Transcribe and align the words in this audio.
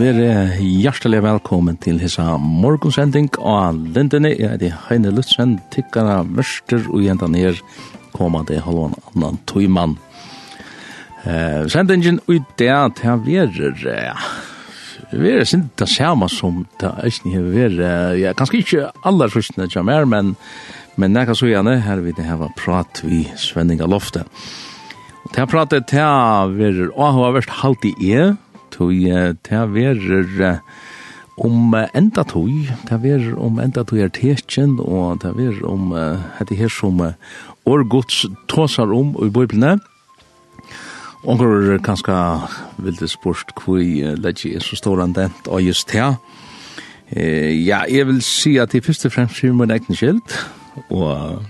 er 0.00 0.54
hjertelig 0.62 1.18
velkommen 1.20 1.76
til 1.82 1.98
hessa 2.00 2.38
morgonsending 2.40 3.26
og 3.36 3.76
Lindene. 3.92 4.30
er 4.32 4.56
det 4.56 4.70
Heine 4.86 5.10
Lutzen, 5.12 5.58
tykkara 5.74 6.22
mørster 6.24 6.86
og 6.88 7.02
jenta 7.04 7.26
ned 7.28 7.58
koma 8.14 8.40
det 8.48 8.62
annan 8.64 9.38
tøymann. 9.46 9.98
Eh, 11.24 11.68
sendingen 11.68 12.20
ut 12.28 12.48
det 12.56 12.70
at 12.70 13.02
jeg 13.04 13.20
verer, 13.26 13.76
ja, 13.84 14.16
verer 15.12 15.44
sin 15.44 15.68
det 15.76 15.88
samme 15.88 16.28
som 16.28 16.66
det 16.80 16.94
eisne 17.04 17.36
er 17.36 17.76
uh, 17.80 18.16
Ja, 18.16 18.32
kanskje 18.32 18.58
ikke 18.58 18.90
aller 19.04 19.28
fristende 19.28 19.68
som 19.70 19.88
er, 19.88 20.06
men, 20.06 20.36
men 20.96 21.12
nekka 21.12 21.34
så 21.34 21.50
gjerne 21.50 21.80
her 21.84 22.00
vil 22.00 22.16
det 22.16 22.24
heva 22.24 22.48
prat 22.56 23.02
vi 23.04 23.26
Svenninga 23.36 23.84
loftet. 23.84 24.24
Det 25.30 25.42
har 25.42 25.50
pratet 25.50 25.90
til 25.92 26.54
vi 26.56 26.64
verer, 26.64 26.88
og 26.96 27.18
har 27.20 27.36
vært 27.36 27.58
halvt 27.60 27.90
i 27.90 28.14
er, 28.14 28.38
tog, 28.80 28.96
ta 29.44 29.66
verer 29.68 30.58
om 31.40 31.74
enda 31.94 32.24
tog, 32.24 32.50
ta 32.88 32.96
verer 33.00 33.36
om 33.40 33.60
enda 33.60 33.84
tog 33.84 34.00
er 34.00 34.10
tekjen, 34.12 34.78
og 34.80 35.20
ta 35.22 35.30
verer 35.36 35.62
om 35.68 35.92
hetti 36.38 36.56
her 36.58 36.72
som 36.72 37.00
guds 37.92 38.24
tosar 38.48 38.90
om 38.92 39.14
i 39.20 39.28
bøyblene. 39.30 39.78
Ongur 41.28 41.76
kanska 41.84 42.16
vil 42.80 42.96
spurt 43.04 43.12
spørst 43.12 43.50
hvor 43.60 43.78
er 43.78 44.64
så 44.64 44.76
stor 44.76 45.02
an 45.04 45.12
dent 45.12 45.48
og 45.48 45.60
just 45.62 45.92
det. 45.92 46.16
Ja, 47.12 47.84
jeg 47.84 48.06
vil 48.06 48.22
si 48.22 48.56
at 48.56 48.74
jeg 48.74 48.84
først 48.84 49.04
og 49.04 49.12
fremst 49.12 49.36
fyrir 49.36 49.52
mun 49.52 49.70
egen 49.70 49.94
skilt, 49.94 50.46
og 50.88 51.42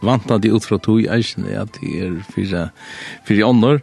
vant 0.00 0.30
at 0.30 0.44
jeg 0.44 0.54
ut 0.54 0.64
fra 0.64 0.78
tog 0.78 1.04
eisen 1.04 1.44
er 1.50 1.66
at 1.66 1.76
jeg 1.82 2.06
er 2.06 2.20
fyrir 2.32 2.70
fyrir 3.28 3.44
ånder, 3.44 3.82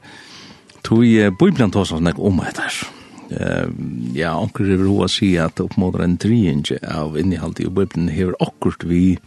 tog 0.86 1.04
Bibelen 1.40 1.74
tar 1.74 1.88
sånn 1.88 2.10
om 2.18 2.42
etter. 2.46 2.84
Uh, 3.28 3.68
ja, 4.16 4.32
anker 4.38 4.64
vil 4.64 4.86
hoa 4.88 5.10
si 5.12 5.34
at 5.42 5.60
oppmåter 5.60 6.06
en 6.06 6.16
triinje 6.22 6.78
av 6.88 7.18
innehalt 7.20 7.60
i 7.60 7.68
Bibelen 7.68 8.08
hever 8.08 8.38
akkurat 8.40 8.86
vi 8.88 9.18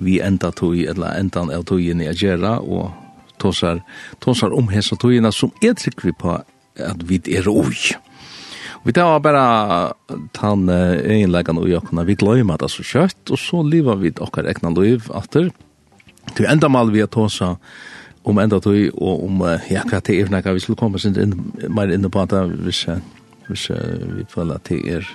vi 0.00 0.20
enda 0.20 0.50
tog, 0.52 0.78
eller 0.78 1.18
enda 1.20 1.44
av 1.56 1.64
togene 1.68 2.06
jeg 2.08 2.20
gjerra, 2.24 2.58
og 2.60 2.90
tosar, 3.40 3.82
tosar 4.20 4.54
om 4.56 4.70
hesa 4.72 4.96
togene 4.96 5.32
som 5.32 5.52
er 5.60 5.76
trykker 5.76 6.08
vi 6.08 6.14
på 6.16 6.36
at 6.80 7.04
vi 7.04 7.20
er 7.28 7.48
oi. 7.52 7.96
Vi 8.80 8.94
tar 8.96 9.20
bara 9.20 9.92
tan 10.32 10.68
egenleggan 10.72 11.60
og 11.60 11.68
jokkona, 11.68 12.06
vi 12.08 12.16
gløyma 12.16 12.56
det 12.60 12.70
så 12.72 12.84
kjøtt, 12.86 13.26
og 13.28 13.40
så 13.40 13.60
liva 13.66 13.98
vi 14.00 14.14
okkar 14.16 14.48
egna 14.48 14.72
liv 14.72 15.10
atter. 15.12 15.50
Til 16.32 16.48
enda 16.48 16.70
mal 16.72 16.92
vi 16.94 17.02
er 17.04 17.10
tosa 17.12 17.56
om 18.24 18.38
enda 18.38 18.60
tog, 18.60 18.76
og 19.00 19.24
om, 19.24 19.40
ja, 19.70 19.82
hva 19.88 20.00
det 20.04 20.18
er 20.18 20.26
for 20.26 20.34
nekka, 20.34 20.52
vi 20.52 20.62
skulle 20.64 20.80
komme 20.80 21.00
sin 21.00 21.16
inn, 21.16 21.34
mer 21.72 21.92
inne 21.92 22.10
på 22.12 22.24
det, 22.28 22.42
hvis, 22.66 22.84
hvis 23.48 23.70
vi 23.70 24.26
føler 24.28 24.60
at 24.60 24.68
det 24.68 24.80
er, 24.98 25.08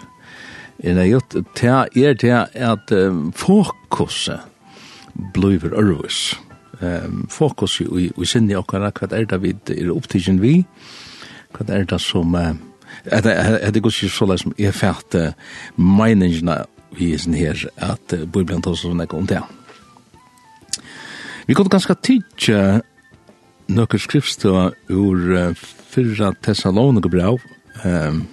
er 0.84 0.98
det 0.98 1.08
gjort 1.10 1.36
det 1.62 2.06
er 2.06 2.18
det 2.20 2.34
at 2.54 2.92
um, 2.92 3.32
fokuset 3.32 4.40
blir 5.34 5.72
ørvis. 5.72 6.36
Um, 6.82 7.28
fokus 7.32 7.80
i, 7.80 8.10
i 8.12 8.26
sinne 8.28 8.58
okkara, 8.60 8.92
hva 8.92 9.08
er 9.16 9.30
det 9.30 9.42
vi 9.42 9.54
er 9.72 9.92
opptidgen 9.94 10.42
vi, 10.42 10.66
hva 11.56 11.68
er 11.72 11.86
det 11.88 12.02
som, 12.04 12.36
uh, 12.36 12.52
er 13.06 13.22
det 13.72 13.84
går 13.84 13.94
ikke 13.94 14.10
så 14.12 14.28
som 14.38 14.56
er 14.58 14.76
fært 14.76 15.16
uh, 15.16 15.32
meningene 15.78 16.64
vi 16.98 17.14
er 17.14 17.22
sin 17.22 17.38
her, 17.38 17.68
at 17.78 18.14
uh, 18.14 18.26
Bibelen 18.26 18.62
tar 18.62 18.76
oss 18.76 18.86
om 18.86 19.28
det. 19.28 19.40
Vi 21.48 21.54
kunne 21.54 21.70
ganske 21.70 21.96
tidsje 22.02 22.82
nokkur 23.72 24.02
skriftstøva 24.02 24.70
ur 24.94 25.26
uh, 25.34 25.66
fyrra 25.92 26.32
Thessalonika 26.46 27.10
brev 27.12 27.42
um, 27.86 28.24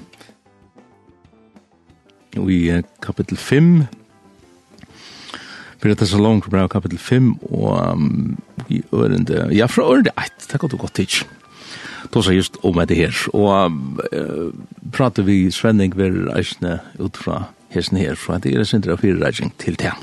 i 2.36 2.58
uh, 2.72 2.82
kapittel 3.04 3.40
5 3.40 3.70
fyrra 5.82 5.98
Thessalonika 5.98 6.52
brev 6.52 6.68
kapittel 6.72 7.00
5 7.00 7.30
og 7.50 7.70
um, 7.92 8.36
i 8.68 8.82
ørende 8.92 9.48
ja, 9.56 9.68
fra 9.70 9.88
ørende 9.88 10.12
1, 10.18 10.50
det 10.52 10.60
går 10.60 10.72
du 10.72 10.76
godt 10.76 11.00
tids 11.00 11.24
Då 12.12 12.22
sa 12.22 12.32
just 12.32 12.56
om 12.62 12.76
det 12.86 12.96
her, 12.96 13.14
og 13.32 13.72
uh, 14.12 14.52
prater 14.92 15.22
vi 15.22 15.50
Svenning 15.50 15.96
ver 15.96 16.36
eisne 16.36 16.80
ut 16.98 17.16
fra 17.16 17.46
hesten 17.70 17.96
her, 17.96 18.14
så 18.14 18.36
det 18.42 18.52
er 18.52 18.64
sindra 18.68 18.96
fyrir 19.00 19.22
reising 19.22 19.54
til 19.58 19.78
det. 19.80 19.94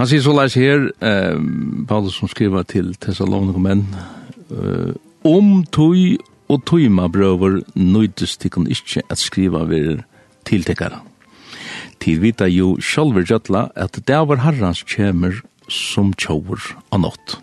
Han 0.00 0.08
sier 0.08 0.22
så 0.24 0.32
leis 0.32 0.54
her, 0.56 0.86
eh, 1.04 1.36
Paulus 1.84 2.14
som 2.16 2.28
skriver 2.28 2.62
til 2.64 2.94
Thessalonikomen, 2.96 3.82
eh, 4.48 4.94
om 5.28 5.66
tøy 5.68 6.16
og 6.48 6.64
tøyma 6.64 7.04
brøver 7.12 7.60
nøydes 7.76 8.38
tikkun 8.40 8.64
ikkje 8.72 9.02
at 9.10 9.18
skriva 9.18 9.66
vir 9.68 10.06
tiltekkara. 10.46 11.02
Til 12.00 12.18
vita 12.18 12.48
jo 12.48 12.78
sjálfur 12.80 13.28
jötla 13.28 13.68
at 13.76 13.92
det 14.06 14.28
var 14.28 14.40
herrans 14.40 14.82
kjemer 14.88 15.42
som 15.68 16.14
tjóur 16.14 16.58
av 16.90 17.00
nått. 17.00 17.36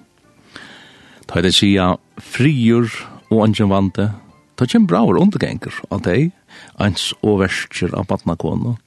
Ta 1.27 1.41
det 1.41 1.53
sia 1.53 1.99
frigjur 2.17 2.89
og 3.29 3.43
angen 3.43 3.69
vante, 3.69 4.13
ta 4.57 4.65
kjem 4.65 4.87
braver 4.87 5.21
undergengur 5.21 5.77
av 5.91 6.01
deg, 6.01 6.31
ans 6.79 7.13
og 7.21 7.39
verskjer 7.45 7.93
av 7.93 8.07
badnakonu, 8.07 8.77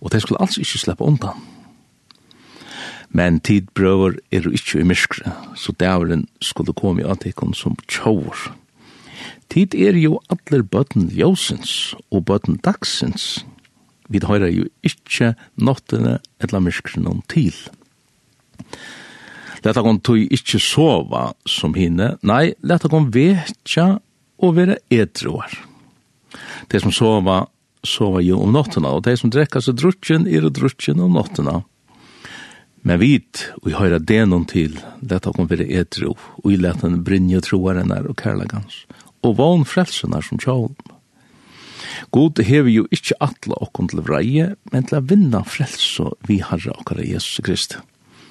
og 0.00 0.10
det 0.12 0.22
skulle 0.22 0.38
alls 0.38 0.56
ikkje 0.56 0.86
sleppa 0.86 1.04
undan 1.04 1.57
men 3.10 3.40
tid 3.40 3.70
brøver 3.74 4.18
er 4.32 4.44
jo 4.44 4.52
ikke 4.54 4.80
i 4.80 4.86
myskre, 4.86 5.32
så 5.56 5.72
dæveren 5.80 6.26
skulle 6.44 6.76
komme 6.76 7.02
i 7.02 7.08
antikken 7.08 7.54
som 7.54 7.76
tjauer. 7.88 8.50
Tid 9.48 9.74
er 9.74 9.96
jo 9.96 10.18
atler 10.28 10.62
bøtten 10.62 11.08
ljósens 11.08 11.94
og 12.12 12.26
bøtten 12.28 12.58
dagsens. 12.64 13.46
Vi 14.08 14.20
høyrer 14.20 14.52
jo 14.52 14.68
ikke 14.84 15.34
nottene 15.56 16.18
eller 16.40 16.64
myskre 16.64 17.00
noen 17.00 17.22
til. 17.32 17.54
Leta 19.64 19.82
kon 19.82 20.00
tog 20.04 20.20
ikkje 20.20 20.60
sova 20.62 21.30
som 21.48 21.74
hinne, 21.74 22.14
nei, 22.22 22.52
leta 22.62 22.90
kon 22.92 23.08
vetja 23.14 23.96
og 24.38 24.54
vera 24.58 24.76
edroar. 24.92 25.56
De 26.70 26.80
som 26.80 26.92
sova, 26.94 27.40
sova 27.82 28.22
jo 28.22 28.38
om 28.44 28.52
nottena, 28.54 28.92
og 28.94 29.06
de 29.08 29.16
som 29.18 29.32
drekka 29.32 29.62
seg 29.64 29.80
drutjen, 29.80 30.28
er 30.28 30.46
drutjen 30.52 31.00
om 31.02 31.16
nottena. 31.16 31.62
Men 32.86 33.00
vit, 33.00 33.48
og 33.58 33.66
vi 33.66 33.74
høyra 33.74 33.98
denon 33.98 34.44
til, 34.48 34.76
dette 35.00 35.32
kom 35.34 35.48
vire 35.50 35.66
etro, 35.80 36.14
og 36.44 36.52
i 36.52 36.58
leta 36.60 36.86
den 36.86 37.02
brinje 37.06 37.40
troarenar 37.44 38.06
og 38.08 38.18
kærlegans, 38.20 38.84
og 39.26 39.38
vann 39.40 39.66
frelsenar 39.66 40.22
som 40.24 40.38
tjål. 40.38 40.70
God 42.14 42.38
hever 42.44 42.70
jo 42.70 42.86
ikkje 42.94 43.18
atle 43.24 43.58
okkon 43.58 43.90
til 43.90 44.04
vreie, 44.06 44.52
men 44.70 44.86
til 44.86 45.00
å 45.00 45.06
vinna 45.10 45.42
frelse 45.44 46.12
vi 46.28 46.38
harra 46.44 46.76
okkara 46.78 47.06
Jesus 47.06 47.42
Krist, 47.44 47.78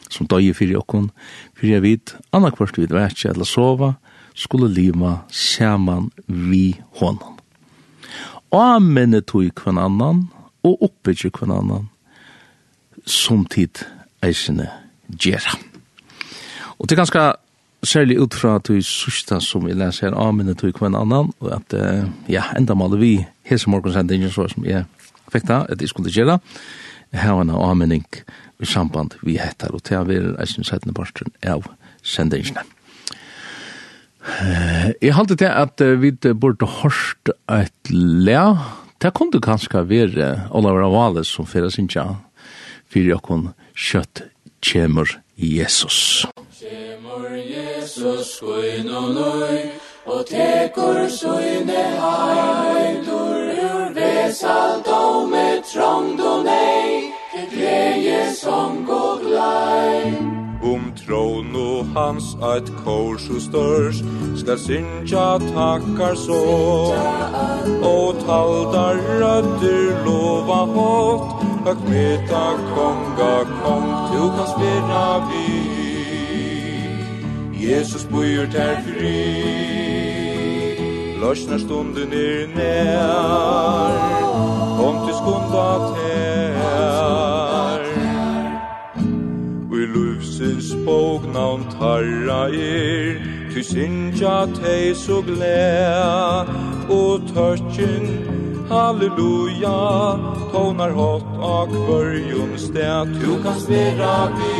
som 0.10 0.30
døye 0.32 0.56
fyrir 0.56 0.80
okkon, 0.80 1.10
fyrir 1.58 1.78
jeg 1.78 1.84
vit, 1.84 2.16
anna 2.32 2.54
kvart 2.56 2.80
vid 2.80 2.96
vekje 2.96 3.34
eller 3.34 3.48
sova, 3.48 3.98
skulle 4.38 4.70
lima 4.72 5.26
saman 5.34 6.08
vi 6.28 6.78
honom. 7.02 7.36
Amen 8.56 9.18
tog 9.28 9.52
kvann 9.60 9.82
annan, 9.82 10.28
og 10.64 10.88
oppbyggje 10.88 11.34
kvann 11.36 11.52
annan, 11.52 11.88
som 13.04 13.44
tid 13.52 13.84
eisene 14.25 14.69
gjerra. 15.08 15.58
Og 16.78 16.88
det 16.88 16.96
er 16.96 17.04
ganske 17.04 17.25
særlig 17.86 18.18
ut 18.19 18.34
fra 18.34 18.56
at 18.58 18.69
vi 18.72 18.81
sørste 18.86 19.40
som 19.44 19.66
vi 19.66 19.75
leser 19.78 20.10
her 20.10 20.18
av 20.18 20.34
minne 20.36 20.56
til 20.58 20.74
hver 20.74 20.94
annan, 20.98 21.31
og 21.40 21.52
at 21.54 21.75
uh, 21.78 22.08
ja, 22.31 22.48
enda 22.58 22.75
maler 22.78 23.02
vi 23.02 23.12
hese 23.48 23.69
morgensendingen 23.69 24.34
så 24.34 24.48
som 24.52 24.66
jeg 24.66 24.86
fikk 25.34 25.48
da, 25.50 25.64
at 25.69 25.81
jeg 25.81 25.92
skulle 25.92 26.14
gjøre, 26.14 26.40
her 27.14 27.42
en 27.42 27.54
avmenning 27.54 28.06
i 28.60 28.66
samband 28.68 29.16
vi 29.24 29.38
hettar, 29.40 29.72
og 29.74 29.86
til 29.88 30.02
å 30.02 30.08
være 30.08 30.36
eisen 30.42 30.66
settende 30.68 30.96
parten 30.98 31.31
av 31.46 31.70
sendingene. 32.04 32.66
Uh, 34.28 34.92
jeg 35.00 35.16
halte 35.16 35.38
til 35.40 35.54
at 35.54 35.80
uh, 35.86 35.94
vi 36.02 36.12
burde 36.34 36.68
hørst 36.81 37.31
et 37.54 37.94
lea, 37.94 38.58
det 38.98 39.13
kunne 39.13 39.40
kanskje 39.44 39.86
være 39.86 40.50
Oliver 40.58 40.88
Avales 40.88 41.30
som 41.30 41.46
fyrir 41.46 41.70
sinja 41.70 42.16
fyrir 42.90 43.13
jokkon 43.13 43.52
kjøtt 43.77 44.24
kjemur 44.62 45.19
Jesus. 45.38 46.25
Kjemur 46.57 47.29
Jesus, 47.38 48.33
skoin 48.38 48.89
og 48.89 49.13
nøy, 49.13 49.59
og 50.06 50.25
tekur 50.25 51.06
søyne 51.13 51.83
heidur, 52.01 53.53
ur 53.69 53.94
vesalt 53.94 54.89
og 54.89 55.29
med 55.29 55.62
trångd 55.69 56.25
og 56.25 56.50
nei, 56.50 57.13
et 57.38 57.53
greie 57.53 58.25
som 58.33 58.81
går 58.89 59.24
glei 59.27 60.37
om 60.74 60.84
tron 61.00 61.56
og 61.56 61.92
hans 61.96 62.28
eit 62.52 62.72
kors 62.84 63.25
og 63.34 63.42
størs 63.42 64.02
skal 64.42 64.60
synja 64.60 65.28
takkar 65.48 66.16
så. 66.25 66.44
Og 67.92 68.22
taldar 68.25 68.96
rødder 69.22 70.06
lova 70.06 70.62
hått 70.75 71.28
høgt 71.68 71.84
meta 71.92 72.46
konga 72.74 73.36
kom 73.60 73.86
du 74.12 74.24
kan 74.36 74.48
spira 74.54 75.08
vi 75.30 75.48
Jesus 77.68 78.04
bujur 78.12 78.48
ter 78.52 78.75
fri 78.86 79.88
Løsnar 81.22 81.58
stunden 81.58 82.13
er 82.13 82.48
nær. 82.56 83.94
Kom 84.78 84.96
til 85.08 85.16
skunda 85.18 85.68
til 85.96 86.26
Bibels 90.48 90.76
bóknavn 90.86 91.64
tarra 91.76 92.48
er, 92.48 93.20
ty 93.52 93.64
sinja 93.64 94.48
tei 94.56 94.96
så 94.96 95.22
glea, 95.22 96.48
og 96.88 97.22
tørkjen, 97.34 98.08
halleluja, 98.70 99.80
tonar 100.54 100.92
hot 100.96 101.28
og 101.44 101.68
kvørjun 101.74 102.56
sted, 102.56 103.12
Tu 103.20 103.36
kan 103.44 103.60
spira 103.60 104.32
vi, 104.38 104.56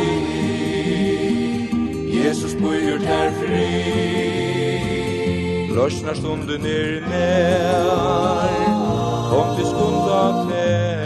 Jesus 2.20 2.52
bøyur 2.60 3.00
ter 3.00 3.32
fri, 3.40 3.72
løsnar 5.72 6.20
stunden 6.20 6.68
er 6.68 7.00
nær, 7.08 8.52
kom 9.32 9.56
til 9.56 9.66
skunda 9.72 10.22
ter, 10.52 10.97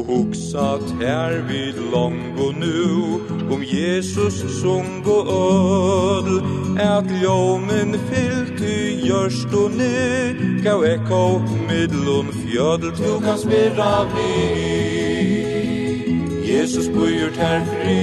og 0.00 0.06
hugsat 0.06 0.86
her 1.00 1.42
vid 1.48 1.72
longo 1.92 2.52
nu 2.52 3.20
Om 3.54 3.62
Jesus 3.62 4.34
sung 4.60 5.06
og 5.06 5.26
ödl 5.26 6.36
At 6.80 7.04
ljomen 7.22 7.94
fyllt 8.08 8.60
i 8.60 9.08
görst 9.08 9.54
og 9.54 9.70
ny 9.70 10.62
Gau 10.64 10.82
eko 10.82 11.40
midlon 11.68 12.26
fjödl 12.26 12.90
Du 13.04 13.20
kan 13.20 13.38
spira 13.38 14.04
vi 14.14 14.32
Jesus 16.52 16.88
bojur 16.88 17.30
ter 17.34 17.60
fri 17.64 18.02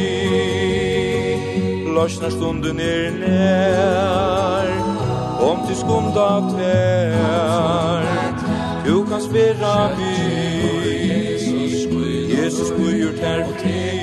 Lorsnar 1.95 2.29
stunden 2.29 2.79
er 2.79 3.11
nær 3.21 4.67
Om 5.51 5.67
til 5.67 5.75
skumda 5.75 6.29
tær. 6.57 8.07
Du 8.85 9.03
kan 9.03 9.21
spira 9.21 9.89
vi 9.97 10.36
Jesus 12.47 12.69
bujur 12.71 13.11
ter 13.11 13.43
og 13.43 13.53
til 13.59 13.99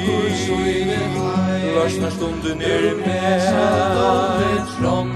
Larsna 1.77 2.11
stunden 2.11 2.63
er 2.63 2.95
med 3.01 3.41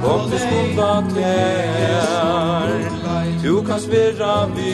Om 0.05 0.31
til 0.31 0.39
skunda 0.39 0.93
ter. 1.13 2.89
Tu 3.43 3.63
kan 3.63 3.81
svera 3.81 4.47
vi 4.47 4.71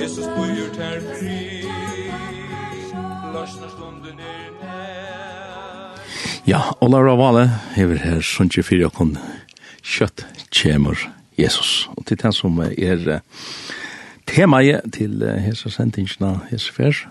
Jesus 0.00 0.24
bujur 0.36 0.70
ter 0.74 1.00
fri 1.08 1.66
Larsna 3.34 3.68
stunden 3.74 4.18
er 4.18 4.50
med 4.60 4.86
Ja, 6.46 6.60
Ola 6.80 6.98
Ravale 6.98 7.50
hever 7.74 7.98
her 8.04 8.20
sunnje 8.20 8.62
fyrir 8.62 8.86
okon 8.86 9.18
kjøtt 9.82 10.26
kjemur 10.50 10.98
Jesus. 11.38 11.90
Og 11.96 12.06
til 12.06 12.22
den 12.22 12.32
som 12.32 12.58
er 12.58 13.20
temaet 14.30 14.86
til 14.96 15.24
hese 15.44 15.72
sendingsna 15.74 16.36
hese 16.50 16.72
før, 16.74 17.02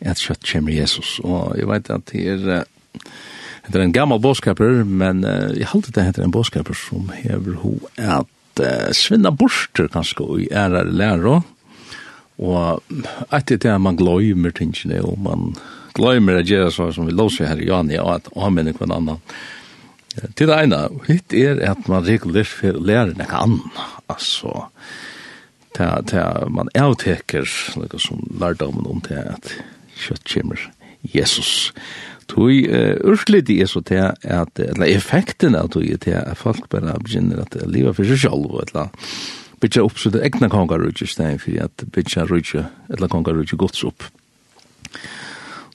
at 0.00 0.22
kjøtt 0.22 0.46
kommer 0.48 0.74
Jesus. 0.74 1.18
Og 1.24 1.54
jeg 1.58 1.68
vet 1.68 1.92
at 1.92 2.10
det 2.12 2.24
er, 2.34 2.64
det 3.68 3.76
er 3.76 3.84
en 3.84 3.94
gammal 3.94 4.22
båskaper, 4.24 4.82
men 4.84 5.22
jeg 5.56 5.70
halte 5.72 5.94
det 5.94 6.06
heter 6.08 6.26
en 6.26 6.34
båskaper 6.34 6.76
som 6.78 7.12
hever 7.14 7.60
ho 7.62 7.76
at 7.96 8.62
svinna 8.96 9.30
borster 9.30 9.86
kanskje 9.92 10.26
i 10.42 10.48
ærer 10.50 10.88
lærer, 10.90 11.44
og 12.38 12.82
etter 13.34 13.58
det 13.58 13.74
man 13.82 13.98
gløymer 13.98 14.54
tingene, 14.54 15.02
og 15.02 15.18
man 15.22 15.52
gløymer 15.98 16.38
å 16.38 16.46
gjøre 16.46 16.72
så 16.74 16.90
som 16.94 17.08
vi 17.08 17.14
låser 17.16 17.50
her 17.50 17.60
i 17.60 17.68
Jani, 17.68 17.98
og 17.98 18.12
at 18.18 18.28
amen 18.38 18.70
hver 18.70 18.92
annan. 18.94 19.22
Til 20.38 20.50
det 20.50 20.56
ene, 20.64 20.80
hitt 21.06 21.34
er 21.36 21.60
at 21.66 21.88
man 21.90 22.06
regulert 22.06 22.50
for 22.50 22.78
å 22.78 22.82
lære 22.82 23.18
noe 23.18 23.58
altså, 24.10 24.68
ta 25.78 26.02
ta 26.02 26.26
man 26.50 26.70
avteker 26.74 27.46
liksom 27.78 28.02
som 28.02 28.26
lærdomen 28.40 28.86
om 28.90 29.02
det 29.06 29.22
at 29.22 29.54
kjøtt 29.98 30.26
kommer 30.34 30.68
Jesus. 31.14 31.72
Tui 32.28 32.66
urslit 33.06 33.50
er 33.50 33.68
så 33.70 33.80
til 33.86 34.02
at 34.04 34.60
eller 34.60 34.90
effekten 34.90 35.56
av 35.56 35.70
tui 35.72 35.94
til 35.96 36.18
at 36.18 36.36
folk 36.36 36.68
bara 36.68 36.98
begynner 37.00 37.44
at 37.44 37.56
leva 37.70 37.94
for 37.96 38.04
seg 38.04 38.26
sjálv 38.26 38.50
og 38.50 38.64
etla 38.66 38.88
bytja 39.62 39.82
opp 39.82 39.98
så 39.98 40.10
det 40.14 40.22
egna 40.26 40.50
kongar 40.52 40.82
rujtje 40.82 41.08
stein 41.10 41.40
for 41.42 41.56
at 41.62 41.86
bytja 41.94 42.26
rujtje 42.28 42.66
etla 42.92 43.08
kongar 43.10 43.38
rujtje 43.38 43.58
gods 43.58 43.82
opp 43.88 44.04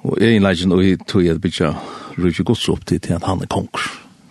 og 0.04 0.20
jeg 0.20 0.44
legend 0.44 0.76
og 0.76 1.08
tui 1.08 1.30
at 1.32 1.42
bytja 1.44 1.74
rujtje 2.20 2.46
gods 2.48 2.68
opp 2.72 2.86
til 2.86 3.02
at 3.16 3.28
han 3.28 3.44
er 3.44 3.52
kongar 3.52 3.90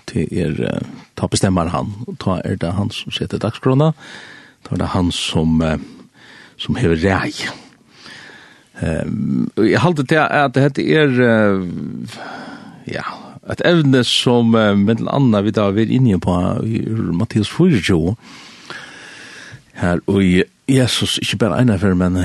til 0.09 0.29
er 0.31 0.85
ta 1.19 1.29
bestemmer 1.33 1.73
han 1.73 1.93
og 2.07 2.17
ta 2.23 2.39
er 2.45 2.57
det 2.61 2.73
han 2.77 2.93
som 2.95 3.13
setter 3.13 3.41
dagskrona 3.43 3.93
Da 4.63 4.77
er 4.77 4.85
det 4.85 4.93
han 4.95 5.11
som, 5.15 5.61
som 6.61 6.79
hever 6.79 7.01
rei. 7.03 7.33
Um, 8.83 9.51
jeg 9.61 9.79
halte 9.79 10.03
til 10.09 10.19
at 10.19 10.57
dette 10.57 10.83
er, 10.83 11.13
uh, 11.13 12.17
ja, 12.91 13.05
et 13.53 13.61
evne 13.69 14.01
som 14.07 14.55
uh, 14.57 14.73
med 14.73 14.97
mellom 14.97 15.13
andre 15.13 15.43
vi 15.47 15.53
da 15.55 15.69
er 15.71 15.93
inne 15.93 16.19
på 16.23 16.35
i 16.67 16.81
Mattias 17.15 17.53
4, 17.53 18.17
her, 19.83 20.03
og 20.07 20.23
Jesus, 20.69 21.19
ikke 21.23 21.39
bare 21.45 21.61
ene 21.63 21.79
for, 21.79 21.95
men 21.95 22.19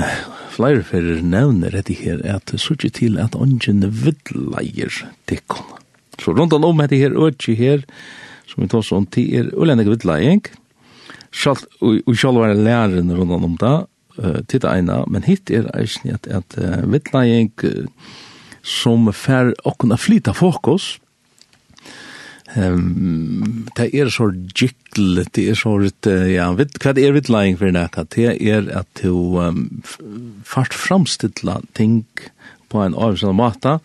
flere 0.50 0.82
for 0.82 1.04
nevner 1.22 1.76
dette 1.76 1.94
her, 1.94 2.22
at 2.24 2.50
det 2.50 2.58
ikke 2.58 2.90
til 2.90 3.18
at 3.22 3.36
ånden 3.38 3.84
vidleier 3.86 5.04
tikkene. 5.30 5.78
Så 6.18 6.34
rundt 6.34 6.52
om 6.52 6.78
dette 6.78 6.98
her, 6.98 7.14
øke 7.14 7.54
her, 7.54 7.84
som 8.48 8.64
vi 8.64 8.68
tar 8.68 8.82
sånn, 8.82 9.06
til 9.06 9.30
er 9.38 9.52
ulike 9.54 9.86
vidleier, 9.86 10.40
ikke? 10.40 10.56
Sjalt 11.34 11.66
og 11.84 12.14
sjalt 12.16 12.40
var 12.40 12.54
læreren 12.56 13.12
rundt 13.12 13.44
om 13.44 13.56
det, 13.60 13.76
til 14.48 14.62
det 14.62 14.70
ene, 14.70 15.02
men 15.10 15.26
hit 15.26 15.50
er 15.54 15.68
eisen 15.78 16.14
at, 16.14 16.26
at 16.26 16.56
uh, 16.58 16.82
vittnæging 16.90 17.52
som 18.66 19.06
fer 19.14 19.52
åkken 19.68 19.94
å 19.94 20.00
flyta 20.00 20.34
fokus, 20.36 20.96
um, 22.56 23.68
det 23.78 23.88
er 23.94 24.10
så 24.12 24.30
gykkle, 24.32 25.26
det 25.36 25.46
er 25.52 25.58
så, 25.58 25.76
ja, 26.32 26.50
vet, 26.58 26.80
hva 26.82 26.94
er 26.96 27.14
vittnæging 27.16 27.60
for 27.60 27.78
det? 27.78 28.06
Det 28.16 28.34
er 28.34 28.68
at 28.80 29.04
du 29.04 29.38
um, 29.38 29.64
fart 30.44 30.74
framstilla 30.74 31.60
ting 31.78 32.02
på 32.68 32.82
en 32.84 32.98
avgjørende 32.98 33.38
måte, 33.38 33.78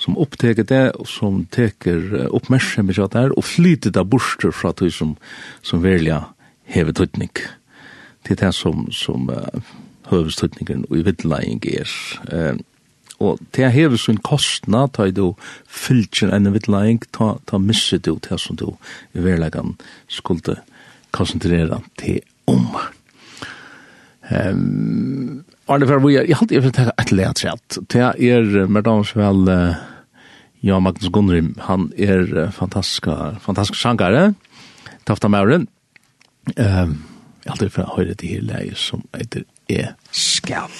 som 0.00 0.18
oppteker 0.20 0.66
det, 0.66 0.84
og 0.98 1.06
som 1.08 1.44
teker 1.52 2.26
oppmerksomhet 2.32 2.98
av 2.98 3.12
det 3.12 3.22
her, 3.22 3.32
og 3.36 3.46
flyter 3.46 3.94
det 3.94 4.04
bort 4.08 4.44
fra 4.56 4.74
det 4.76 4.90
som, 4.96 5.14
som 5.62 5.84
velger 5.84 6.26
hever 6.70 6.94
tøytning. 6.96 7.32
Det 8.26 8.36
er 8.36 8.46
det 8.46 8.54
som, 8.54 8.86
som 8.92 9.30
uh, 9.30 9.70
høvestøytningen 10.10 10.86
og 10.90 10.98
i 11.00 11.04
vidtlegging 11.06 11.62
er. 11.72 11.94
Uh, 12.30 12.58
og 13.20 13.40
det 13.56 13.72
hever 13.74 14.00
sin 14.00 14.20
kostna, 14.24 14.86
ta 14.88 15.10
du 15.12 15.34
fylltjen 15.68 16.32
enn 16.32 16.52
vidtlegging, 16.54 17.02
ta, 17.16 17.34
ta 17.46 17.60
misse 17.60 17.98
du 17.98 18.14
det 18.24 18.40
som 18.40 18.56
du 18.56 18.70
i 19.12 19.24
verleggen 19.24 19.76
skulle 20.08 20.60
konsentrera 21.16 21.82
til 22.00 22.20
om. 22.48 22.70
Um, 24.30 25.42
Arne 25.70 25.86
Fervoyer, 25.86 26.26
jeg 26.26 26.38
halte 26.38 26.54
jeg 26.54 26.64
vil 26.64 26.74
ta 26.74 26.90
et 26.94 27.12
leat 27.12 27.42
rett. 27.44 27.80
Det 27.90 28.02
er, 28.02 28.66
med 28.70 28.86
dagens 28.86 29.14
vel, 29.18 29.48
uh, 29.48 29.86
Ja, 30.60 30.76
Magnus 30.76 31.08
Gunnrim, 31.08 31.54
han 31.64 31.86
er 31.96 32.50
fantastisk, 32.52 33.06
fantastisk 33.40 33.78
sjankare, 33.80 34.34
tafta 35.08 35.30
mauren, 35.32 35.64
Um, 36.58 37.04
jeg 37.44 37.50
alltid 37.50 37.70
fra 37.70 37.84
høyre 37.96 38.14
til 38.14 38.28
hele 38.28 38.46
leie 38.52 38.74
som 38.74 39.04
heter 39.14 39.42
E. 39.68 39.84
Skal. 40.10 40.70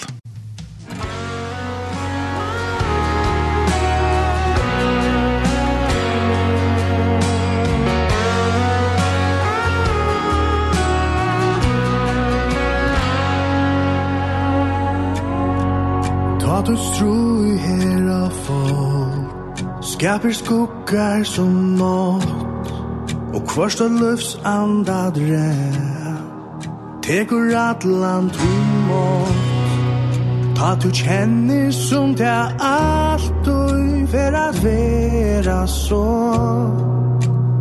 Ta 16.41 16.61
du 16.67 16.77
stru 16.77 17.15
i 17.47 17.57
hera 17.63 18.23
fall 18.45 19.27
Skaper 19.83 20.33
skuggar 20.33 21.25
som 21.25 21.77
nått 21.79 22.50
Kvarsta 23.51 23.89
løfts 23.91 24.39
andadre 24.45 25.49
Tekur 27.03 27.51
atlan 27.59 28.29
tumot 28.31 29.41
Ta 30.55 30.77
tu 30.79 30.91
kjenner 30.95 31.73
som 31.75 32.15
te 32.15 32.31
alt 32.63 33.49
og 33.51 34.07
Fer 34.13 34.37
at 34.39 34.61
vera 34.63 35.65
så 35.67 36.05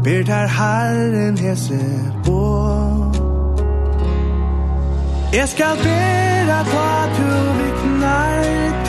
Ber 0.05 0.21
ter 0.29 0.53
herren 0.59 1.41
hese 1.41 1.81
på 2.25 2.43
Jeg 5.33 5.47
skal 5.55 5.81
bera 5.87 6.59
ta 6.69 6.93
tu 7.17 7.33
viknar 7.63 8.37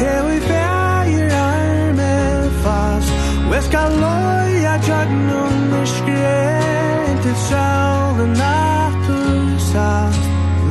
Te 0.02 0.12
vi 0.28 0.38
feir 0.50 1.33
arme 1.49 2.12
fast. 2.61 3.12
Og 3.49 3.54
jeg 3.54 3.62
skal 3.71 3.99
loja 4.04 4.76
tjagnum 4.85 5.80
og 5.80 5.88
skrev 5.97 6.89
til 7.23 7.37
sjálven 7.49 8.33
natu 8.33 9.19
sast 9.59 10.23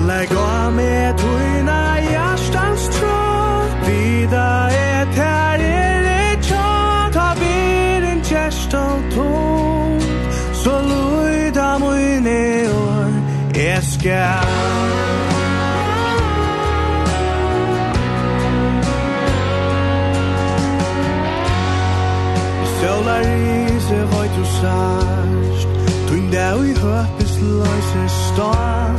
Legg 0.07 0.31
av 0.33 0.73
med 0.73 1.17
tuina 1.21 1.81
hjertans 2.01 2.87
tro 2.95 3.19
Vida 3.85 4.47
et 4.73 5.13
her 5.21 5.65
er 5.67 6.09
et 6.15 6.49
tjat 6.49 7.19
Av 7.27 7.43
er 7.51 8.09
en 8.13 8.23
kjerstal 8.31 9.05
tom 9.13 10.01
Så 10.63 10.73
luida 10.89 11.71
mine 11.85 12.41
år 12.73 13.13
Jeg 13.55 13.83
skal 13.93 15.18
stan 28.33 28.95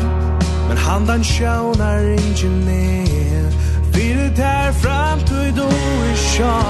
Men 0.68 0.76
han 0.76 1.06
den 1.06 1.24
sjånar 1.24 2.00
ingen 2.00 2.60
ner. 2.60 3.50
Fyre 3.92 4.28
det 4.36 4.74
fram 4.82 5.18
till 5.18 5.54
du 5.54 5.68
i 6.12 6.16
sjå 6.16 6.60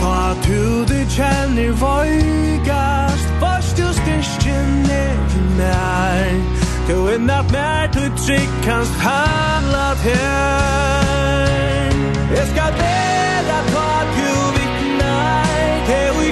Ta 0.00 0.34
tu 0.42 0.84
du 0.84 1.10
kjenner 1.10 1.70
vojgast 1.72 3.28
Vars 3.40 3.74
du 3.76 3.92
styrstjen 3.92 4.82
ned 4.82 5.18
när. 5.58 6.58
Du 6.88 7.08
er 7.14 7.18
natt 7.18 7.52
mer 7.52 7.88
du 7.92 8.04
trygg 8.26 8.50
kanst 8.64 8.94
handlat 9.00 9.98
här. 9.98 11.92
Jeg 12.36 12.46
skal 12.52 12.72
dela 12.72 13.58
på 13.72 13.86
tu 14.14 14.28
du 14.28 14.30
vittnar 14.56 15.44
Det 15.88 15.94
är 15.94 16.12
vi 16.20 16.30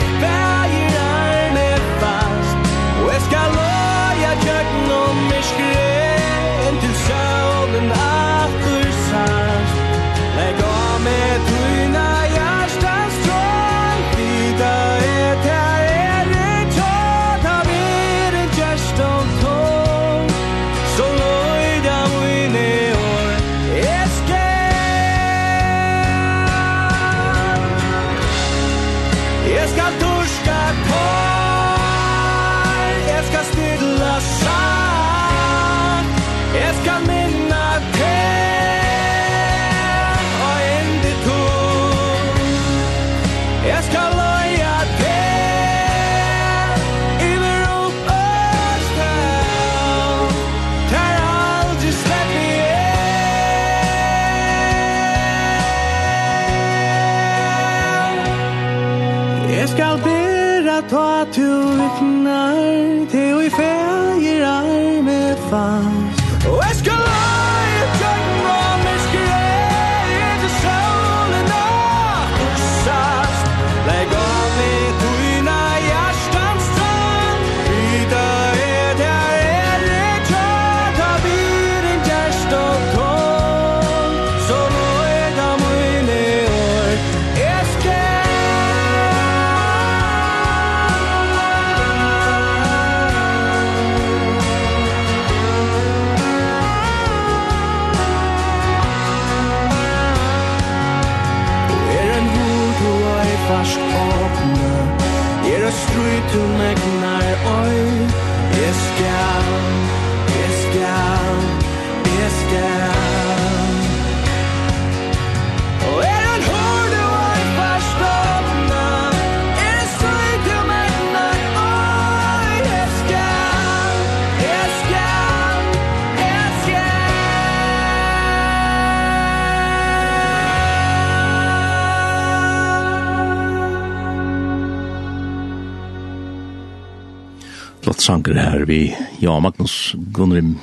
sanger 138.27 138.43
her 138.43 138.65
vi, 138.67 138.97
ja, 139.21 139.39
Magnus 139.41 139.95
Gunnrim 140.13 140.57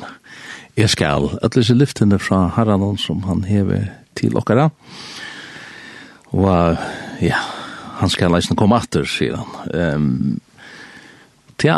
Eskal, 0.76 1.30
ætlese 1.44 1.76
lyftene 1.78 2.18
fra 2.20 2.50
Haranon 2.52 2.98
som 2.98 3.24
han 3.24 3.44
hever 3.48 3.86
til 4.16 4.36
okkara. 4.36 4.70
Og 6.34 6.78
ja, 7.22 7.40
han 8.02 8.10
skal 8.10 8.34
leisen 8.34 8.58
komme 8.60 8.76
atter, 8.76 9.06
sier 9.08 9.38
han. 9.40 9.54
Um, 9.72 10.42
Ja, 11.64 11.78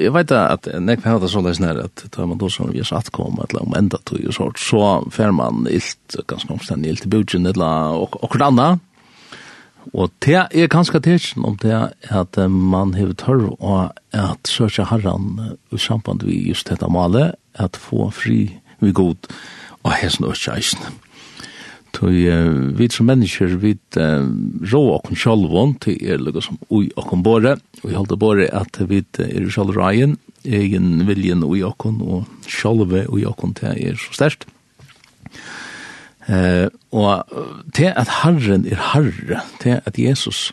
jeg 0.00 0.12
vet 0.14 0.30
at 0.32 0.64
nek 0.80 1.02
vi 1.02 1.10
hadde 1.10 1.28
så 1.28 1.42
leis 1.44 1.58
nær 1.60 1.82
at 1.82 2.04
da 2.14 2.24
man 2.24 2.38
då 2.40 2.48
som 2.48 2.70
vi 2.72 2.80
satt 2.86 3.10
kom 3.12 3.36
eller 3.42 3.60
om 3.60 3.74
enda 3.76 3.98
tog 4.06 4.22
og 4.24 4.32
sånt, 4.32 4.60
så 4.62 5.02
fer 5.12 5.34
man 5.36 5.66
ilt, 5.68 6.16
ganske 6.30 6.54
omstendig 6.54 6.94
ilt 6.94 7.04
i 7.04 7.10
budgen 7.12 7.44
eller 7.50 7.98
okkur 7.98 8.46
anna, 8.46 8.78
Og 9.96 10.12
det 10.24 10.36
er 10.36 10.70
ganske 10.70 11.00
tidsen 11.00 11.44
om 11.48 11.56
det 11.62 11.74
at 12.12 12.38
man 12.50 12.94
har 12.98 13.14
tørr 13.16 13.48
og 13.56 13.94
at 14.12 14.48
søkja 14.48 14.88
herran 14.90 15.56
i 15.72 15.78
samband 15.80 16.26
vi 16.26 16.48
just 16.48 16.68
dette 16.68 16.88
malet, 16.92 17.34
at 17.54 17.76
få 17.76 18.10
fri 18.14 18.58
vi 18.80 18.92
god 18.92 19.30
og 19.82 19.94
hesten 19.98 20.28
og 20.28 20.36
kjeisen. 20.36 20.82
Tøy 21.96 22.28
vi 22.76 22.88
som 22.92 23.08
mennesker, 23.08 23.56
vi 23.58 23.72
rå 23.96 24.82
okken 24.98 25.16
sjalvån 25.16 25.78
til 25.82 25.96
er 26.04 26.20
lukka 26.20 26.44
som 26.44 26.58
ui 26.70 26.90
okken 27.00 27.24
båre, 27.24 27.56
og 27.80 27.86
vi 27.88 27.96
holder 27.96 28.20
båre 28.20 28.48
at 28.54 28.80
vi 28.90 29.00
er 29.24 29.48
sjalv 29.50 29.72
reien, 29.78 30.18
egen 30.44 31.06
viljen 31.08 31.42
ui 31.46 31.62
okken 31.66 32.02
og 32.04 32.28
sjalve 32.46 33.06
ui 33.08 33.24
okken 33.26 33.56
til 33.58 33.72
er 33.72 33.96
så 33.98 34.14
sterkt. 34.20 34.46
Eh, 36.28 36.68
Og 36.92 37.24
til 37.76 37.92
at 37.92 38.08
Herren 38.22 38.64
er 38.66 38.80
Herre, 38.92 39.42
til 39.60 39.80
at 39.84 39.98
Jesus 39.98 40.52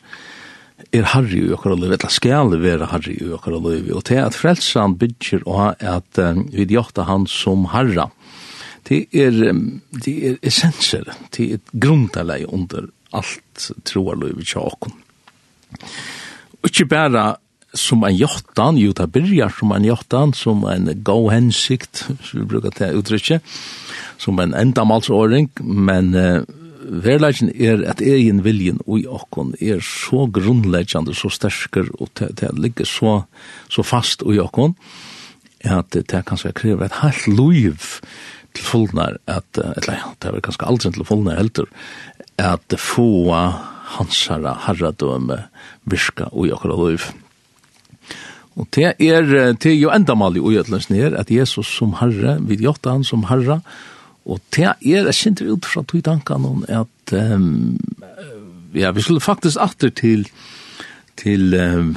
er 0.92 1.08
Herre 1.14 1.38
i 1.38 1.54
okkar 1.56 1.76
liv, 1.76 1.94
eller 1.96 2.12
skal 2.12 2.58
være 2.60 2.90
Herre 2.92 3.14
i 3.14 3.30
okkar 3.32 3.56
liv, 3.56 3.94
og 3.96 4.04
til 4.06 4.20
at 4.20 4.36
frelsan 4.36 4.98
bygger 5.00 5.46
og 5.46 5.76
at 5.80 6.20
um, 6.20 6.50
vi 6.52 6.66
djokta 6.66 7.08
han 7.08 7.28
som 7.28 7.70
Herre, 7.72 8.10
det 8.86 9.08
er, 9.14 9.54
det 10.06 10.16
er 10.30 10.36
essenser, 10.46 11.08
det 11.34 11.54
er 11.54 11.64
grunderleg 11.74 12.46
under 12.54 12.92
alt 13.16 13.72
troarlivet 13.88 14.46
tja 14.46 14.62
Og 14.62 16.70
Ikke 16.70 16.86
bare 16.86 17.36
som 17.76 18.04
en 18.08 18.16
jottan, 18.16 18.78
jo 18.80 18.94
det 18.96 19.08
byrjar 19.14 19.54
som 19.60 19.72
en 19.76 19.86
jottan, 19.86 20.34
som 20.34 20.64
en 20.70 20.90
god 21.04 21.32
hensikt, 21.34 22.06
som 22.24 22.42
vi 22.42 22.46
brukar 22.50 22.76
til 22.76 23.02
uttrykket, 23.02 23.56
som 24.22 24.40
en 24.40 24.56
endamalsåring, 24.56 25.50
men 25.62 26.14
uh, 26.16 26.46
verleggen 26.86 27.52
er 27.52 27.84
at 27.90 28.04
egen 28.04 28.44
viljen 28.46 28.80
ui 28.88 29.04
okkon 29.08 29.54
er 29.60 29.84
så 29.84 30.26
grunnleggjande, 30.32 31.16
så 31.18 31.32
stersker, 31.34 31.92
og 32.00 32.12
det, 32.20 32.54
ligger 32.58 32.88
så, 32.90 33.18
så 33.70 33.86
fast 33.86 34.24
ui 34.24 34.40
okkon, 34.42 34.78
at 35.66 35.96
det 35.96 36.26
kan 36.28 36.38
skal 36.38 36.54
kreve 36.56 36.86
et 36.86 37.00
halvt 37.02 37.28
liv 37.32 37.92
til 38.56 38.64
fullnar, 38.64 39.18
at, 39.28 39.58
eller 39.58 39.98
ja, 39.98 40.12
det 40.22 40.32
er 40.32 40.44
kanskje 40.46 40.70
aldri 40.70 40.94
til 40.94 41.08
fullnar 41.08 41.42
heldur, 41.42 41.70
at 42.40 42.76
få 42.80 43.34
hansara 43.96 44.56
herradøme 44.68 45.46
virka 45.90 46.30
ui 46.34 46.52
okkar 46.54 46.76
liv. 46.86 47.12
Mm 47.12 47.25
Og 48.56 48.68
det 48.76 48.94
er, 49.04 49.26
det 49.60 49.72
er 49.72 49.76
jo 49.76 49.92
endamal 49.92 50.38
i 50.38 50.44
ugjøtlens 50.44 50.88
nir, 50.90 51.16
at 51.20 51.32
Jesus 51.32 51.68
som 51.68 51.98
herre, 52.00 52.38
vi 52.40 52.62
gjotta 52.64 52.94
han 52.96 53.04
som 53.04 53.26
herre, 53.28 53.60
og 54.26 54.42
det 54.56 54.66
er, 54.66 54.78
jeg 54.82 55.14
kjente 55.14 55.46
ut 55.46 55.68
fra 55.70 55.84
tog 55.86 56.02
tankan 56.06 56.46
om 56.48 56.64
at, 56.72 57.14
um, 57.14 57.76
ja, 58.74 58.90
vi 58.96 59.04
skulle 59.06 59.22
faktisk 59.22 59.60
atter 59.62 59.92
til, 59.94 60.26
til 61.20 61.54
um, 61.54 61.92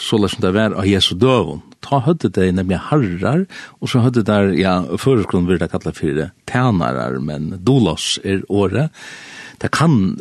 så 0.00 0.18
lær 0.18 0.32
som 0.32 0.42
det 0.42 0.54
var 0.56 0.74
av 0.74 0.88
Jesu 0.88 1.12
døvun. 1.20 1.62
Ta 1.84 2.00
høyde 2.04 2.32
det 2.32 2.48
nemlig 2.56 2.80
herrar, 2.88 3.44
og 3.78 3.92
så 3.92 4.02
høyde 4.02 4.24
det, 4.26 4.40
ja, 4.58 4.80
føreskron 4.98 5.46
vil 5.48 5.60
det 5.60 5.70
kalla 5.70 5.94
for 5.94 6.24
tænarar, 6.50 7.20
men 7.22 7.52
dolos 7.62 8.18
er 8.24 8.42
året. 8.48 8.90
Det 9.62 9.70
kan 9.76 10.16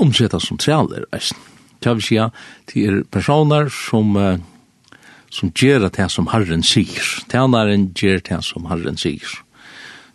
omsettas 0.00 0.48
som 0.48 0.58
trealer, 0.58 1.06
eisen. 1.14 1.38
Det 1.84 1.92
vil 1.94 2.02
si 2.02 2.16
det 2.72 2.82
er 2.88 3.02
personer 3.12 3.68
som 3.70 4.16
uh, 4.16 4.40
som 5.36 5.52
gjør 5.52 5.88
det 5.92 6.08
som 6.12 6.30
Herren 6.32 6.64
sier. 6.64 7.04
Tjeneren 7.30 7.90
gjør 7.96 8.22
det 8.24 8.40
som 8.46 8.68
Herren 8.70 8.96
sier. 9.00 9.34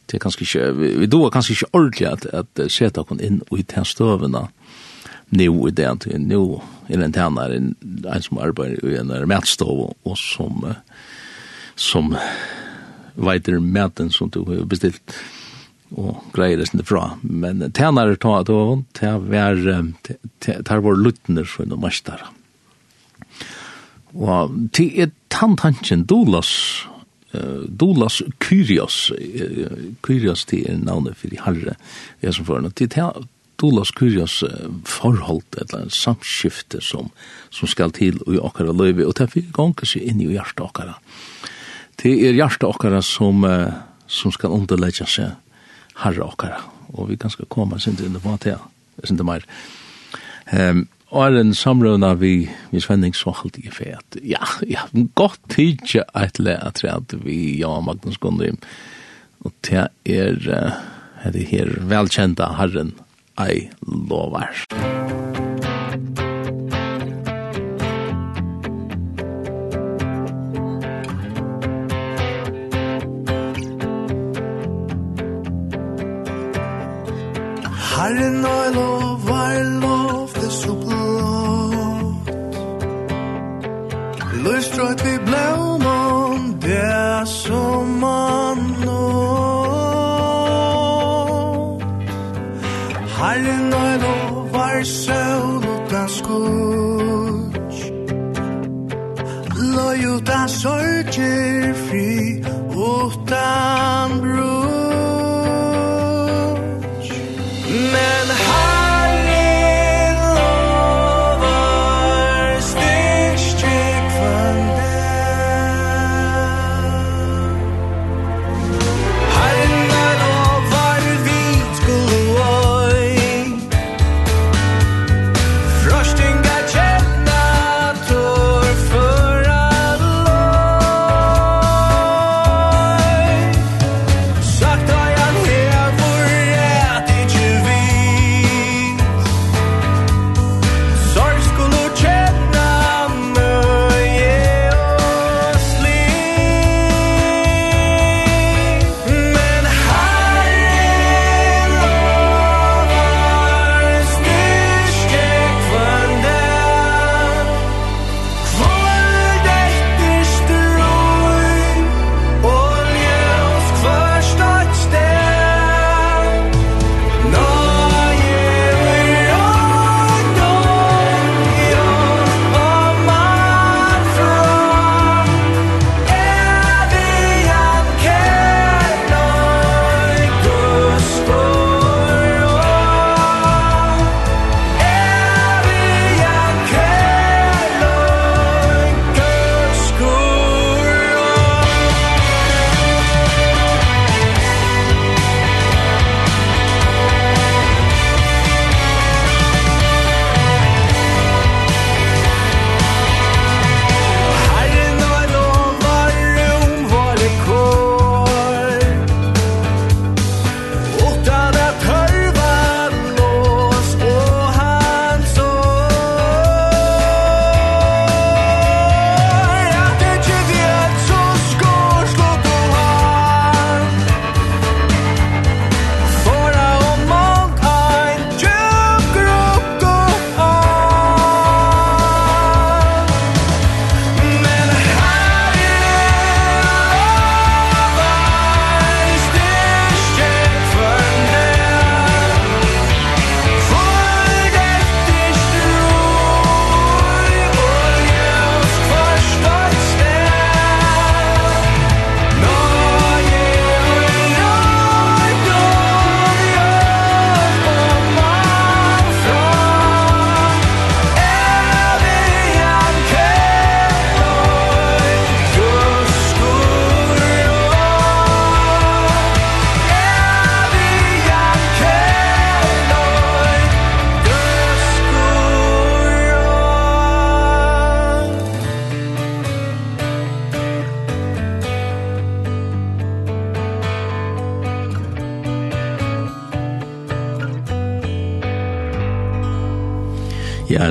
Det 0.09 0.17
er 0.17 0.23
kanskje 0.23 0.45
ikke, 0.47 0.69
vi, 0.75 0.87
vi 1.03 1.07
er 1.07 1.33
kanskje 1.33 1.55
ikke 1.55 1.71
ordentlig 1.77 2.07
at, 2.09 2.25
at 2.41 2.63
seta 2.73 3.05
kon 3.07 3.21
inn 3.23 3.41
i 3.53 3.63
tjenstøvene 3.63 4.47
nå 5.31 5.51
i 5.67 5.71
det, 5.71 5.85
at 5.87 6.07
nå 6.19 6.41
er 6.91 7.03
en 7.05 7.13
tjener 7.15 7.53
en, 7.55 7.69
en 8.03 8.25
som 8.25 8.41
arbeider 8.43 8.81
i 8.83 8.97
en 8.99 9.13
matstov 9.31 9.93
og 9.93 10.17
som, 10.19 10.65
som 11.79 12.11
vet 13.15 13.47
er 13.47 13.61
maten 13.63 14.11
som 14.11 14.31
du 14.33 14.41
har 14.49 14.65
bestilt 14.67 15.15
og 15.91 16.19
greier 16.35 16.59
det 16.59 16.69
sinne 16.69 16.83
fra. 16.87 17.13
Men 17.23 17.63
tjener 17.75 18.11
er 18.11 18.19
tar 18.19 18.43
det, 18.47 18.59
det 18.99 19.15
var, 19.31 19.63
det 20.67 20.83
var 20.83 20.99
luttner 20.99 21.47
for 21.47 21.67
noen 21.67 21.83
mestere. 21.83 22.27
Og 24.13 24.55
til 24.75 24.91
er 24.99 25.11
tantanchen 25.31 26.03
dolas, 26.09 26.51
uh, 27.33 27.63
dolas 27.67 28.21
kyrios, 28.43 29.11
uh, 29.11 29.77
kyrios 30.03 30.45
til 30.45 30.67
er 30.67 30.81
navnet 30.81 31.15
for 31.15 31.27
fyrir 31.27 31.45
herre, 31.45 31.75
jeg 32.21 32.35
som 32.35 32.45
forhånd, 32.45 32.74
til 32.75 32.91
er 32.91 33.21
dolas 33.61 33.93
kyrios 33.95 34.41
uh, 34.43 34.67
forhold, 34.85 35.45
eller 35.61 35.89
samskifte 35.89 36.81
som, 36.81 37.11
som 37.50 37.67
skal 37.71 37.91
til 37.95 38.19
i 38.27 38.39
okkara 38.41 38.75
løyve, 38.75 39.07
og 39.07 39.15
til 39.15 39.31
fyrir 39.31 39.55
gonger 39.55 39.87
seg 39.87 40.07
inn 40.07 40.21
i 40.21 40.31
hjertet 40.33 40.65
okkara. 40.65 40.97
Det 42.01 42.11
er 42.27 42.35
hjertet 42.35 42.67
okkara 42.67 43.01
som, 43.05 43.45
uh, 43.47 43.71
som 44.07 44.33
skal 44.35 44.51
underlegge 44.51 45.07
seg 45.07 45.37
herre 46.01 46.25
okkara, 46.25 46.59
og 46.97 47.11
vi 47.11 47.19
kan 47.19 47.31
skal 47.31 47.47
komme 47.51 47.79
sin 47.79 47.95
til 47.95 48.11
det 48.11 48.24
var 48.25 48.41
til, 48.43 48.59
sin 49.05 49.19
til 49.19 49.27
meir. 49.27 49.45
Um, 50.51 50.89
Åren 51.11 51.51
samrøvna 51.55 52.13
vi, 52.15 52.45
vi 52.71 52.79
svenning 52.79 53.15
så 53.15 53.33
halt 53.35 53.57
i 53.59 53.67
fet. 53.74 54.15
Ja, 54.24 54.45
ja, 54.63 54.85
godt 55.19 55.41
tidje 55.51 56.05
at 56.15 56.39
lea 56.39 56.71
at 56.71 57.15
vi, 57.25 57.57
ja, 57.59 57.74
Magnus 57.83 58.17
Gunnheim. 58.17 58.61
Og 59.43 59.51
det 59.67 59.89
er, 60.05 60.39
det 61.33 61.50
her 61.51 61.75
velkjenta 61.91 62.53
herren, 62.61 62.95
ei 63.41 63.67
lovar. 63.83 64.55
Musik 64.71 64.90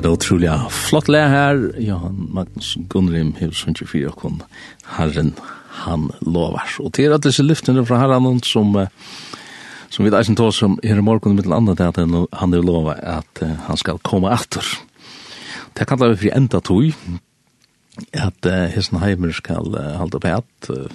Det 0.00 0.08
er 0.08 0.14
utrolig 0.16 0.48
flott 0.72 1.10
le 1.12 1.20
her. 1.28 1.58
Johan 1.76 2.22
Magnus 2.32 2.70
Gunnrim, 2.88 3.34
Hilsen 3.36 3.74
24, 3.76 4.08
kun 4.16 4.38
Herren, 4.96 5.34
han 5.84 6.06
lovar. 6.24 6.70
Og 6.80 6.94
til 6.96 7.12
at 7.12 7.26
disse 7.26 7.44
lyftene 7.44 7.82
fra 7.84 7.98
Herren 8.00 8.38
som, 8.40 8.72
som 9.92 10.06
vi 10.06 10.12
eisen 10.16 10.38
tås 10.40 10.56
som 10.62 10.78
her 10.80 10.96
i 10.96 11.04
morgen 11.04 11.36
mittel 11.36 11.52
andre, 11.52 11.76
at 11.76 12.00
han 12.00 12.54
er 12.56 12.64
lova 12.64 12.94
at 12.96 13.42
han 13.66 13.76
skal 13.76 14.00
komme 14.00 14.32
etter. 14.32 14.64
Det 15.76 15.84
kallar 15.86 16.14
vi 16.14 16.22
for 16.22 16.38
enda 16.38 16.60
tog, 16.64 16.96
at 18.16 18.48
uh, 18.48 18.70
hesten 18.72 19.02
heimer 19.02 19.34
skal 19.36 19.68
uh, 19.74 19.98
halde 20.00 20.20
på 20.22 20.30
et, 20.32 20.70
uh, 20.72 20.86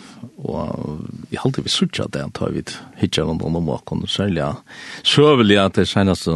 og 0.50 1.04
vi 1.30 1.38
halde 1.38 1.62
vi 1.62 1.70
sutja 1.70 2.08
det, 2.10 2.24
at 2.26 2.42
vi 2.56 2.64
hitja 2.98 3.28
rundt 3.28 3.46
om 3.46 3.70
åkken, 3.70 4.08
særlig 4.10 4.48
søvelig 5.04 5.60
at 5.62 5.78
det 5.78 5.86
seneste, 5.92 6.34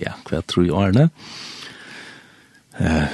ja, 0.00 0.16
hva 0.24 0.38
jeg 0.38 0.46
tror 0.48 0.64
i 0.64 0.72
årene, 0.72 1.10
uh, 1.10 1.55
eh, 2.78 3.08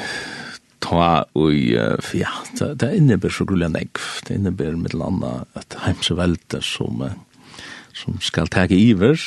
ta 0.83 1.25
ui, 1.39 1.75
ja, 2.19 2.33
det, 2.59 2.75
det 2.83 2.97
innebär 2.97 3.31
så 3.31 3.45
grulja 3.45 3.69
negv, 3.69 4.01
det 4.27 4.35
innebär 4.35 4.73
med 4.77 4.95
landa 4.95 5.45
at 5.55 5.77
heimsevelde 5.85 6.63
som, 6.63 7.05
som 7.95 8.19
skal 8.21 8.51
tege 8.51 8.75
iver, 8.75 9.21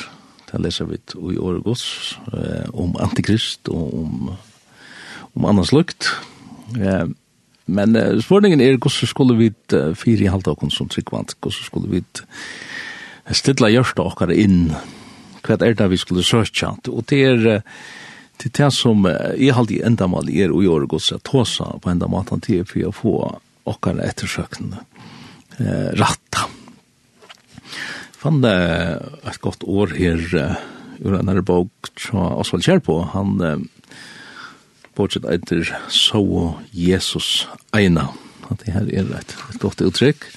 det 0.51 0.61
leser 0.61 0.85
vi 0.85 0.99
i 1.33 1.37
Åregås, 1.37 2.17
eh, 2.33 2.69
om 2.73 2.95
antikrist 2.99 3.69
og 3.71 3.93
om, 4.03 4.33
om 5.35 5.45
annars 5.45 5.71
lukt. 5.75 6.11
Eh, 6.79 7.07
men 7.65 7.95
eh, 7.95 8.19
spørningen 8.21 8.61
er 8.61 8.77
hvordan 8.77 9.09
skulle 9.09 9.37
vi 9.37 9.51
uh, 9.73 9.95
fire 9.97 10.23
i 10.23 10.29
halvt 10.29 10.47
åkken 10.53 10.71
som 10.71 10.89
tryggvant, 10.89 11.33
hvordan 11.41 11.65
skulle 11.65 11.89
vi 11.89 12.03
stilla 13.33 13.71
hjørsta 13.73 14.05
okkar 14.05 14.33
inn, 14.33 14.69
hva 15.45 15.57
er 15.65 15.73
det 15.77 15.89
vi 15.89 15.97
skulle 15.97 16.25
søkja, 16.25 16.75
og 16.91 17.07
det 17.09 17.23
er, 17.25 17.47
uh, 17.57 17.61
til 18.41 18.51
det 18.55 18.71
som 18.75 19.05
jeg 19.07 19.51
har 19.53 19.61
alltid 19.61 19.85
enda 19.87 20.07
mal 20.11 20.29
er 20.29 20.53
og 20.53 20.63
gjør 20.65 20.87
gods 20.91 21.11
at 21.15 21.23
tåsa 21.27 21.69
på 21.81 21.91
enda 21.91 22.09
matan 22.11 22.43
til 22.43 22.65
for 22.67 22.89
å 22.89 22.95
få 22.95 23.15
okkar 23.65 24.01
ettersøkende 24.05 24.81
eh, 25.59 25.91
ratta. 25.97 26.45
Fann 28.19 28.41
det 28.43 28.55
et 29.25 29.41
godt 29.41 29.65
år 29.65 29.95
her 29.97 30.21
ur 31.01 31.17
en 31.17 31.31
her 31.31 31.41
bok 31.45 31.91
fra 31.99 32.29
Osvald 32.39 32.65
Kjærpå. 32.65 32.99
Han 33.15 33.35
eh, 33.41 33.65
bortsett 34.97 35.27
etter 35.29 35.67
så 35.91 36.23
Jesus 36.71 37.47
eina. 37.75 38.09
At 38.49 38.61
det 38.61 38.75
her 38.75 38.89
er 38.93 39.11
et, 39.17 39.35
et 39.49 39.61
godt 39.61 39.81
uttrykk. 39.85 40.27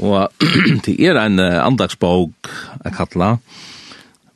Og 0.00 0.30
det 0.86 0.96
er 0.98 1.18
en 1.20 1.40
andagsbok 1.40 2.50
jeg 2.84 2.94
kattla 2.96 3.36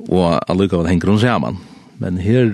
og 0.05 0.27
allukka 0.51 0.77
hva 0.77 0.87
det 0.87 0.95
henger 0.95 1.15
om 1.15 1.23
seg 1.23 1.63
Men 1.99 2.19
her, 2.19 2.51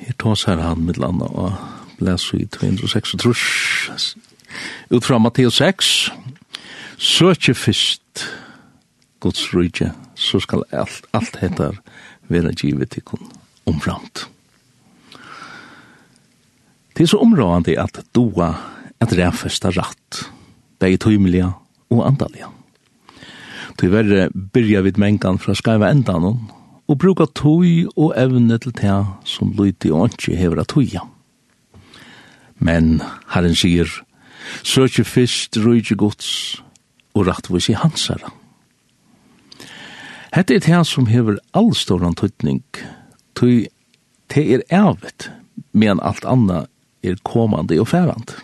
her 0.00 0.12
tås 0.18 0.44
her 0.44 0.62
han 0.62 0.84
med 0.86 0.98
landa 1.00 1.24
og 1.24 1.52
blæs 1.98 2.30
i 2.34 2.44
206 2.44 3.16
trus. 3.18 4.16
Ut 4.90 5.04
fra 5.04 5.18
Matteus 5.18 5.58
6, 5.58 6.12
søkje 6.98 7.54
fyrst 7.54 8.26
Guds 9.20 9.54
rydje, 9.54 9.92
så 10.14 10.40
skal 10.40 10.64
alt, 10.72 11.06
alt 11.12 11.36
hettar 11.40 11.80
vera 12.28 12.52
givet 12.52 12.90
til 12.90 13.02
kun 13.02 13.30
omframt. 13.66 14.26
Det 16.96 17.04
er 17.04 17.12
så 17.12 17.20
områdende 17.20 17.76
at 17.80 18.00
doa 18.14 18.54
et 19.02 19.12
ræfesta 19.18 19.68
ratt, 19.76 20.22
begge 20.80 20.96
tøymelige 20.96 21.50
og 21.90 22.06
andalige. 22.06 22.48
Tyverre 23.76 24.30
byrja 24.32 24.80
vid 24.80 24.96
mengan 24.96 25.38
fra 25.38 25.54
skaiva 25.54 25.90
endan 25.92 26.24
og 26.86 26.98
bruka 27.02 27.26
tøy 27.34 27.86
og 27.96 28.14
evne 28.16 28.58
til 28.62 28.74
det 28.78 28.96
som 29.26 29.52
lyti 29.58 29.90
og 29.90 30.12
ikke 30.14 30.36
hever 30.38 30.60
at 30.62 30.70
tøya. 30.70 31.02
Men 32.58 33.00
Herren 33.32 33.56
sier, 33.58 33.90
søkje 34.62 35.04
fyrst 35.04 35.58
rujtje 35.60 35.96
gods 35.98 36.62
og 37.14 37.26
rattvis 37.26 37.68
i 37.72 37.76
hansara. 37.76 38.30
Hette 40.34 40.54
er 40.54 40.60
det 40.60 40.82
som 40.86 41.06
hever 41.06 41.40
allstoran 41.56 42.14
tøytning, 42.14 42.62
tøy 43.34 43.66
det 44.34 44.42
er 44.52 44.62
evet, 44.74 45.30
men 45.72 46.00
alt 46.02 46.24
anna 46.26 46.66
er 47.02 47.16
komande 47.22 47.78
og 47.80 47.88
færand. 47.88 48.34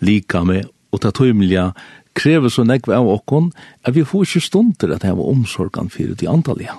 Lika 0.00 0.42
med 0.44 0.66
og 0.90 1.02
ta 1.04 1.12
tøymilja 1.14 1.70
krever 2.18 2.50
så 2.50 2.64
nekve 2.66 2.96
av 2.96 3.08
okkon 3.08 3.52
at 3.86 3.94
vi 3.94 4.04
får 4.04 4.26
ikke 4.26 4.46
stunder 4.48 4.94
at 4.96 5.06
heva 5.06 5.22
omsorgan 5.30 5.90
fyrir 5.92 6.16
de 6.18 6.28
andalige. 6.28 6.74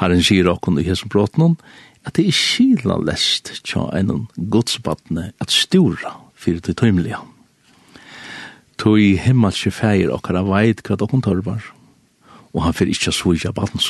Herren 0.00 0.22
sier 0.22 0.48
okken 0.50 0.78
i 0.80 0.86
hesson 0.86 1.10
brotten 1.12 1.56
at 2.06 2.14
det 2.14 2.28
er 2.30 2.38
kila 2.38 3.00
lest 3.02 3.50
tja 3.66 3.88
enn 3.98 4.28
godsbattne 4.36 5.32
at 5.42 5.50
stura 5.50 6.14
fyrir 6.38 6.62
til 6.62 6.76
tøymelige. 6.78 7.18
Tøy 8.78 9.16
himmelske 9.18 9.72
feir 9.74 10.12
okkara 10.14 10.44
veit 10.46 10.84
hva 10.86 10.98
dokken 11.00 11.24
tørvar, 11.24 11.64
og 12.54 12.62
han 12.62 12.76
fyrir 12.76 12.94
ikkje 12.94 13.14
svoja 13.16 13.52
batten. 13.56 13.80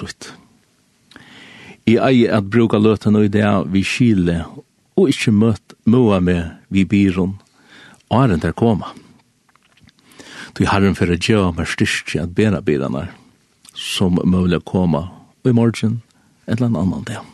I 1.87 1.99
eie 2.03 2.31
at 2.33 2.49
bruka 2.51 2.79
løten 2.79 3.19
og 3.19 3.27
idea 3.29 3.61
vi 3.63 3.83
kile 3.87 4.45
og 4.97 5.11
ikkje 5.13 5.35
møt 5.35 5.75
møa 5.85 6.21
med 6.21 6.57
vi 6.73 6.87
byrån, 6.89 7.37
åren 8.11 8.41
der 8.41 8.57
koma. 8.57 8.95
Tøy 10.57 10.65
herren 10.71 10.97
fyrir 10.97 11.21
djø 11.21 11.51
meg 11.53 11.69
styrstje 11.69 12.23
at 12.23 12.33
bera 12.35 12.63
byrana, 12.65 13.11
som 13.75 14.17
møvla 14.25 14.63
koma 14.65 15.16
i 15.49 15.57
morgen 15.57 16.01
eller 16.47 16.67
en 16.67 16.77
annan 16.77 17.05
dag. 17.07 17.25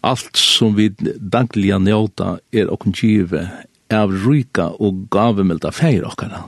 Alt 0.00 0.36
som 0.36 0.76
vi 0.76 0.88
dagliga 1.18 1.78
njóta 1.78 2.38
er 2.54 2.70
okkur 2.70 2.94
kjive 2.94 3.42
av 3.90 4.12
ryka 4.12 4.70
og 4.78 5.08
gavemelda 5.10 5.72
feir 5.74 6.06
okkara. 6.06 6.44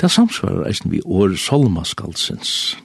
Det 0.00 0.08
samsvarar 0.08 0.68
eisen 0.68 0.92
vi 0.92 1.02
år 1.04 1.34
solmaskalsins. 1.36 2.76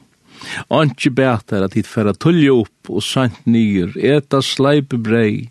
Anki 0.69 1.09
betar 1.09 1.63
at 1.65 1.75
hit 1.77 1.87
færa 1.87 2.13
tullja 2.13 2.53
opp 2.53 2.89
og 2.91 3.03
sant 3.03 3.45
nyr, 3.47 3.95
eta 3.95 4.41
sleipe 4.43 4.97
brei. 5.01 5.49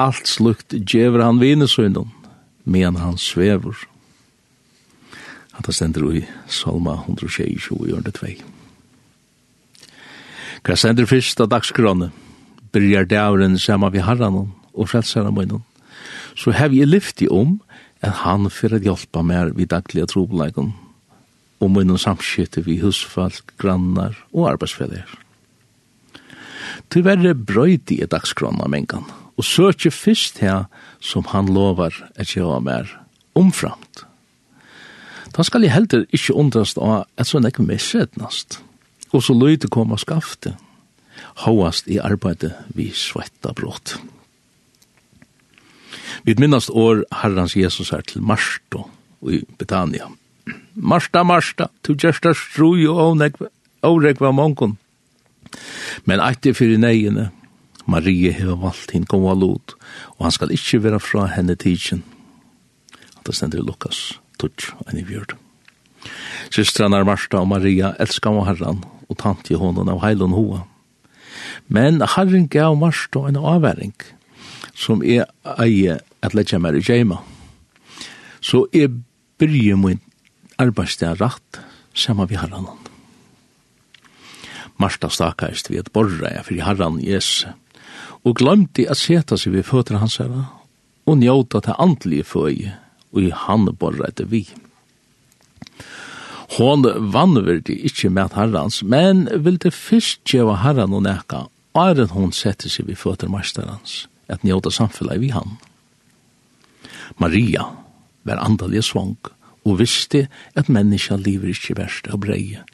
Alt 0.00 0.30
slukt 0.30 0.72
djever 0.72 1.24
han 1.26 1.42
vinesøyndon, 1.42 2.10
men 2.64 2.96
han 2.96 3.18
svever. 3.20 3.76
Hatta 5.52 5.74
stendur 5.76 6.14
i 6.16 6.24
Salma 6.48 7.02
122, 7.04 8.00
2. 8.16 8.49
Hva 10.60 10.76
sender 10.76 11.08
fyrst 11.08 11.40
av 11.40 11.48
dagskrone, 11.52 12.10
byrjar 12.74 13.08
dævren 13.08 13.58
saman 13.58 13.92
vi 13.94 14.02
harran 14.04 14.36
og 14.40 14.88
frelsaren 14.88 15.34
munnen, 15.34 15.64
så 16.36 16.52
hev 16.54 16.74
jeg 16.76 16.88
lyfti 16.88 17.28
om 17.32 17.58
at 18.04 18.22
han 18.24 18.48
fyrir 18.52 18.78
at 18.78 18.86
hjelpa 18.86 19.22
mer 19.26 19.50
vi 19.56 19.66
daglige 19.68 20.08
trobeleikon 20.12 20.72
og 21.60 21.72
munnen 21.74 22.00
samskittet 22.00 22.64
vi 22.64 22.78
husfalk, 22.80 23.52
grannar 23.60 24.16
og 24.32 24.48
arbeidsfeller. 24.54 25.08
Tyverre 26.90 27.34
brøyti 27.34 28.00
i 28.00 28.08
dagskrona 28.08 28.68
mengan, 28.70 29.04
og 29.36 29.44
søkje 29.44 29.92
fyrst 29.92 30.40
her 30.40 30.66
som 31.00 31.26
han 31.32 31.48
lovar 31.52 31.94
at 32.16 32.32
gjeva 32.32 32.58
mer 32.64 32.88
omframt. 33.38 34.04
Da 35.36 35.44
skal 35.46 35.64
jeg 35.64 35.72
heller 35.72 36.08
ikkje 36.10 36.36
undrast 36.36 36.80
av 36.80 37.04
at 37.16 37.28
sånn 37.28 37.46
ekki 37.48 37.64
missetnast 37.64 38.58
og 39.12 39.22
så 39.22 39.34
løyde 39.34 39.68
kom 39.68 39.92
og 39.92 40.00
skafte, 40.00 40.56
Håast 41.44 41.88
i 41.88 41.98
arbeidet 42.00 42.54
vi 42.74 42.90
svetta 42.96 43.52
brått. 43.56 43.96
Vi 46.24 46.34
minnast 46.38 46.70
år 46.70 47.04
Herrans 47.22 47.56
Jesus 47.56 47.90
her 47.94 48.02
til 48.06 48.22
Marsto 48.22 48.86
i 49.28 49.42
Betania. 49.58 50.08
Marsta, 50.74 51.22
Marsta, 51.24 51.68
tu 51.82 51.94
gjersta 51.94 52.32
strui 52.36 52.86
og 52.88 53.20
åregva 53.82 54.32
mongon. 54.32 54.76
Men 56.04 56.20
eitir 56.20 56.54
fyrir 56.54 56.80
neiene, 56.80 57.30
Marie 57.90 58.30
hever 58.32 58.58
valgt 58.60 58.92
hinn 58.94 59.08
goma 59.08 59.32
lot, 59.34 59.74
og 60.18 60.26
han 60.28 60.34
skal 60.34 60.52
ikkje 60.54 60.82
vera 60.84 61.00
fra 61.02 61.26
henne 61.32 61.56
tidsin. 61.58 62.04
Det 63.26 63.34
stender 63.34 63.60
i 63.60 63.66
Lukas, 63.66 64.20
tutsch, 64.38 64.70
enn 64.86 65.00
i 65.00 65.04
fjord. 65.04 65.34
Systrarna 66.52 67.02
Marsta 67.04 67.40
og 67.40 67.50
Maria 67.50 67.94
elskar 68.00 68.36
og 68.36 68.46
herran, 68.46 68.84
og 69.10 69.18
tant 69.18 69.50
i 69.50 69.58
hånden 69.58 69.90
av 69.90 70.02
heilon 70.04 70.34
hoa. 70.36 70.64
Men 71.66 72.00
herren 72.14 72.46
gav 72.50 72.76
Marstå 72.78 73.26
en 73.28 73.38
avværing 73.38 73.94
som 74.74 75.02
er 75.02 75.26
eie 75.58 75.98
at 76.24 76.36
letja 76.36 76.60
meg 76.62 76.78
i 76.78 76.84
djeima. 76.84 77.20
Så 78.40 78.66
jeg 78.72 79.02
byrje 79.40 79.76
min 79.76 80.00
arbeidsdag 80.60 81.20
rett 81.20 81.60
sammen 81.94 82.30
vi 82.30 82.38
herren. 82.40 82.68
Marsta 84.80 85.10
stakast 85.12 85.68
vi 85.68 85.80
et 85.80 85.92
borre 85.92 86.32
fyrir 86.46 86.64
herren 86.64 87.00
Jesu 87.04 87.50
og 88.24 88.36
glemte 88.40 88.86
at 88.88 89.00
seta 89.00 89.36
seg 89.40 89.56
ved 89.56 89.68
føtter 89.68 90.00
hans 90.00 90.20
herre 90.20 90.46
og 91.08 91.20
njóta 91.20 91.60
til 91.64 91.78
andelige 91.80 92.28
føye 92.28 92.74
og 93.10 93.22
i 93.26 93.30
han 93.34 93.68
borra 93.76 94.08
etter 94.08 94.28
vi. 94.30 94.44
Musik 94.46 94.69
Hon 96.56 96.82
vannverdi 97.12 97.76
ikkje 97.86 98.10
med 98.10 98.34
herrans, 98.34 98.80
men 98.82 99.28
vilde 99.44 99.70
fyrst 99.70 100.24
gjeva 100.26 100.56
herran 100.64 100.94
og 100.96 101.04
neka, 101.06 101.44
æren 101.78 102.10
hon 102.10 102.32
sette 102.34 102.70
seg 102.72 102.88
vi 102.88 102.96
føtter 102.98 103.30
mesterans, 103.30 104.08
at 104.26 104.42
njóta 104.42 104.72
samfellag 104.74 105.22
vi 105.22 105.30
han. 105.30 105.58
Maria 107.22 107.68
var 108.26 108.42
andalig 108.42 108.82
svang, 108.88 109.18
og 109.62 109.78
visste 109.78 110.26
at 110.58 110.70
menneska 110.72 111.20
lever 111.20 111.52
ikkje 111.52 111.76
verst 111.78 112.10
av 112.10 112.22
breie, 112.24 112.64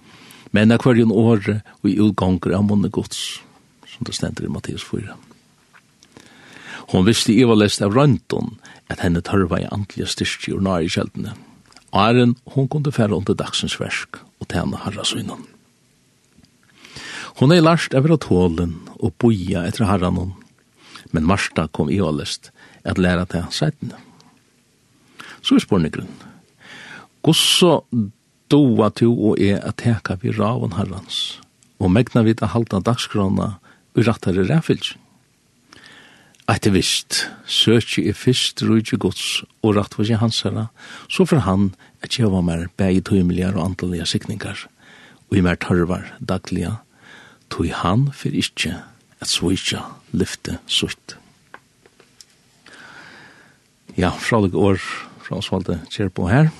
men 0.56 0.72
er 0.72 0.80
hverjon 0.80 1.12
åre 1.12 1.60
og 1.82 1.90
i 1.90 1.98
utganger 2.00 2.54
av 2.56 2.64
munne 2.68 2.88
gods, 2.88 3.42
som 3.90 4.08
det 4.08 4.14
stender 4.16 4.46
i 4.46 4.52
Matteus 4.52 4.86
4. 4.88 5.16
Hon 6.94 7.04
visste 7.04 7.34
i 7.34 7.44
var 7.44 7.58
lest 7.58 7.82
av 7.82 7.92
røntun 7.92 8.54
at 8.88 9.02
henne 9.02 9.20
tørva 9.20 9.58
i 9.60 9.68
antlige 9.74 10.08
styrstjur 10.08 10.62
nær 10.62 10.86
i 10.86 10.88
kjeldene, 10.92 11.34
Aren, 11.92 12.36
hon 12.54 12.68
kunde 12.68 12.92
færa 12.92 13.14
under 13.16 13.34
dagsens 13.34 13.78
versk 13.80 14.18
og 14.40 14.48
tæna 14.48 14.76
harra 14.76 15.04
synan. 15.04 15.46
Hon 17.36 17.52
er 17.52 17.60
larst 17.60 17.94
over 17.94 18.14
at 18.14 18.24
tålen 18.24 18.74
og 19.00 19.14
boia 19.20 19.66
etter 19.68 19.84
harranon, 19.84 20.34
men 21.12 21.26
Marsta 21.26 21.66
kom 21.66 21.90
i 21.90 22.00
ålest 22.00 22.50
at 22.84 22.98
læra 22.98 23.24
til 23.24 23.44
sætene. 23.50 23.96
Så 25.42 25.54
er 25.54 25.64
spørnegrunn. 25.64 26.10
Gosso 27.22 27.86
doa 28.50 28.90
tu 28.90 29.10
og 29.10 29.40
er 29.42 29.60
at 29.62 29.76
teka 29.82 30.16
vi 30.22 30.30
ravon 30.30 30.72
harrans, 30.72 31.40
og 31.78 31.90
megna 31.90 32.22
vi 32.22 32.34
til 32.34 32.50
halda 32.50 32.80
dagskrona 32.80 33.56
i 33.96 34.02
rattare 34.02 34.46
ræfylsen 34.48 35.05
aktivist, 36.46 37.26
søkje 37.46 38.06
i 38.06 38.12
fyrst 38.14 38.62
rujtje 38.62 38.98
gods 39.02 39.42
og 39.66 39.76
rett 39.76 39.94
for 39.96 40.06
seg 40.06 40.20
hansara, 40.22 40.68
så 41.10 41.26
for 41.26 41.42
han 41.42 41.72
at 42.04 42.18
jeg 42.18 42.30
var 42.30 42.44
mer 42.46 42.66
bæg 42.78 43.00
i 43.00 43.42
og 43.54 43.64
antallige 43.64 44.06
sikningar, 44.06 44.66
og 45.30 45.36
i 45.36 45.40
mer 45.40 45.56
tørvar 45.56 46.16
daglige, 46.20 46.76
tøy 47.50 47.70
han 47.72 48.12
for 48.12 48.30
ikkje 48.30 48.82
at 49.20 49.28
svojtja 49.28 49.82
lyfte 50.12 50.58
sutt. 50.66 51.16
Ja, 53.96 54.10
fralig 54.10 54.54
år 54.54 54.76
fra 55.24 55.38
Osvalde 55.38 55.80
Kjerpo 55.90 56.28
her, 56.28 56.50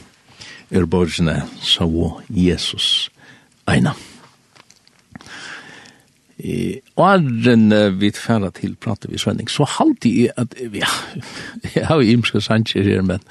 er 0.70 0.86
borgene 0.86 1.44
sa 1.62 1.86
Jesus 2.28 3.10
eina. 3.68 3.94
Eh, 6.38 6.82
åren 6.96 7.70
vi 8.00 8.10
færa 8.12 8.50
til 8.52 8.74
prater 8.76 9.08
vi 9.08 9.18
Svenning, 9.18 9.48
så 9.50 9.64
halte 9.78 10.10
jeg 10.10 10.34
at, 10.36 10.52
ja, 10.60 10.90
jeg 11.74 11.86
har 11.86 11.96
jo 11.96 12.16
imske 12.16 12.40
sanger 12.40 12.82
her, 12.82 13.02
men 13.02 13.24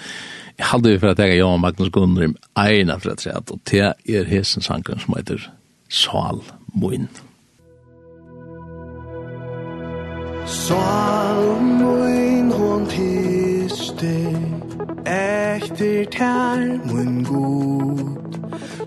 jeg 0.57 0.65
halte 0.65 0.89
vi 0.89 0.99
for 0.99 1.11
at 1.11 1.19
jeg 1.19 1.43
og 1.43 1.59
Magnus 1.59 1.89
Gunnrim 1.89 2.35
eina 2.57 2.95
for 2.97 3.11
at 3.11 3.25
jeg 3.25 3.35
og 3.35 3.59
det 3.69 3.81
er 3.83 4.23
hesen 4.23 4.61
sanger 4.61 4.99
som 4.99 5.17
heter 5.17 5.49
Sval 5.89 6.41
Moin. 6.73 7.09
Sval 10.47 11.61
Moin 11.61 12.51
hon 12.51 12.87
tiste, 12.87 14.15
ekter 15.05 16.05
tær 16.15 16.63
mun 16.87 17.23
god, 17.23 18.24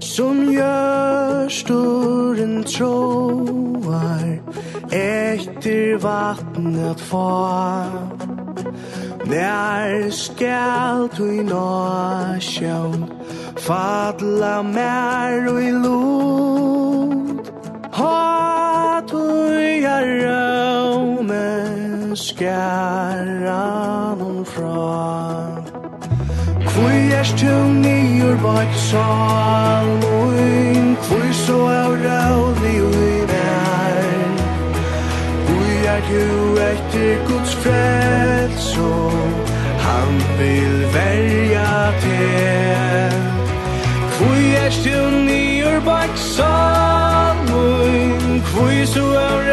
Som 0.00 0.46
gjør 0.52 1.48
storen 1.50 2.62
troar 2.64 4.38
Etter 4.94 5.98
vattnet 6.00 7.00
far. 7.00 7.90
Nær 9.28 10.08
skal 10.14 11.08
du 11.16 11.24
i 11.28 11.42
nasjon 11.44 13.04
Fadla 13.58 14.62
mer 14.62 15.48
og 15.50 15.62
i 15.62 15.72
lot. 15.82 17.50
Ha 17.98 19.00
du 19.10 19.24
i 19.58 19.84
arraume 19.84 21.44
Skæran 22.16 24.20
hon 24.20 24.44
fra. 24.46 25.67
Fui 26.78 27.10
er 27.10 27.24
stjum 27.26 27.80
niur 27.82 28.36
bak 28.42 28.70
saluin 28.90 30.86
Fui 31.06 31.30
so 31.34 31.56
av 31.66 31.92
rauli 32.04 32.74
ui 32.88 33.16
vær 33.30 34.04
Fui 35.48 35.74
er 35.94 36.00
tu 36.10 36.26
etter 36.68 37.16
Guds 37.30 37.52
frelso 37.64 38.92
Han 39.88 40.12
vil 40.38 40.76
verja 40.94 41.74
til 42.06 43.12
Fui 44.20 44.44
er 44.62 44.70
stjum 44.78 45.14
niur 45.26 45.78
bak 45.90 46.12
saluin 46.30 48.16
Fui 48.54 48.78
so 48.94 49.04
av 49.26 49.47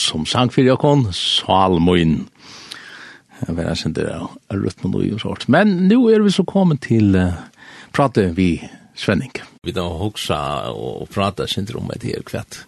som 0.00 0.26
sang 0.26 0.52
for 0.52 0.66
Jakon, 0.66 1.08
Salmoin. 1.12 2.24
Jeg 3.40 3.56
vet 3.56 3.72
ikke 3.74 3.88
om 3.90 3.96
det 3.96 4.06
er 4.08 4.62
rytmen 4.62 4.94
og 4.96 5.20
sånt. 5.20 5.48
Men 5.52 5.74
nå 5.88 5.98
er 6.12 6.22
vi 6.24 6.32
så 6.32 6.44
kommet 6.48 6.84
til 6.86 7.16
uh, 7.18 7.34
prate 7.92 8.30
vi 8.36 8.56
Svenning. 8.94 9.32
Vi 9.66 9.72
da 9.74 9.82
hoksa 9.90 10.36
og 10.70 11.08
prata 11.10 11.48
sindrom 11.50 11.88
om 11.88 11.94
et 11.96 12.04
her 12.06 12.22
kvett. 12.22 12.60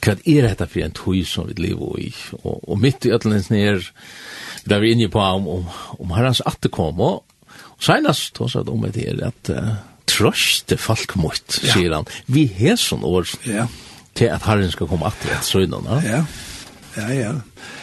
Hva 0.00 0.14
er 0.24 0.46
dette 0.46 0.68
for 0.72 0.86
en 0.86 0.94
tøy 0.96 1.20
som 1.28 1.50
vi 1.50 1.56
lever 1.60 1.98
i? 2.00 2.08
Og, 2.38 2.62
og 2.64 2.80
midt 2.80 3.04
i 3.04 3.12
ødelens 3.12 3.50
nere, 3.52 3.82
da 4.64 4.78
vi 4.80 4.88
er 4.88 4.96
inne 4.96 5.10
på 5.12 5.20
om, 5.20 5.50
om, 5.58 5.66
om 6.00 6.14
herrens 6.16 6.40
atterkom, 6.48 7.02
og, 7.04 7.50
og 7.76 7.84
senast 7.84 8.40
hos 8.40 8.56
at 8.56 8.72
om 8.72 8.88
et 8.88 8.96
her, 9.02 9.20
at 9.28 9.52
uh, 9.52 9.74
trøste 10.08 10.80
folk 10.80 11.18
mot, 11.20 11.44
sier 11.52 11.92
han. 11.92 12.08
Vi 12.32 12.46
har 12.56 12.80
sånn 12.80 13.04
år 13.04 13.28
ja. 13.44 13.68
til 14.16 14.32
at 14.32 14.48
herren 14.48 14.72
skal 14.72 14.88
komme 14.88 15.10
atter 15.10 15.36
et 15.36 15.44
søgnene. 15.44 16.00
Ja. 16.06 16.24
Ja, 16.96 17.08
ja. 17.12 17.32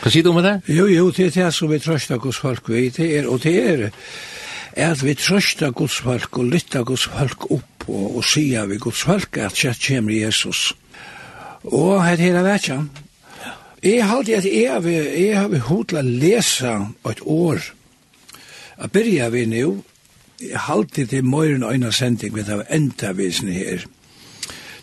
Hva 0.01 0.09
sier 0.09 0.25
du 0.25 0.31
om 0.31 0.41
det? 0.41 0.55
Jo, 0.73 0.87
jo, 0.89 1.09
det 1.13 1.27
er 1.27 1.35
det 1.35 1.49
som 1.53 1.69
vi 1.69 1.77
trøster 1.81 2.17
hos 2.23 2.39
folk, 2.41 2.69
vi, 2.69 2.87
det 2.89 3.09
er, 3.19 3.27
og 3.29 3.43
det 3.43 3.53
er, 3.61 3.83
at 4.73 5.03
vi 5.05 5.13
trøster 5.13 5.73
hos 5.77 5.99
folk 6.01 6.39
og 6.41 6.49
lytter 6.49 6.85
hos 6.87 7.05
folk 7.13 7.45
opp 7.51 7.85
og, 7.87 8.17
og 8.17 8.25
sier 8.25 8.65
vi 8.71 8.79
hos 8.81 9.05
folk 9.05 9.37
at 9.37 9.59
kjett 9.59 9.85
kommer 9.85 10.15
Jesus. 10.17 10.71
Og 11.69 12.01
her 12.01 12.17
er 12.17 12.39
det 12.39 12.43
vært, 12.47 12.69
ja. 12.71 12.81
Jeg 13.83 14.03
har 14.07 14.17
alltid 14.17 14.37
at 14.39 14.45
jeg, 14.47 15.07
jeg 15.19 15.37
har 15.37 15.49
behov 15.51 15.85
til 15.91 15.99
å 15.99 16.05
lese 16.07 16.75
et 17.11 17.23
år. 17.27 17.65
Jeg 18.79 18.91
begynner 18.95 19.33
vi 19.33 19.45
nå, 19.51 19.71
jeg 20.41 20.57
har 20.57 20.77
alltid 20.79 21.11
til 21.11 21.25
morgen 21.27 21.63
og 21.67 21.75
øyne 21.75 21.91
sending, 21.93 22.33
vi 22.35 22.45
tar 22.47 22.65
enda 22.71 23.11
visen 23.13 23.51
her. 23.53 23.83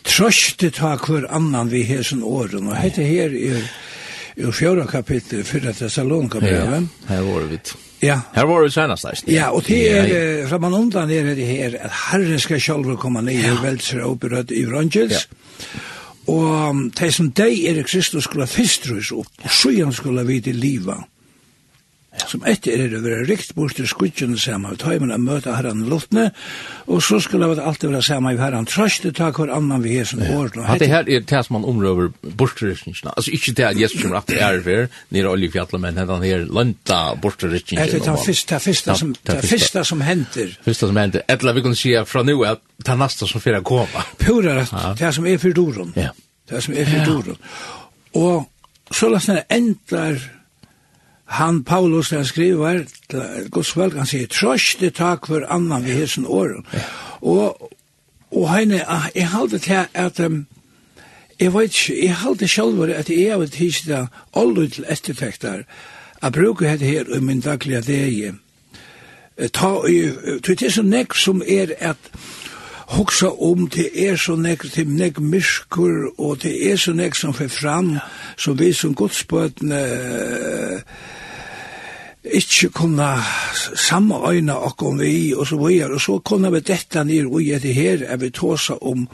Trøste 0.07 0.71
ta 0.73 0.95
hver 1.01 1.27
annan 1.33 1.71
vi 1.73 1.83
hesen 1.85 2.23
åren, 2.23 2.69
og 2.69 2.77
dette 2.79 3.03
her 3.05 3.33
er 3.33 3.65
i 4.49 4.51
fjorda 4.51 4.87
kapittel 4.87 5.43
fyrra 5.43 5.73
Thessalonka 5.73 6.39
brevet. 6.39 6.83
Ja, 7.07 7.15
här 7.15 7.21
var 7.21 7.41
vi. 7.41 7.59
Ja. 7.99 8.21
Her 8.33 8.45
var 8.45 8.61
vi 8.61 8.71
senast 8.71 9.03
der. 9.03 9.17
Ja, 9.25 9.49
och 9.49 9.63
det 9.67 9.89
är 9.89 10.47
fra 10.47 10.57
man 10.57 10.73
undan 10.73 11.11
er 11.11 11.35
det 11.35 11.45
her, 11.45 11.77
at 11.85 11.91
Herren 11.91 12.39
skal 12.39 12.59
själv 12.59 12.97
komma 12.97 13.21
ned 13.21 13.45
ja. 13.45 13.53
och 13.53 14.05
og 14.05 14.23
upp 14.23 14.51
i 14.51 14.63
Evangeliet. 14.63 15.27
Ja. 16.27 16.69
um, 16.69 16.91
det 16.99 17.11
som 17.11 17.31
dig 17.31 17.67
är 17.67 17.83
Kristus 17.83 18.23
skulle 18.23 18.47
först 18.47 19.11
opp, 19.11 19.27
og 19.43 19.51
så 19.51 19.83
han 19.83 19.93
skulle 19.93 20.23
vi 20.23 20.41
till 20.41 20.57
liva 20.57 21.03
som 22.29 22.43
etter 22.47 22.81
er 22.81 22.91
det 22.91 23.01
være 23.03 23.25
rikt 23.29 23.53
bort 23.57 23.75
til 23.77 23.87
skudgjene 23.89 24.39
sammen 24.39 24.73
og 24.73 24.79
ta 24.81 24.93
imen 24.95 25.13
å 25.13 25.19
møte 25.21 25.53
herren 25.55 25.83
luftene, 25.89 26.29
og 26.87 27.01
så 27.03 27.19
skulle 27.23 27.49
det 27.55 27.63
alltid 27.63 27.91
være 27.91 28.03
sammen 28.05 28.35
i 28.35 28.41
herren 28.41 28.67
trøste, 28.69 29.13
ta 29.15 29.31
hver 29.35 29.53
annan 29.55 29.83
vi 29.83 29.97
er 30.01 30.09
som 30.09 30.21
år. 30.21 30.53
Ja, 30.57 30.77
det 30.79 30.89
her 30.91 31.07
er 31.07 31.25
det 31.27 31.43
som 31.47 31.57
man 31.57 31.67
omrøver 31.69 32.11
bortrykningene, 32.21 33.13
altså 33.15 33.33
ikke 33.35 33.55
det 33.57 33.67
at 33.69 33.79
Jesus 33.81 34.01
kommer 34.01 34.21
at 34.21 34.29
det 34.31 34.41
er 34.41 34.61
for, 34.65 34.99
nere 35.15 35.33
oljefjallet, 35.33 35.79
men 35.81 36.01
den 36.01 36.27
her 36.27 36.45
lønta 36.47 37.01
bortrykningene. 37.21 37.87
Det 37.91 38.01
er 38.01 38.11
det 38.11 38.25
første 38.25 38.95
som, 38.95 39.15
det 39.27 39.85
som 39.87 40.01
henter. 40.05 40.57
Første 40.65 40.91
som 40.91 41.01
henter, 41.01 41.25
etter 41.29 41.55
vi 41.57 41.65
kan 41.65 41.77
si 41.77 41.95
fra 42.07 42.25
nu 42.27 42.41
at 42.47 42.61
det 42.81 42.93
er 42.93 42.99
neste 42.99 43.27
som 43.29 43.41
fyrir 43.43 43.63
koma. 43.65 44.05
Pura 44.21 44.57
rett, 44.57 44.73
det 44.99 45.13
som 45.15 45.27
er 45.29 45.39
for 45.41 45.55
doron. 45.55 45.93
Ja. 45.95 46.11
Det 46.49 46.63
som 46.63 46.75
er 46.75 46.89
for 46.89 47.05
doron. 47.07 47.37
Og 48.19 48.47
så 48.91 49.09
lasten 49.11 49.39
endar 49.49 50.19
han 51.31 51.63
Paulus 51.63 52.09
den 52.09 52.25
skriver 52.25 52.83
Guds 53.49 53.71
folk 53.71 53.95
han 53.95 54.09
sier 54.09 54.27
trøste 54.27 54.89
tak 54.89 55.29
for 55.31 55.45
annan 55.47 55.85
vi 55.85 55.95
hesen 55.95 56.25
åren 56.27 56.65
og 57.21 57.71
og 58.31 58.47
henne 58.55 58.83
jeg 59.15 59.29
halde 59.29 59.59
til 59.59 59.85
at 59.93 60.19
um, 60.19 60.45
jeg 61.39 61.53
vet 61.53 61.63
ikke 61.63 62.05
jeg 62.05 62.15
halte 62.15 62.47
selv 62.47 62.83
at 62.83 63.09
jeg 63.09 63.31
har 63.31 63.45
tids 63.45 63.81
det 63.81 64.07
alle 64.35 64.69
til 64.69 64.85
ettertekter 64.89 65.63
jeg 66.21 66.31
bruker 66.31 66.69
dette 66.69 66.85
her 66.85 67.15
i 67.15 67.19
min 67.19 67.41
daglige 67.41 67.81
deg. 67.81 68.33
ta 69.53 69.81
det 70.47 70.61
er 70.61 70.69
så 70.69 70.81
nekk 70.83 71.15
som 71.15 71.41
er 71.47 71.73
at 71.79 71.97
hugsa 72.87 73.27
om 73.27 73.69
det 73.69 73.89
er 74.07 74.15
så 74.15 74.35
nek 74.35 74.61
til 74.71 74.87
nek 74.87 75.19
myskur 75.19 76.13
og 76.17 76.43
det 76.43 76.71
er 76.71 76.75
så 76.75 76.93
nek 76.93 77.15
som 77.15 77.33
fer 77.33 77.47
fram 77.47 77.97
så 78.37 78.53
vi 78.53 78.73
som 78.73 78.95
godsbøtne 78.95 79.81
ikke 82.23 82.69
kunne 82.69 83.07
samøyne 83.75 84.55
om 84.55 84.99
vi, 84.99 85.33
og 85.33 85.47
så 85.47 85.57
videre, 85.57 85.93
og 85.93 86.01
så 86.01 86.19
kunne 86.19 86.51
vi 86.51 86.59
dette 86.59 87.03
ned 87.03 87.25
og 87.25 87.41
gjøre 87.41 87.59
det 87.59 87.73
her, 87.75 88.03
er 88.05 88.17
vi 88.17 88.29
tåse 88.29 88.77
om, 88.83 89.07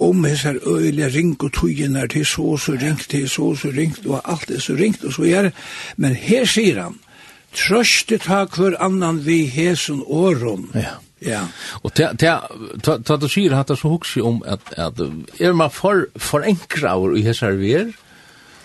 om 0.00 0.24
hans 0.24 0.42
her 0.42 0.58
øyelige 0.66 1.08
ring 1.14 1.36
og 1.42 1.52
tøyene 1.52 2.08
til 2.08 2.26
så 2.26 2.42
og 2.42 2.60
så 2.60 2.72
ringt, 2.72 3.08
til 3.10 3.28
så 3.28 3.42
og 3.42 3.58
så 3.58 3.70
ringt, 3.76 4.06
og 4.06 4.20
alt 4.24 4.50
er 4.50 4.60
så 4.60 4.74
ringt, 4.74 5.04
og 5.04 5.12
så 5.12 5.22
videre. 5.22 5.50
Men 5.96 6.14
her 6.14 6.44
sier 6.44 6.82
han, 6.82 6.98
trøste 7.54 8.18
tak 8.18 8.56
hver 8.56 8.76
annan 8.80 9.22
vi 9.26 9.44
hesen 9.46 10.02
åren. 10.06 10.70
Ja. 10.74 10.98
Ja. 11.22 11.44
Og 11.86 11.92
ta 11.94 12.08
ta 12.18 12.96
ta 12.98 13.16
du 13.16 13.28
sier 13.30 13.54
hatta 13.54 13.76
så 13.78 13.92
hugsi 13.92 14.20
om 14.20 14.40
at 14.42 14.72
at 14.76 14.98
er 15.38 15.52
man 15.52 15.70
for 15.70 16.08
forenkra 16.16 16.96
og 16.98 17.18
i 17.18 17.22
hesar 17.22 17.54
ver, 17.60 17.92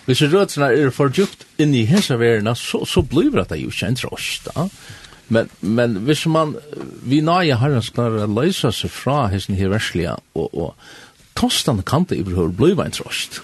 Hvis 0.08 0.22
røtene 0.32 0.70
er 0.72 0.88
for 0.94 1.12
djupt 1.12 1.44
inn 1.60 1.74
i 1.76 1.84
hesaverene, 1.84 2.54
så, 2.56 2.80
så 2.88 3.02
blir 3.04 3.34
det 3.36 3.58
jo 3.60 3.68
ikke 3.68 3.90
en 3.90 3.98
da. 4.46 4.68
Men, 5.28 5.50
men 5.60 5.98
hvis 6.08 6.24
man, 6.26 6.54
vi 7.04 7.20
nøye 7.20 7.58
herren 7.60 7.84
skal 7.84 8.24
løse 8.32 8.72
seg 8.72 8.90
fra 8.90 9.26
hesten 9.28 9.58
her 9.58 9.68
verslige, 9.68 10.14
og, 10.32 10.48
og 10.54 10.74
tostene 11.36 11.84
kan 11.84 12.08
det 12.08 12.16
i 12.16 12.24
behøver 12.24 12.56
bli 12.56 12.72
en 12.72 12.96
trost. 12.96 13.42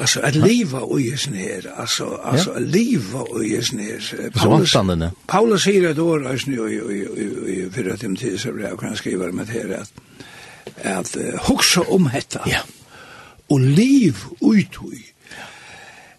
Alltså 0.00 0.20
att 0.20 0.34
leva 0.34 0.80
och 0.80 1.00
ges 1.00 1.28
ner, 1.30 1.72
alltså 1.76 2.20
alltså 2.24 2.50
att 2.50 2.62
leva 2.62 3.20
och 3.20 3.44
ges 3.44 3.72
ner. 3.72 4.30
Paulus 4.30 4.76
Paulus 5.26 5.62
säger 5.62 5.94
då 5.94 6.28
alltså 6.28 6.50
nu 6.50 6.56
i 6.56 6.76
i 7.52 7.70
förra 7.70 7.96
timmet 7.96 8.40
så 8.40 8.52
blev 8.52 8.76
kan 8.76 8.96
skriva 8.96 9.32
med 9.32 9.46
det 9.46 9.80
att 9.80 9.92
att 10.84 11.16
huxa 11.48 11.80
om 11.80 12.10
detta. 12.14 12.40
Ja. 12.46 12.58
Och 13.46 13.60
liv 13.60 14.16
ut 14.40 14.78
i, 14.92 15.09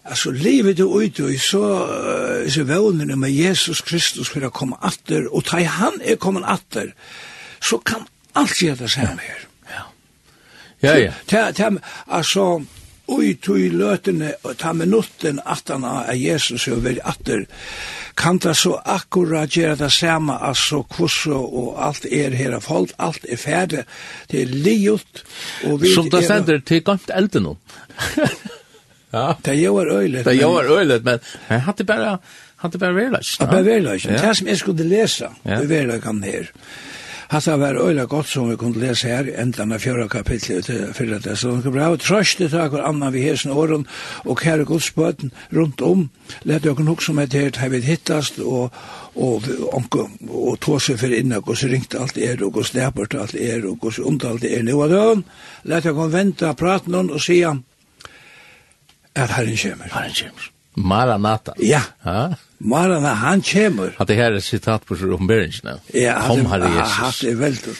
Alltså 0.04 0.30
livet 0.30 0.76
du 0.76 1.04
ut 1.04 1.20
och 1.20 1.30
så 1.40 1.88
så 2.48 2.64
vånen 2.64 3.20
med 3.20 3.30
Jesus 3.30 3.80
Kristus 3.80 4.28
för 4.28 4.42
att 4.42 4.52
komma 4.52 4.76
åter 4.76 5.34
och 5.34 5.44
ta 5.44 5.62
han 5.62 6.00
är 6.04 6.16
kommen 6.16 6.44
åter 6.44 6.94
så 7.60 7.78
kan 7.78 8.04
allt 8.32 8.62
göra 8.62 8.76
det 8.76 8.88
så 8.88 9.00
här. 9.00 9.18
Ja. 9.68 9.82
Ja 10.80 10.98
ja. 10.98 11.12
Ta 11.26 11.52
ta 11.52 11.70
alltså 12.06 12.64
ui 13.12 13.34
tui 13.42 13.68
løtene, 13.72 14.32
og 14.46 14.56
ta 14.60 14.72
minutten 14.72 15.40
attan 15.44 15.84
av 15.84 16.14
Jesus 16.16 16.68
og 16.70 16.84
veri 16.84 17.02
atter 17.04 17.46
kan 18.16 18.38
ta 18.42 18.52
så 18.54 18.76
akkurat 18.76 19.56
gjøre 19.56 19.78
det 19.80 19.90
samme 19.92 20.36
altså 20.36 20.82
kvosso 20.92 21.38
og 21.42 21.76
alt 21.86 22.06
er 22.06 22.36
her 22.36 22.56
av 22.58 22.66
folk 22.66 22.92
alt 22.98 23.24
er 23.28 23.40
ferdig 23.40 23.84
det 24.30 24.42
er 24.42 24.52
liot 24.66 25.22
og 25.68 25.80
vi 25.82 25.94
som 25.94 26.10
det 26.12 26.24
stender 26.28 26.60
til 26.68 26.84
gant 26.84 27.10
elden 27.14 27.48
nå 27.48 27.56
Ja. 29.12 29.36
Det 29.42 29.54
gör 29.54 29.86
öjligt. 29.86 30.24
Det 30.24 30.34
gör 30.34 30.78
öjligt, 30.78 31.04
men 31.04 31.18
jag 31.48 31.58
hade 31.58 31.84
bara 31.84 32.18
hade 32.56 32.78
bara 32.78 32.92
velat. 32.92 33.26
Ja, 33.40 33.46
bara 33.46 33.62
velat. 33.62 34.02
Det 34.02 34.34
som 34.34 34.46
jeg 34.46 34.58
skulle 34.58 34.84
läsa, 34.84 35.32
det 35.42 35.66
velat 35.66 36.02
kan 36.02 36.22
här. 36.22 36.50
Hatt 37.32 37.44
det 37.44 37.56
var 37.56 37.88
øyla 37.88 38.04
godt 38.04 38.28
som 38.28 38.50
vi 38.50 38.56
kunne 38.56 38.80
lese 38.80 39.08
her, 39.08 39.24
enda 39.40 39.64
med 39.64 39.80
fjøra 39.80 40.04
kapitlet 40.08 40.64
til 40.64 40.90
fyrra 40.92 41.16
det. 41.18 41.38
Så 41.40 41.54
dere 41.64 41.72
bra, 41.72 41.86
trøst 41.96 42.42
det 42.42 42.50
takk 42.52 42.74
og 42.76 42.82
annan 42.88 43.12
vi 43.14 43.22
hesen 43.24 43.54
åren, 43.56 43.86
og 44.28 44.36
kære 44.36 44.66
godsbøten 44.68 45.32
rundt 45.56 45.80
om, 45.80 46.10
lette 46.44 46.68
dere 46.68 46.84
nok 46.84 47.00
som 47.02 47.18
et 47.18 47.32
her, 47.32 47.48
hei 47.56 47.70
vi 47.72 47.80
hittast, 47.86 48.38
og 48.38 48.68
og 49.14 49.48
og, 49.72 49.96
og 50.28 50.60
tåse 50.60 50.98
for 50.98 51.12
inna 51.12 51.40
og 51.40 51.56
så 51.56 51.72
ringte 51.72 52.00
alt 52.00 52.18
er 52.18 52.44
og 52.44 52.54
så 52.60 52.70
snæpert 52.70 53.14
alt 53.14 53.34
er 53.34 53.64
og 53.64 53.92
så 53.92 54.04
ondt 54.04 54.24
alt 54.24 54.44
er 54.44 54.62
nu 54.62 54.82
og 54.82 54.90
da 54.90 55.14
let 55.64 55.84
jeg 55.84 55.94
kom 55.94 56.12
vente 56.12 56.54
praten 56.54 56.94
og 56.94 57.20
sier 57.20 57.60
at 59.14 59.30
Herren 59.30 59.56
kommer. 59.56 59.88
Herren 59.92 60.14
kommer. 60.20 60.48
Maranata. 60.74 61.52
Ja. 61.60 61.82
Ja. 62.04 62.34
Maranata, 62.58 63.14
han 63.14 63.42
kommer. 63.42 63.90
At 63.98 64.08
det 64.08 64.16
her 64.16 64.32
er 64.32 64.40
sitat 64.40 64.86
på 64.86 64.96
omberingen. 65.14 65.78
Ja, 65.94 66.20
kom, 66.26 66.46
herre 66.46 66.70
Jesus. 66.70 67.22
Ja, 67.22 67.28
det 67.28 67.32
er 67.32 67.36
veldig. 67.36 67.74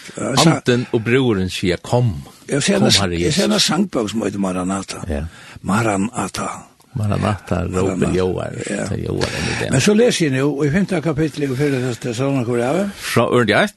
Anten 0.46 0.86
og 0.92 1.04
broren 1.04 1.50
sier, 1.50 1.76
kom. 1.76 2.12
Jeg 2.48 2.62
ser 2.62 2.78
kom, 2.78 2.90
herre 2.90 3.12
Jesus. 3.12 3.24
Jeg 3.24 3.32
ser 3.32 3.52
en 3.54 3.60
sangbøk 3.60 4.10
som 4.10 4.22
heter 4.26 4.38
Maranata. 4.38 4.96
Ja. 5.08 5.24
Maranata. 5.62 6.48
Maranata, 6.94 7.62
råper 7.64 8.12
Joar. 8.16 8.52
Ja. 8.70 8.96
Joar 9.06 9.28
Men 9.70 9.80
så 9.80 9.94
leser 9.94 10.26
jeg 10.26 10.34
nå, 10.36 10.64
i 10.64 10.70
5. 10.70 10.86
kapittel 11.02 11.42
i 11.46 11.54
til 12.00 12.14
sånne 12.14 12.44
hvor 12.44 12.60
er? 12.60 12.90
Fra 12.96 13.28
øren 13.32 13.46
til 13.46 13.56
8. 13.56 13.72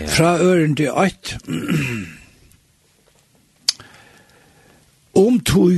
Ja. 0.00 0.06
Fra 0.08 0.38
øren 0.40 0.76
til 0.76 0.90
8. 0.90 1.38
Om 5.14 5.40
tog 5.40 5.72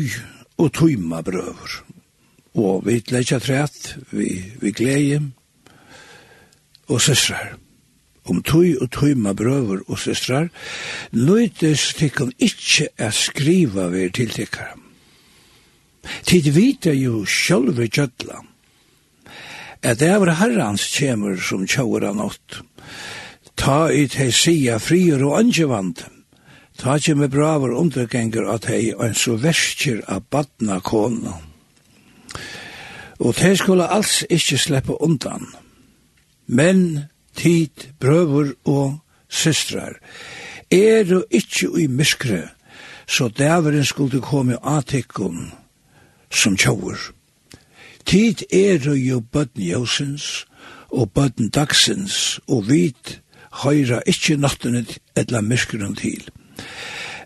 og 0.59 0.73
tøyma 0.73 1.23
brøver. 1.23 1.81
Og 2.57 2.87
vi 2.87 3.03
leggja 3.13 3.39
trætt, 3.43 3.97
vi, 4.11 4.31
vi 4.61 4.73
gleie, 4.73 5.21
og 6.89 7.01
søsrar. 7.03 7.57
Om 8.27 8.43
tøy 8.43 8.75
og 8.81 8.91
tøyma 8.91 9.35
brøver 9.37 9.85
og 9.87 10.01
søsrar, 10.01 10.49
nøytes 11.13 11.93
tikkum 11.99 12.33
ikkje 12.39 12.89
er 12.99 13.15
skriva 13.15 13.91
vi 13.93 14.09
til 14.11 14.33
tikkara. 14.35 14.75
Tid 16.27 16.53
vita 16.55 16.93
jo 16.95 17.25
sjølve 17.27 17.89
gjødla, 17.91 18.43
at 19.83 19.99
det 19.99 20.09
er 20.09 20.35
herrans 20.39 20.85
kjemur 20.95 21.39
som 21.43 21.67
kjauran 21.67 22.21
nått, 22.21 22.61
ta 23.59 23.89
i 23.91 24.07
hei 24.15 24.31
sia 24.31 24.79
frier 24.83 25.23
og 25.27 25.39
angevand, 25.41 26.05
Ta 26.77 26.99
kjem 27.01 27.25
braver 27.33 27.73
undergenger 27.73 28.49
at 28.53 28.67
hei 28.69 28.93
og 28.95 29.07
en 29.07 29.15
så 29.17 29.37
verskir 29.41 30.03
av 30.13 30.27
badna 30.31 30.81
kona. 30.85 31.39
Og 33.19 33.33
te 33.39 33.55
skulle 33.57 33.89
alls 33.89 34.21
ikkje 34.29 34.59
sleppa 34.61 34.99
undan. 35.01 35.47
Men 36.47 37.09
tid, 37.37 37.89
brøver 38.01 38.53
og 38.65 38.99
systrar 39.29 39.97
er 40.71 41.15
og 41.17 41.25
ikkje 41.31 41.71
i 41.81 41.87
myskre, 41.87 42.43
så 43.09 43.29
dæveren 43.29 43.85
skulle 43.85 44.21
komme 44.21 44.59
atikkon 44.63 45.53
som 46.31 46.57
tjauer. 46.57 46.99
Tid 48.07 48.43
er 48.53 48.95
jo 48.95 49.21
bøtten 49.21 49.63
jøsens 49.63 50.47
og 50.91 51.11
bøtten 51.11 51.49
dagsens, 51.49 52.41
og 52.49 52.69
vit 52.69 53.21
høyra 53.63 54.03
ikkje 54.07 54.37
nattene 54.37 54.85
etla 55.17 55.41
myskren 55.41 55.97
til. 55.97 56.23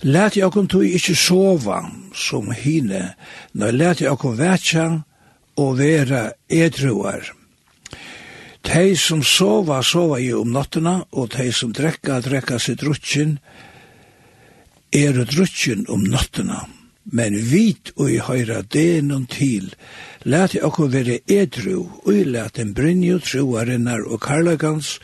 Læt 0.03 0.37
jeg 0.37 0.47
okkom 0.47 0.69
tog 0.69 0.85
ikkje 0.85 1.15
sova 1.17 1.83
som 2.17 2.51
hine, 2.57 3.15
når 3.53 3.77
læt 3.77 4.01
jeg 4.01 4.11
okkom 4.15 4.39
vetja 4.39 4.87
og 5.61 5.77
vera 5.79 6.31
edruar. 6.49 7.27
Tei 8.65 8.97
som 8.97 9.23
sova, 9.25 9.83
sova 9.83 10.21
jo 10.21 10.41
om 10.43 10.53
nattena, 10.53 11.01
og 11.13 11.31
tei 11.37 11.51
som 11.53 11.73
drekka, 11.73 12.21
drekka 12.25 12.59
seg 12.61 12.81
drutsin, 12.81 13.39
er 14.93 15.25
drutsin 15.25 15.87
om 15.89 16.05
nattena. 16.09 16.65
Men 17.11 17.35
vit 17.35 17.93
og 17.97 18.11
i 18.13 18.19
høyra 18.23 18.61
denon 18.63 19.25
til, 19.29 19.73
læt 20.25 20.55
jeg 20.57 20.65
okkom 20.65 20.93
vera 20.93 21.17
edru, 21.29 21.89
og 22.05 22.13
i 22.15 22.25
læt 22.25 22.61
en 22.61 22.75
brinjo 22.77 23.19
troarinnar 23.25 24.05
og 24.07 24.21
karlagans, 24.25 24.99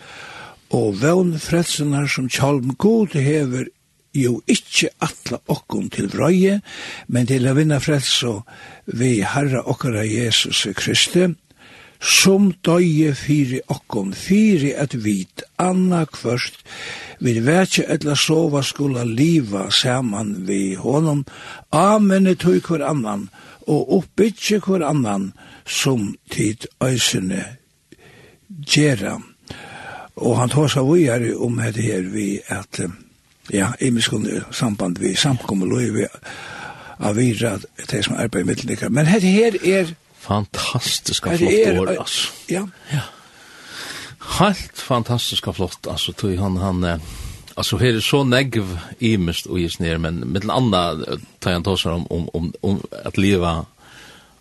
og 0.71 1.01
vevn 1.01 1.37
frelsenar 1.41 2.09
som 2.11 2.29
tjalm 2.29 2.75
god 2.79 3.17
hever 3.17 3.69
jo 4.17 4.41
ikkje 4.47 4.93
atla 5.05 5.41
okkum 5.53 5.89
til 5.93 6.11
vrøye, 6.13 6.61
men 7.09 7.27
til 7.29 7.49
å 7.49 7.57
vinna 7.57 7.81
frelse 7.83 8.41
vi 8.87 9.19
Herra 9.27 9.65
okkara 9.69 10.05
Jesus 10.07 10.67
Kristi, 10.77 11.31
som 12.01 12.51
døye 12.65 13.15
fyri 13.17 13.61
okkom, 13.73 14.13
fyri 14.13 14.75
at 14.77 14.95
vit 14.95 15.43
anna 15.59 16.05
kvørst, 16.07 16.61
vi 17.25 17.39
vekje 17.41 17.87
etla 17.89 18.17
sova 18.21 18.63
skola 18.63 19.05
liva 19.09 19.71
saman 19.73 20.35
vi 20.49 20.75
honom, 20.77 21.25
amene 21.73 22.37
tøy 22.37 22.61
hver 22.61 22.85
annan, 22.85 23.29
og 23.67 23.93
oppbytje 23.99 24.61
hver 24.67 24.85
annan, 24.87 25.33
som 25.67 26.15
tid 26.31 26.69
øysene 26.85 27.57
gjerra. 28.63 29.17
Og 30.17 30.39
han 30.39 30.53
tåsa 30.53 30.85
vi 30.87 31.09
om 31.35 31.59
hette 31.59 31.83
her 31.83 32.07
vi 32.13 32.41
at 32.49 32.81
ja, 33.53 33.73
imiskunne 33.81 34.45
samband 34.51 34.99
vi 34.99 35.15
samkommer 35.15 35.67
løyve 35.67 36.09
av 36.99 37.17
vira 37.17 37.59
det 37.91 38.05
som 38.05 38.17
arbeid 38.17 38.45
i 38.45 38.47
middelnikar. 38.47 38.89
Men 38.89 39.07
dette 39.07 39.27
her 39.27 39.59
er... 39.65 39.95
Fantastiska 40.27 41.37
flott 41.37 41.53
er, 41.53 41.81
år, 41.81 41.93
altså. 41.99 42.33
Ja. 42.51 42.65
ja. 42.93 43.05
Helt 44.39 44.81
fantastiska 44.81 45.53
flott, 45.53 45.87
altså, 45.91 46.13
tog 46.13 46.39
han, 46.39 46.57
han, 46.57 47.01
alltså 47.55 47.77
här 47.77 47.95
är 47.95 48.01
så 48.01 48.25
negv 48.25 48.79
imist 48.99 49.47
och 49.47 49.61
just 49.61 49.81
ner 49.81 49.99
men 49.99 50.15
med 50.15 50.45
en 50.45 50.51
annan 50.51 51.05
tar 51.39 51.51
jag 51.51 51.65
tosar 51.65 51.91
om 51.91 52.07
om 52.07 52.29
om 52.33 52.53
om 52.61 52.83
att 53.05 53.17
leva 53.17 53.67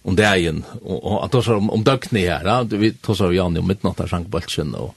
om 0.06 0.16
dagen 0.16 0.64
och 0.82 1.26
att 1.26 1.32
tosa 1.32 1.56
om 1.56 1.70
om 1.70 1.84
dökne 1.84 2.20
här 2.20 2.46
ja. 2.46 2.64
Vi 2.64 2.92
tosa 2.94 3.32
Jan 3.32 3.58
om 3.58 3.68
midnatt 3.68 3.98
där 3.98 4.08
sank 4.08 4.28
bolchen 4.28 4.76
och 4.76 4.96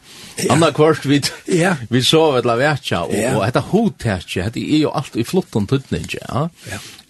andra 0.51 0.73
kvart 0.73 1.07
vi 1.07 1.23
ja. 1.47 1.77
vi 1.89 2.03
så 2.03 2.33
vet 2.33 2.45
la 2.45 2.57
värcha 2.57 3.03
och 3.03 3.37
och 3.37 3.45
detta 3.45 3.61
hotärche 3.61 4.43
hade 4.43 4.61
är 4.61 4.79
ju 4.79 4.89
allt 4.89 5.17
i 5.17 5.25
flottan 5.25 5.67
tutning 5.67 6.07
ja. 6.21 6.51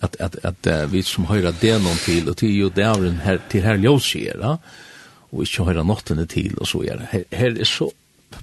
Att 0.00 0.20
att 0.20 0.44
att 0.44 0.66
vi 0.90 1.02
som 1.02 1.24
höra 1.24 1.52
det 1.60 1.78
någon 1.78 1.96
till 1.96 2.28
och 2.28 2.36
till 2.36 2.50
ju 2.50 2.70
den 2.70 3.20
här 3.24 3.40
till 3.48 3.62
här 3.62 3.74
ljusera 3.74 4.38
ja. 4.40 4.58
Och 5.30 5.42
inte 5.42 5.62
höra 5.62 5.82
natten 5.82 6.26
till 6.26 6.54
och 6.54 6.68
så 6.68 6.84
är 6.84 6.96
det 6.96 7.36
här 7.36 7.60
är 7.60 7.64
så 7.64 7.92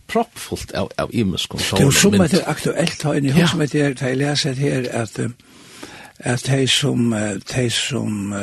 proppfullt 0.08 0.72
av 0.72 0.92
av 0.98 1.16
imenskontrollen. 1.16 1.88
Det 1.88 1.98
är 1.98 2.00
så 2.00 2.12
mycket 2.12 2.48
aktuellt 2.48 3.04
här 3.04 3.26
i 3.26 3.32
hus 3.32 3.56
med 3.56 3.70
det 3.70 4.02
jag 4.02 4.18
läser 4.18 4.54
här 4.54 4.96
att 5.02 5.20
att 6.24 6.44
de 6.46 6.68
som 6.68 7.00
de 7.56 7.70
som 7.70 8.34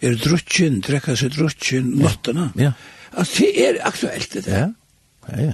er 0.00 0.16
drutjen, 0.20 0.80
drekka 0.84 1.16
seg 1.16 1.36
drutjen, 1.36 1.94
nottena. 2.00 2.50
Ja. 2.60 2.72
Altså, 3.16 3.44
det 3.44 3.68
er 3.68 3.78
aktuelt 3.88 4.34
det 4.34 4.44
der. 4.44 4.58
Ja, 4.58 4.66
ja, 5.32 5.44
ja. 5.50 5.52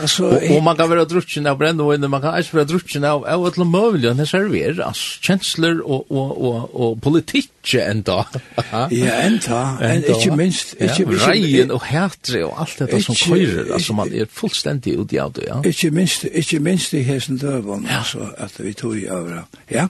Alltså, 0.00 0.24
och, 0.24 0.56
og 0.56 0.62
man 0.64 0.76
kan 0.76 0.90
være 0.90 1.04
drutjen 1.04 1.46
av 1.46 1.58
bränd 1.58 2.08
man 2.08 2.20
kan 2.20 2.38
ikke 2.38 2.56
være 2.56 2.66
drutjen 2.70 3.04
av 3.04 3.26
av 3.26 3.46
et 3.46 3.58
ett 3.58 3.66
mulig, 3.66 4.10
och 4.10 4.16
det 4.16 4.28
server 4.28 4.80
altså, 4.86 5.18
kjensler 5.22 5.82
og, 5.84 6.06
og, 6.10 6.44
og, 6.44 6.80
og 6.80 7.00
politikk 7.00 7.74
enda. 7.74 8.24
ja, 8.90 9.26
enda, 9.26 9.76
En 9.80 9.90
enda. 9.90 10.08
ikke 10.08 10.36
minst 10.36 10.74
inte 10.80 11.06
minst 11.06 11.26
rejen 11.26 11.70
och 11.70 11.84
härtre 11.84 12.44
och 12.44 12.60
allt 12.60 12.78
det 12.78 13.04
som 13.04 13.14
körer 13.14 13.72
altså, 13.72 13.92
man 13.92 14.12
er 14.12 14.24
fullstendig 14.30 14.98
ut 14.98 15.12
i 15.12 15.18
av 15.18 15.32
det, 15.32 15.44
ja. 15.48 15.60
Ikke 15.64 15.90
minst 15.90 16.24
ikke 16.24 16.58
minst 16.60 16.94
i 16.94 17.02
hästen 17.02 17.38
døven, 17.38 17.86
ja. 17.90 17.98
altså, 17.98 18.18
at 18.38 18.52
vi 18.58 18.72
tog 18.72 18.96
i 18.96 19.06
över. 19.06 19.42
Ja. 19.70 19.86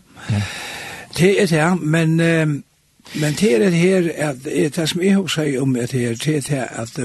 Det 1.18 1.42
er 1.42 1.46
det 1.46 1.82
men 1.82 2.20
Men 3.14 3.34
det 3.34 3.54
er 3.54 3.58
det 3.58 3.72
her, 3.72 4.10
at 4.14 4.44
det 4.44 4.88
som 4.88 5.02
jeg 5.02 5.14
har 5.14 5.60
om 5.60 5.74
det 5.74 5.92
her, 5.92 6.14
det 6.14 6.50
er 6.50 6.64
at 6.64 6.98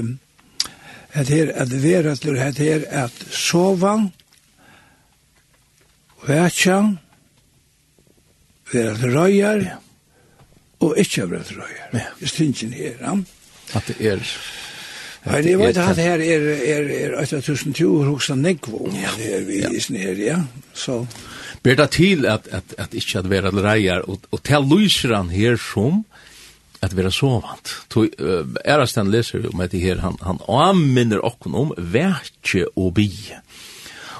at 1.12 1.28
her, 1.28 1.52
at 1.54 1.82
vera 1.82 2.14
til 2.14 2.36
at 2.36 2.58
her, 2.58 2.80
at 2.88 3.12
sova, 3.30 4.08
vetja, 6.26 6.82
være 8.72 8.96
til 8.98 9.18
røyar, 9.18 9.80
og 10.80 10.94
ikke 10.98 11.30
være 11.30 11.44
til 11.44 11.56
røyer. 11.56 11.88
Ja. 11.94 12.04
Det 12.20 12.28
stinsen 12.28 12.72
her, 12.72 12.92
ja. 13.00 13.16
At 13.74 13.84
det 13.88 14.06
er... 14.06 14.20
Men 15.24 15.48
jeg 15.48 15.58
vet 15.58 15.76
at 15.76 15.96
her 15.96 16.12
er, 16.12 16.18
er, 16.18 17.10
er 17.12 17.20
8200 17.20 18.04
hoksa 18.04 18.34
nekvo, 18.34 18.90
ja. 18.94 19.10
det 19.16 19.34
er 19.36 19.44
vi 19.44 19.76
i 19.76 19.80
snir, 19.80 20.12
ja. 20.12 20.38
Så... 20.72 20.84
So, 20.84 21.06
ber 21.68 21.76
det 21.76 21.90
til 21.98 22.24
at, 22.24 22.48
at, 22.48 22.72
at 22.80 22.94
ikke 22.96 23.20
at 23.20 23.28
være 23.28 23.52
reier, 23.60 24.04
og, 24.08 24.24
og 24.32 24.42
til 24.46 24.64
lyser 24.70 25.16
han 25.16 25.32
her 25.34 25.58
som 25.60 26.04
at 26.82 26.94
være 26.96 27.10
sovant. 27.12 27.72
Tog, 27.90 28.08
uh, 28.22 28.46
Erasten 28.64 29.10
leser 29.12 29.42
jo 29.44 29.52
med 29.56 29.72
det 29.74 29.82
her, 29.82 30.00
han, 30.00 30.16
han 30.22 30.40
anminner 30.48 31.20
okken 31.26 31.56
om 31.58 31.74
vekje 31.76 32.68
og 32.76 32.94
bi. 32.96 33.10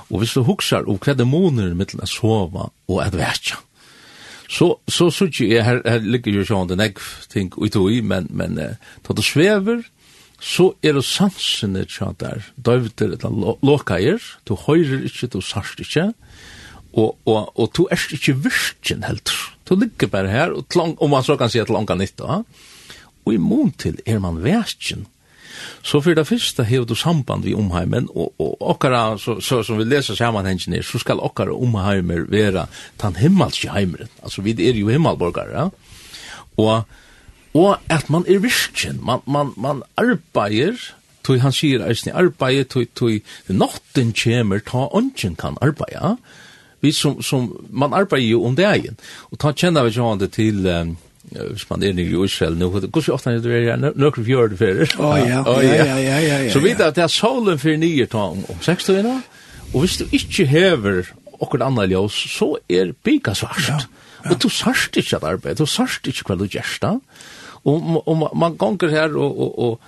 Og 0.08 0.20
hvis 0.20 0.34
du 0.34 0.42
huksar 0.44 0.88
om 0.88 0.98
hva 1.00 1.14
dæmoner 1.14 1.74
mittel 1.78 2.02
er 2.02 2.10
sova 2.10 2.68
og 2.88 3.00
at 3.04 3.16
vekje, 3.16 3.60
så 4.48 4.78
så 4.88 5.10
så 5.12 5.28
jeg 5.44 5.64
her, 5.64 5.82
her 5.84 6.00
ligger 6.00 6.38
jo 6.40 6.44
sånn 6.48 6.70
den 6.70 6.80
egg 6.80 7.00
ting 7.28 7.52
ut 7.52 7.76
i 7.76 8.00
men 8.00 8.28
men 8.30 8.58
uh, 8.58 8.74
då 9.06 9.14
det 9.14 9.24
svever, 9.24 9.84
så 10.40 10.72
er 10.82 10.92
det 10.92 11.04
sansen 11.04 11.74
der, 11.74 12.42
där 12.56 12.90
eller 13.00 13.30
lo, 13.30 13.58
lokajer 13.62 14.20
du 14.44 14.54
høyrer 14.54 15.04
ikke, 15.04 15.26
du 15.26 15.40
sörst 15.40 15.80
inte 15.80 16.14
og, 16.98 17.14
og, 17.28 17.52
og 17.54 17.70
du 17.76 17.84
er 17.90 18.00
ikke 18.14 18.34
virkjen 18.48 19.04
helt. 19.06 19.32
Du 19.68 19.76
ligger 19.78 20.10
bare 20.10 20.32
her, 20.32 20.56
og, 20.56 20.66
tlang, 20.72 20.96
om 21.02 21.12
man 21.12 21.24
så 21.26 21.36
kan 21.38 21.50
si 21.52 21.60
at 21.62 21.70
langa 21.70 21.94
nytta. 21.98 22.42
Og 23.24 23.34
i 23.34 23.40
mån 23.42 23.74
til 23.78 24.00
er 24.06 24.20
man 24.22 24.40
virkjen. 24.42 25.06
Så 25.82 26.00
for 26.02 26.14
det 26.14 26.26
første 26.26 26.64
har 26.64 26.84
du 26.86 26.94
samband 26.94 27.44
vi 27.44 27.54
omheimen, 27.54 28.08
og, 28.14 28.32
og 28.38 28.62
okkara, 28.74 29.18
så, 29.18 29.38
så, 29.42 29.62
som 29.66 29.78
vi 29.78 29.86
leser 29.88 30.18
sammanhengen 30.18 30.76
her, 30.76 30.86
så 30.86 31.00
skal 31.02 31.22
okkara 31.24 31.54
omheimer 31.54 32.26
være 32.30 32.66
tan 33.00 33.18
himmelske 33.18 33.70
heimeren. 33.74 34.10
Altså, 34.22 34.42
vi 34.42 34.54
er 34.58 34.78
jo 34.78 34.90
himmelborgare, 34.92 35.50
ja? 35.54 35.68
Og, 36.58 36.82
og 37.54 37.76
at 37.90 38.10
man 38.10 38.26
er 38.28 38.42
virkjen, 38.42 39.00
man, 39.04 39.22
man, 39.26 39.52
man 39.56 39.82
arbeider, 39.98 40.78
tog 41.26 41.42
han 41.42 41.54
sier 41.54 41.84
eisen 41.86 42.12
i 42.12 42.16
arbeid, 42.16 42.64
tog, 42.72 42.86
tog, 42.98 43.18
natten 43.48 44.14
kommer, 44.16 44.62
ta 44.64 44.88
ånden 44.94 45.36
kan 45.38 45.58
arbeide, 45.62 45.98
ja? 45.98 46.46
vi 46.80 46.92
som, 46.94 47.22
som 47.22 47.50
man 47.70 47.94
arbeider 47.96 48.28
jo 48.28 48.44
om 48.46 48.56
dagen. 48.56 48.98
Og 49.32 49.38
ta 49.42 49.52
kjenner 49.52 49.86
vi 49.88 49.94
ju 49.96 50.26
til, 50.26 50.66
um, 50.66 50.96
hvis 51.32 51.66
man 51.70 51.82
er 51.82 51.92
nere 51.92 52.06
i 52.06 52.24
Israel 52.24 52.56
nå, 52.56 52.70
hvor 52.70 53.04
så 53.04 53.12
ofte 53.16 53.30
er 53.30 53.40
det 53.44 53.68
er 53.68 53.76
nøkker 53.76 54.24
fjord 54.24 54.56
fyrir. 54.56 54.94
Å 54.98 55.16
ja, 55.18 55.42
ja, 55.44 55.82
ja, 55.98 55.98
ja, 55.98 56.38
ja. 56.46 56.52
Så 56.52 56.62
vidt 56.64 56.80
at 56.80 56.96
det 56.96 57.04
er 57.04 57.12
solen 57.12 57.58
for 57.58 57.76
nye 57.76 58.06
ta 58.06 58.30
om, 58.32 58.44
om 58.48 58.62
seks 58.64 58.88
tøyna, 58.88 59.20
og 59.74 59.84
hvis 59.84 59.98
du 60.00 60.06
ikke 60.16 60.46
hever 60.48 61.10
okkur 61.38 61.62
anna 61.62 61.84
ljós, 61.86 62.16
så 62.32 62.54
er 62.70 62.94
bika 63.04 63.34
svart. 63.36 63.68
Ja, 63.68 63.78
Og 64.32 64.40
du 64.42 64.48
sørst 64.50 64.96
ikke 64.98 65.20
at 65.20 65.26
arbeid, 65.28 65.60
du 65.60 65.66
sørst 65.68 66.08
ikke 66.10 66.32
hva 66.32 66.38
du 66.40 66.48
gjerst 66.50 66.82
da. 66.82 66.96
Og, 67.68 67.86
og 68.08 68.24
man 68.38 68.56
gonger 68.58 68.90
her 68.90 69.14
og, 69.14 69.38
og, 69.38 69.58
og, 69.58 69.80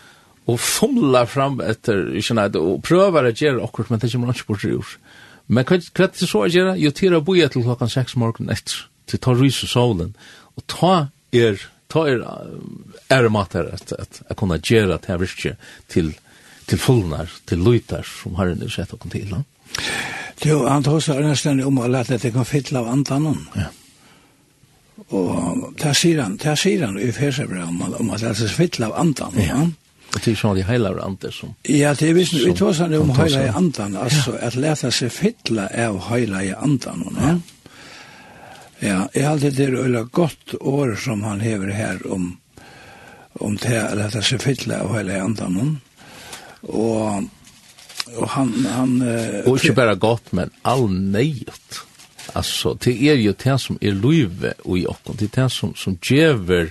og 0.51 0.61
fumlar 0.61 1.29
fram 1.31 1.61
etter, 1.65 2.11
ikke 2.19 2.37
nei, 2.39 2.47
og 2.61 2.83
prøver 2.87 3.31
å 3.31 3.35
gjøre 3.35 3.65
okkur, 3.67 3.91
men 3.91 4.03
det 4.03 4.13
kommer 4.13 4.35
ikke 4.35 4.51
bort 4.53 4.67
i 4.67 4.73
jorda. 4.75 5.10
Men 5.51 5.67
hva 5.67 5.81
er 5.81 6.13
det 6.15 6.29
så 6.31 6.45
å 6.45 6.49
gjøre? 6.51 6.77
Jo, 6.79 6.93
til 6.95 7.11
tira 7.11 7.21
boja 7.27 7.49
til 7.51 7.67
klokkan 7.67 7.91
seks 7.91 8.15
morgen 8.21 8.53
etter, 8.55 8.85
til 9.11 9.19
ta 9.23 9.35
rys 9.35 9.59
og 9.67 9.73
solen, 9.73 10.13
og 10.55 10.67
ta 10.71 10.95
er, 11.35 11.59
ta 11.91 12.07
er 12.07 12.23
er 13.11 13.29
mat 13.35 13.57
her 13.59 13.73
at, 13.75 13.93
at 13.99 14.21
jeg 14.29 14.39
kunne 14.39 14.61
gjøre 14.63 14.99
det 14.99 15.11
her 15.11 15.19
virke 15.19 15.57
til, 15.91 16.13
til 16.71 16.79
fullnar, 16.79 17.33
til 17.51 17.65
løytar 17.67 18.07
som 18.07 18.39
har 18.39 18.53
en 18.53 18.71
sett 18.71 18.95
okkur 18.95 19.11
til. 19.11 19.35
Jo, 20.47 20.63
han 20.69 20.87
tog 20.87 21.03
seg 21.03 21.21
nesten 21.25 21.61
om 21.67 21.83
å 21.83 21.91
lete 21.91 22.17
at 22.17 22.25
det 22.25 22.33
kan 22.35 22.47
fylla 22.49 22.85
av 22.85 22.95
antanen. 22.95 23.43
Ja. 23.59 23.69
Og 25.17 25.73
det 25.81 25.97
sier 25.99 26.23
han, 26.23 26.37
det 26.39 26.55
sier 26.61 26.87
han 26.87 26.99
i 27.01 27.11
fersebra 27.13 27.67
om, 27.67 27.83
om 27.99 28.15
at 28.15 28.23
det 28.23 28.37
er 28.37 28.55
fylle 28.55 28.91
av 28.91 28.99
antanen. 29.03 29.43
Ja. 29.43 29.65
Det 30.15 30.31
är 30.31 30.35
sån 30.35 30.57
hela 30.57 31.03
ante 31.03 31.33
som. 31.33 31.55
Ja, 31.63 31.95
det 31.95 32.09
är 32.09 32.15
visst 32.15 32.33
vi 32.33 32.55
tar 32.55 32.73
sån 32.73 32.95
om 32.95 33.11
hela 33.11 33.53
andan 33.53 33.97
alltså 33.97 34.33
att 34.43 34.55
läta 34.55 34.91
sig 34.91 35.11
fylla 35.11 35.69
av 35.89 36.17
hela 36.17 36.57
andan 36.57 37.03
och 37.03 37.13
ja. 37.23 37.41
Ja, 38.83 39.09
jag 39.13 39.29
har 39.29 39.39
det 39.39 39.51
där 39.51 40.03
gott 40.03 40.55
år 40.61 40.95
som 41.05 41.23
han 41.23 41.41
hever 41.41 41.69
här 41.69 42.13
om 42.13 42.37
om 43.33 43.57
det 43.57 43.83
att 43.83 43.97
läta 43.97 44.23
sig 44.23 44.39
fylla 44.39 44.81
av 44.83 44.97
hela 44.97 45.23
andan 45.23 45.79
och 46.61 47.23
och 48.17 48.29
han 48.29 48.67
han 48.71 49.03
och 49.47 49.65
inte 49.65 49.73
bara 49.73 49.95
gott 49.95 50.33
men 50.33 50.51
all 50.63 50.91
nejt. 50.91 51.81
Alltså 52.33 52.75
det 52.75 53.03
är 53.03 53.15
ju 53.15 53.35
det 53.43 53.59
som 53.59 53.79
är 53.81 53.93
löve 53.93 54.55
och 54.65 54.79
i 54.79 54.87
och 54.87 54.99
det 55.19 55.37
är 55.37 55.43
det 55.43 55.51
som 55.51 55.75
som 55.75 55.99
ger 56.03 56.71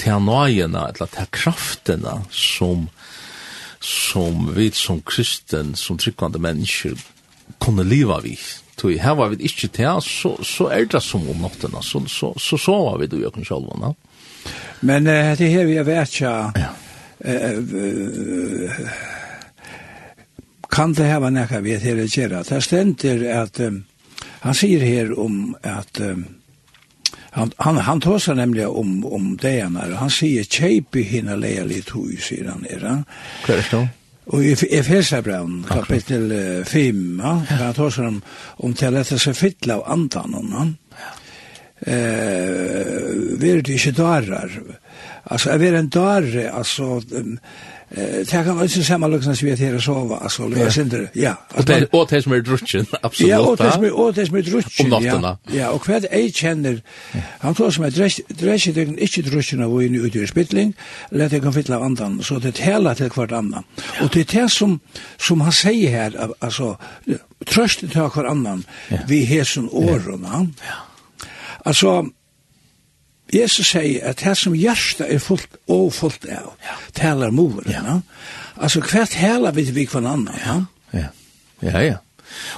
til 0.00 0.24
nøyene, 0.24 0.86
eller 0.94 1.10
til 1.12 1.28
kraftene 1.34 2.16
som, 2.32 2.88
som 3.84 4.48
vi 4.56 4.70
som 4.74 5.02
kristen, 5.06 5.74
som 5.76 5.98
tryggvande 6.00 6.40
mennesker, 6.42 6.96
kunne 7.60 7.84
leva 7.84 8.20
vi. 8.24 8.38
Tui, 8.80 8.96
her 8.98 9.14
var 9.18 9.28
vi 9.28 9.44
ikke 9.44 9.68
til, 9.68 10.00
så, 10.00 10.34
så 10.46 10.70
er 10.72 10.86
det 10.88 11.02
som 11.04 11.28
om 11.28 11.42
nattene, 11.44 11.82
så, 11.84 12.00
så, 12.08 12.32
så, 12.40 12.56
så 12.56 12.76
var 12.86 12.98
vi 13.02 13.10
du 13.12 13.18
i 13.20 13.26
ikke 13.26 13.44
selv. 13.44 13.68
Men 14.80 15.06
uh, 15.06 15.36
det 15.36 15.50
her 15.52 15.68
vi 15.68 15.76
har 15.76 15.84
vært, 15.84 16.20
ja, 16.24 16.48
uh, 17.20 17.60
kan 20.72 20.94
det 20.96 21.10
her 21.10 21.20
være 21.20 21.36
nekka 21.36 21.60
vi 21.60 21.76
til 21.82 22.00
å 22.00 22.08
gjøre. 22.08 22.44
Det 22.48 22.62
stender 22.64 23.24
at, 23.42 23.60
um, 23.60 23.82
han 24.40 24.56
sier 24.56 24.80
her 24.80 25.12
om 25.18 25.56
at 25.60 26.00
um, 26.00 26.24
Han 27.30 27.52
han 27.58 27.76
han 27.86 28.00
tar 28.00 28.18
seg 28.18 28.36
nemlig 28.36 28.66
om 28.66 29.04
om 29.06 29.36
det 29.36 29.60
han 29.60 29.76
er. 29.76 29.94
han 29.94 30.10
sier 30.10 30.44
chepe 30.44 31.02
hina 31.06 31.36
leia 31.36 31.64
litt 31.64 31.90
hui 31.90 32.16
sier 32.18 32.50
han 32.50 32.66
er. 32.66 32.78
Hva 32.80 33.54
er 33.54 33.60
det. 33.60 33.64
Klart 33.70 33.90
Og 34.30 34.44
i 34.44 34.52
Efesierbrevet 34.52 35.66
kapittel 35.66 36.32
5, 36.64 37.18
ja, 37.18 37.32
han 37.48 37.74
tar 37.74 37.90
seg 37.90 38.06
om 38.06 38.22
om 38.56 38.74
til 38.74 38.88
till 38.88 38.96
att 38.96 39.20
seg 39.20 39.36
fytle 39.36 39.74
av 39.74 39.90
andan 39.90 40.34
om 40.34 40.52
han. 40.52 40.76
Eh, 41.80 43.38
vi 43.40 43.50
er 43.50 43.62
det 43.62 43.74
ikke 43.74 43.96
darar. 43.96 44.50
Altså, 45.24 45.50
är 45.50 45.58
vi 45.58 45.68
en 45.68 45.88
darre, 45.88 46.50
alltså 46.50 47.02
det 47.96 48.30
kan 48.30 48.56
vara 48.56 48.68
samme 48.68 49.08
lukkene 49.08 49.36
som 49.36 49.46
vi 49.46 49.52
er 49.52 49.56
til 49.56 49.66
heter 49.66 49.80
sova 49.80 50.18
alltså 50.22 50.48
det 50.48 50.60
är 50.62 50.80
inte 50.80 51.08
ja 51.14 51.34
Og 51.54 51.66
det 51.66 51.88
och 51.92 52.10
det 52.10 52.22
som 52.22 52.32
er 52.32 52.40
drutchen 52.40 52.86
absolutt. 53.02 53.30
ja 53.30 53.38
og 53.38 53.58
det 53.58 53.72
som 53.72 53.84
er 53.84 53.92
och 53.92 54.14
det 54.14 54.26
som 54.26 54.36
är 54.36 54.42
drutchen 54.42 55.02
ja. 55.02 55.36
ja 55.54 55.68
och 55.68 55.82
kvad 55.82 56.06
ei 56.10 56.30
känner 56.30 56.80
han 57.40 57.54
tror 57.54 57.70
som 57.70 57.84
er 57.84 57.90
drutch 57.90 58.20
drutch 58.40 58.66
det 58.66 58.82
är 58.82 59.18
inte 59.18 59.30
drutchen 59.30 59.62
av 59.62 59.82
en 59.82 59.94
ute 59.94 60.26
spittling 60.26 60.74
lätt 61.10 61.32
jag 61.32 61.42
kan 61.42 61.52
fylla 61.52 61.76
av 61.76 61.82
andan 61.82 62.22
så 62.22 62.38
det 62.38 62.58
hela 62.58 62.94
til 62.94 63.08
hvert 63.08 63.32
annan 63.32 63.64
Og 64.00 64.14
det 64.14 64.20
er 64.20 64.40
det 64.40 64.50
som 64.50 64.80
som 65.18 65.40
han 65.40 65.52
säger 65.52 65.90
här 65.90 66.28
altså, 66.40 66.76
trøst 67.46 67.78
til 67.78 67.88
hver 67.88 68.30
annan 68.30 68.64
vi 69.08 69.24
hesen 69.24 69.68
årene, 69.72 70.28
ja. 70.62 70.74
Alltså 71.64 72.06
Jesus 73.32 73.72
sier 73.72 74.04
at 74.10 74.22
det 74.24 74.36
som 74.38 74.54
hjertet 74.54 75.06
er 75.06 75.18
fullt 75.22 75.56
og 75.70 75.92
fullt 75.94 76.26
av, 76.26 76.52
ja. 76.64 76.76
taler 76.96 77.30
mor. 77.30 77.62
Ja. 77.70 77.82
No? 77.86 78.00
Altså, 78.56 78.80
taler 78.82 79.52
vi 79.52 79.64
til 79.64 79.74
vi 79.74 79.86
hver 79.86 80.04
annan. 80.04 80.28
Ja, 80.44 80.60
ja, 80.92 81.10
ja. 81.62 81.80
ja. 81.80 81.98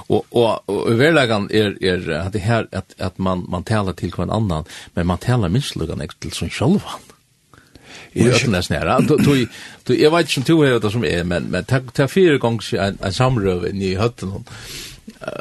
Og, 0.09 0.27
og, 0.31 0.69
og 0.69 0.91
överlägan 0.91 1.49
er, 1.51 1.73
er 1.81 2.27
at 2.27 2.33
det 2.33 2.41
her, 2.41 2.65
at, 2.73 2.85
at 2.99 3.19
man, 3.19 3.45
man 3.49 3.65
taler 3.65 3.93
til 3.93 4.13
hver 4.17 4.29
annan, 4.33 4.65
men 4.95 5.07
man 5.07 5.19
taler 5.19 5.49
minstlugan 5.49 6.03
ikke 6.03 6.15
til 6.21 6.33
som 6.33 6.51
sjolvan. 6.51 7.09
I 8.15 8.25
det 8.25 8.71
nära. 8.71 9.01
Jeg 9.89 10.13
vet 10.13 10.37
ikke 10.37 10.41
om 10.41 10.45
du 10.45 10.63
har 10.63 10.79
det 10.79 10.93
som 10.93 11.05
är, 11.05 11.25
men 11.25 11.51
men 11.51 11.65
det 11.65 11.99
er 11.99 12.07
fire 12.07 12.39
ganger 12.39 12.97
en 13.05 13.13
samrøv 13.13 13.67
i 13.75 13.95
høtten 13.95 14.47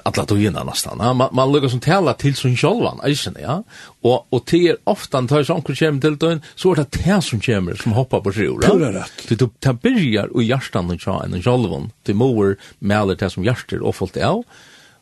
alla 0.03 0.25
togina 0.25 0.63
nästan. 0.63 0.97
Ja? 0.99 1.13
Man, 1.13 1.29
man 1.31 1.51
lukkar 1.51 1.69
som 1.69 1.79
tala 1.79 2.13
til 2.13 2.35
sin 2.35 2.57
sjolvan, 2.57 3.01
eisen, 3.07 3.37
ja. 3.41 3.61
Og, 4.03 4.25
og 4.29 4.43
det 4.51 4.61
er 4.69 4.79
ofta 4.89 5.21
en 5.21 5.29
tøys 5.29 5.49
omkring 5.53 5.77
kjem 5.77 6.01
til 6.03 6.17
døgn, 6.21 6.43
så 6.55 6.73
er 6.73 6.81
det 6.81 7.01
det 7.01 7.19
som 7.25 7.41
kjemmer 7.41 7.79
som 7.79 7.95
hoppar 7.97 8.23
på 8.25 8.33
sjur. 8.35 8.59
Pura 8.63 8.91
rett. 8.95 9.25
Det, 9.29 9.39
det 9.39 9.75
byrjar 9.83 10.33
og 10.33 10.45
hjertan 10.45 10.93
og 10.93 11.01
tja 11.01 11.19
enn 11.25 11.39
sjolvan, 11.41 11.89
det 12.07 12.17
mor 12.17 12.55
maler 12.79 13.19
det 13.19 13.31
som 13.33 13.45
hjerter 13.45 13.83
og 13.83 13.97
fullt 13.97 14.19
av. 14.21 14.43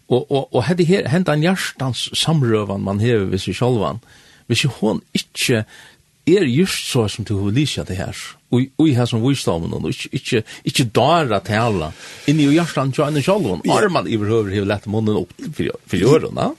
Og, 0.10 0.24
og, 0.26 0.48
og 0.50 0.64
hette 0.66 0.88
her, 0.90 1.10
henta 1.12 1.36
en 1.36 1.46
hjertans 1.46 2.08
samrøvan 2.18 2.82
man 2.86 3.02
hever 3.04 3.30
vid 3.30 3.44
sin 3.44 3.58
sjolvan, 3.58 4.02
hvis 4.50 4.66
hon 4.80 5.04
ikkje 5.14 5.64
er 6.38 6.46
just 6.48 6.92
så 6.92 7.08
som 7.08 7.26
du 7.26 7.36
har 7.40 7.52
lyst 7.56 7.80
det 7.88 7.98
her. 7.98 8.16
Og 8.52 8.88
i 8.88 8.94
her 8.98 9.06
som 9.06 9.22
visdomen, 9.22 9.74
og 9.74 9.90
ikke, 9.90 10.10
ikke, 10.12 10.44
ikke 10.66 10.86
dara 10.96 11.40
tala, 11.46 11.92
inni 12.28 12.48
og 12.50 12.56
hjertan 12.58 12.94
jo 12.96 13.06
enn 13.06 13.22
sjalvun, 13.22 13.62
arman 13.70 14.10
i 14.10 14.18
behøver 14.18 14.50
hever 14.56 14.72
lett 14.72 14.88
munnen 14.90 15.20
opp 15.22 15.34
for 15.56 16.00
ja. 16.00 16.50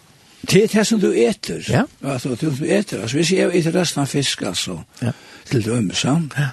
Det 0.41 0.63
er 0.65 0.69
det 0.73 0.87
som 0.87 1.01
du 1.01 1.11
eter. 1.13 1.61
Ja. 1.69 1.83
Altså, 2.03 2.31
det 2.35 2.53
du 2.59 2.65
eter. 2.65 3.03
Altså, 3.03 3.17
hvis 3.17 3.33
jeg 3.33 3.51
eter 3.59 3.75
resten 3.77 4.01
av 4.01 4.09
fisk, 4.09 4.43
altså, 4.43 4.79
ja. 5.03 5.13
til 5.51 5.65
dømsa, 5.67 6.17
ja. 6.39 6.53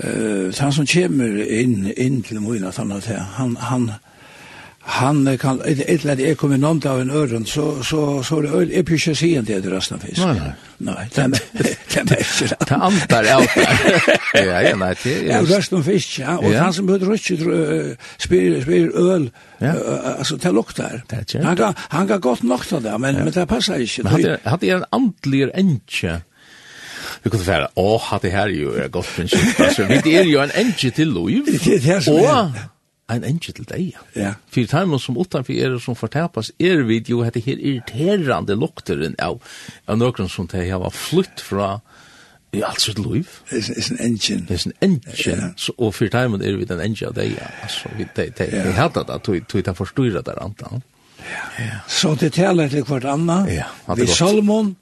Uh, 0.00 0.48
han 0.54 0.72
som 0.72 0.86
kommer 0.86 1.40
inn, 1.44 1.90
inn 1.98 2.22
til 2.24 2.38
Moina, 2.40 2.70
han, 2.76 2.92
han, 3.36 3.56
han, 3.60 3.88
han 4.82 5.38
kan 5.38 5.60
ett 5.64 6.04
läge 6.04 6.30
är 6.30 6.34
kommer 6.34 6.58
någon 6.58 6.86
av 6.86 7.00
en 7.00 7.10
öron 7.10 7.46
så 7.46 7.82
så 7.82 8.22
så 8.22 8.40
det 8.40 8.48
öl 8.48 8.70
är 8.72 8.82
pysch 8.82 9.16
sig 9.16 9.34
inte 9.34 9.60
det 9.60 9.70
resten 9.70 10.00
fisk. 10.00 10.18
Nej 10.18 10.40
nej. 10.40 10.52
Nej, 10.78 11.08
det 11.52 11.88
kan 11.88 12.06
det 12.06 12.18
inte. 12.40 12.56
Det 12.68 12.74
antar 12.74 13.24
jag. 13.24 13.42
Ja, 14.34 14.62
ja, 14.62 14.76
nej, 14.76 14.96
det 15.02 15.30
är 15.30 15.42
resten 15.42 15.84
fisk, 15.84 16.18
ja, 16.18 16.38
och 16.38 16.52
han 16.52 16.72
som 16.72 16.86
behöver 16.86 17.06
rycka 17.06 17.34
spyr 18.18 18.62
spyr 18.62 18.96
öl 18.96 19.30
alltså 20.18 20.36
det 20.36 20.52
luktar. 20.52 21.02
Han 21.42 21.56
kan 21.56 21.74
han 21.76 22.08
kan 22.08 22.20
gott 22.20 22.42
nokta 22.42 22.80
där 22.80 22.98
men 22.98 23.14
men 23.14 23.30
det 23.30 23.46
passar 23.46 23.78
inte. 23.78 24.08
Hade 24.08 24.38
hade 24.44 24.66
en 24.66 24.84
andlig 24.90 25.50
enche 25.54 26.20
vi 27.22 27.30
kunne 27.30 27.44
fære, 27.44 27.68
åh, 27.76 28.18
det 28.22 28.32
her 28.32 28.48
jo 28.48 28.72
er 28.72 28.88
godt 28.88 29.06
prinsipp. 29.16 29.60
Altså, 29.60 29.84
vi 30.04 30.14
er 30.14 30.24
jo 30.24 30.42
en 30.42 30.50
enche 30.56 30.90
til 30.90 31.06
lov. 31.06 31.28
Det 31.64 31.74
er 31.74 31.80
det 31.80 32.04
som 32.04 32.14
er 32.14 32.52
en 33.18 33.26
enkje 33.26 33.54
til 33.58 33.66
deg. 33.68 33.96
Ja. 34.16 34.34
For 34.52 34.68
timen 34.70 35.00
som 35.02 35.18
utanfor 35.18 35.56
er 35.56 35.78
som 35.82 35.96
fortapas, 35.98 36.52
er 36.58 36.84
vi 36.88 37.00
jo 37.08 37.22
at 37.26 37.34
det 37.34 37.44
her 37.46 37.58
irriterande 37.58 38.56
lukteren 38.58 39.16
av, 39.18 39.40
av 39.86 39.98
noen 39.98 40.28
som 40.28 40.48
de 40.50 40.68
har 40.70 40.90
flytt 40.94 41.42
fra 41.44 41.80
i 42.52 42.62
alt 42.66 42.82
sitt 42.82 42.98
liv. 42.98 43.28
Det 43.50 43.62
er 43.62 43.90
en 43.92 44.00
enkje. 44.10 44.36
Det 44.48 44.56
er 44.56 44.64
en 44.66 44.76
enkje. 44.88 45.36
Ja. 45.36 45.50
Og 45.78 45.94
for 45.94 46.10
timen 46.10 46.42
er 46.42 46.58
vi 46.58 46.66
den 46.66 46.82
enkje 46.82 47.10
av 47.10 47.14
deg. 47.18 47.36
Altså, 47.62 47.92
vi 47.98 48.08
de, 48.16 48.26
de, 48.38 48.48
de 48.50 48.74
hadde 48.74 49.04
det, 49.06 49.20
tog 49.22 49.64
det 49.68 49.76
forstyrret 49.78 50.26
der 50.26 50.42
antan. 50.42 50.82
Ja. 51.60 51.78
Så 51.86 52.16
det 52.18 52.32
taler 52.34 52.68
til 52.72 52.84
hvert 52.88 53.06
anna. 53.06 53.44
Ja, 53.46 53.68
det 53.86 53.94
er 53.94 54.02
vi 54.02 54.10
Salmon, 54.10 54.74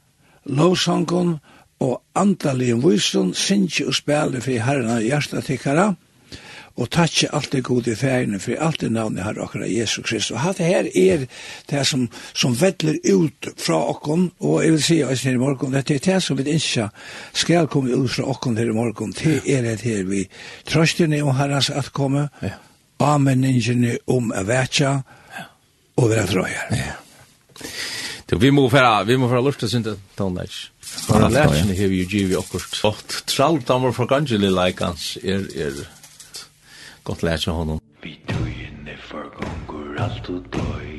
lovsangon 0.48 1.38
og 1.84 2.00
antallige 2.16 2.78
vysen, 2.82 3.34
sinje 3.36 3.86
og 3.90 3.94
spille 3.94 4.40
for 4.42 4.64
herrena 4.64 5.00
hjertetikkere. 5.04 5.90
Ja 5.92 6.07
og 6.78 6.90
takkje 6.94 7.30
alt 7.34 7.52
det 7.52 7.64
gode 7.66 7.92
i 7.92 7.98
færene, 7.98 8.38
for 8.40 8.58
alt 8.62 8.80
det 8.80 8.92
navnet 8.94 9.24
har 9.26 9.40
akkurat 9.42 9.70
Jesus 9.70 10.04
Kristus. 10.06 10.30
Og 10.30 10.40
hatt 10.40 10.60
her 10.62 10.86
er 10.94 11.26
det 11.70 11.86
som, 11.86 12.06
som 12.34 12.54
vedler 12.60 13.00
ut 13.14 13.50
fra 13.58 13.80
okkon, 13.90 14.30
og 14.38 14.62
jeg 14.64 14.72
vil 14.76 14.82
si 14.82 15.00
oss 15.02 15.26
her 15.26 15.34
i 15.34 15.42
morgen, 15.42 15.74
det 15.74 15.90
er 15.90 16.04
det 16.06 16.22
som 16.22 16.38
vi 16.38 16.46
ikke 16.54 16.88
skal 17.32 17.68
komme 17.72 17.96
ut 17.96 18.10
fra 18.14 18.28
okkon 18.30 18.56
her 18.60 18.70
i 18.70 18.76
morgen, 18.76 19.12
det 19.18 19.42
er 19.44 19.66
det 19.66 19.80
her 19.82 20.06
vi 20.08 20.24
trøstene 20.68 21.22
om 21.22 21.34
herrens 21.36 21.70
at 21.70 21.92
komme, 21.92 22.28
ja. 22.42 22.54
ameningene 23.02 23.98
om 24.06 24.32
å 24.32 24.46
vekja, 24.46 24.98
og 25.98 26.10
være 26.12 26.26
trøyer. 26.30 26.74
Ja. 26.78 26.96
Du, 28.30 28.36
vi 28.38 28.50
må 28.54 28.68
færa, 28.70 29.02
vi 29.08 29.16
må 29.16 29.28
færa 29.28 29.40
lort 29.42 29.58
til 29.58 29.70
syndet, 29.72 29.98
Tonleitj. 30.18 30.68
For 30.88 31.20
a 31.24 31.28
lærkene 31.32 31.74
hever 31.76 31.94
jo 31.96 32.08
givet 32.08 32.38
okkurt. 32.38 32.80
Og 32.84 33.00
tralt, 33.28 33.68
han 33.68 33.82
var 33.82 33.94
for 33.96 34.08
ganske 34.08 34.38
like 34.38 34.84
hans, 34.84 35.16
er, 35.22 35.44
er, 35.56 35.80
Godt 37.08 37.22
lært 37.24 37.40
seg 37.40 37.54
honom. 37.56 37.78
Vi 38.04 38.10
trøyne 38.28 38.94
for 39.00 39.30
gongur 39.32 39.94
alt 40.04 40.26
og 40.28 40.44
døy 40.52 40.98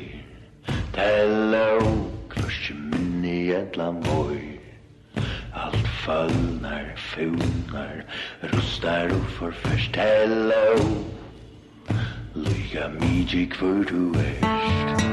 Tella 0.90 1.60
og 1.78 2.00
kvørste 2.32 2.74
minni 2.74 3.52
etla 3.54 3.92
møy 3.94 4.40
Alt 5.54 5.86
fallnar, 6.00 6.88
funar, 7.12 8.02
rustar 8.54 9.14
og 9.14 9.28
forførst 9.36 9.94
Tella 9.94 10.58
og 10.80 10.98
Lyga 12.34 12.88
midi 12.96 13.44
kvør 13.54 13.86
du 13.92 14.02
erst 14.18 15.06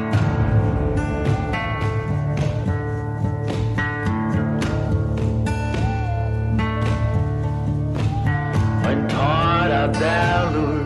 Ein 8.89 9.05
tar 9.13 9.77
av 9.83 9.93
dælur 10.01 10.76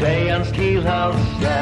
Deans 0.00 0.48
til 0.48 0.82
ja 0.82 1.60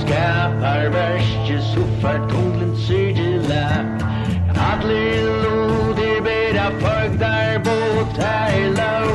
Skapar 0.00 0.88
verskje 0.94 1.58
Suffar 1.72 2.20
tunglen 2.30 2.76
syrgila 2.76 3.66
Adlir 4.54 5.26
lodir 5.42 6.22
Bera 6.22 6.68
fagdar 6.80 7.58
bo 7.64 7.78
her 8.20 8.70
lau 8.78 9.10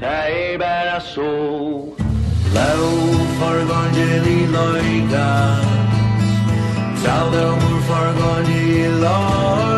Det 0.00 0.08
er 0.08 0.58
bæra 0.58 1.00
så. 1.00 1.32
Lau 2.54 2.90
for 3.38 3.58
i 4.28 4.46
loiga 4.54 5.30
Traldom 7.02 7.60
for 7.88 8.48
i 8.48 8.86
loiga 9.00 9.77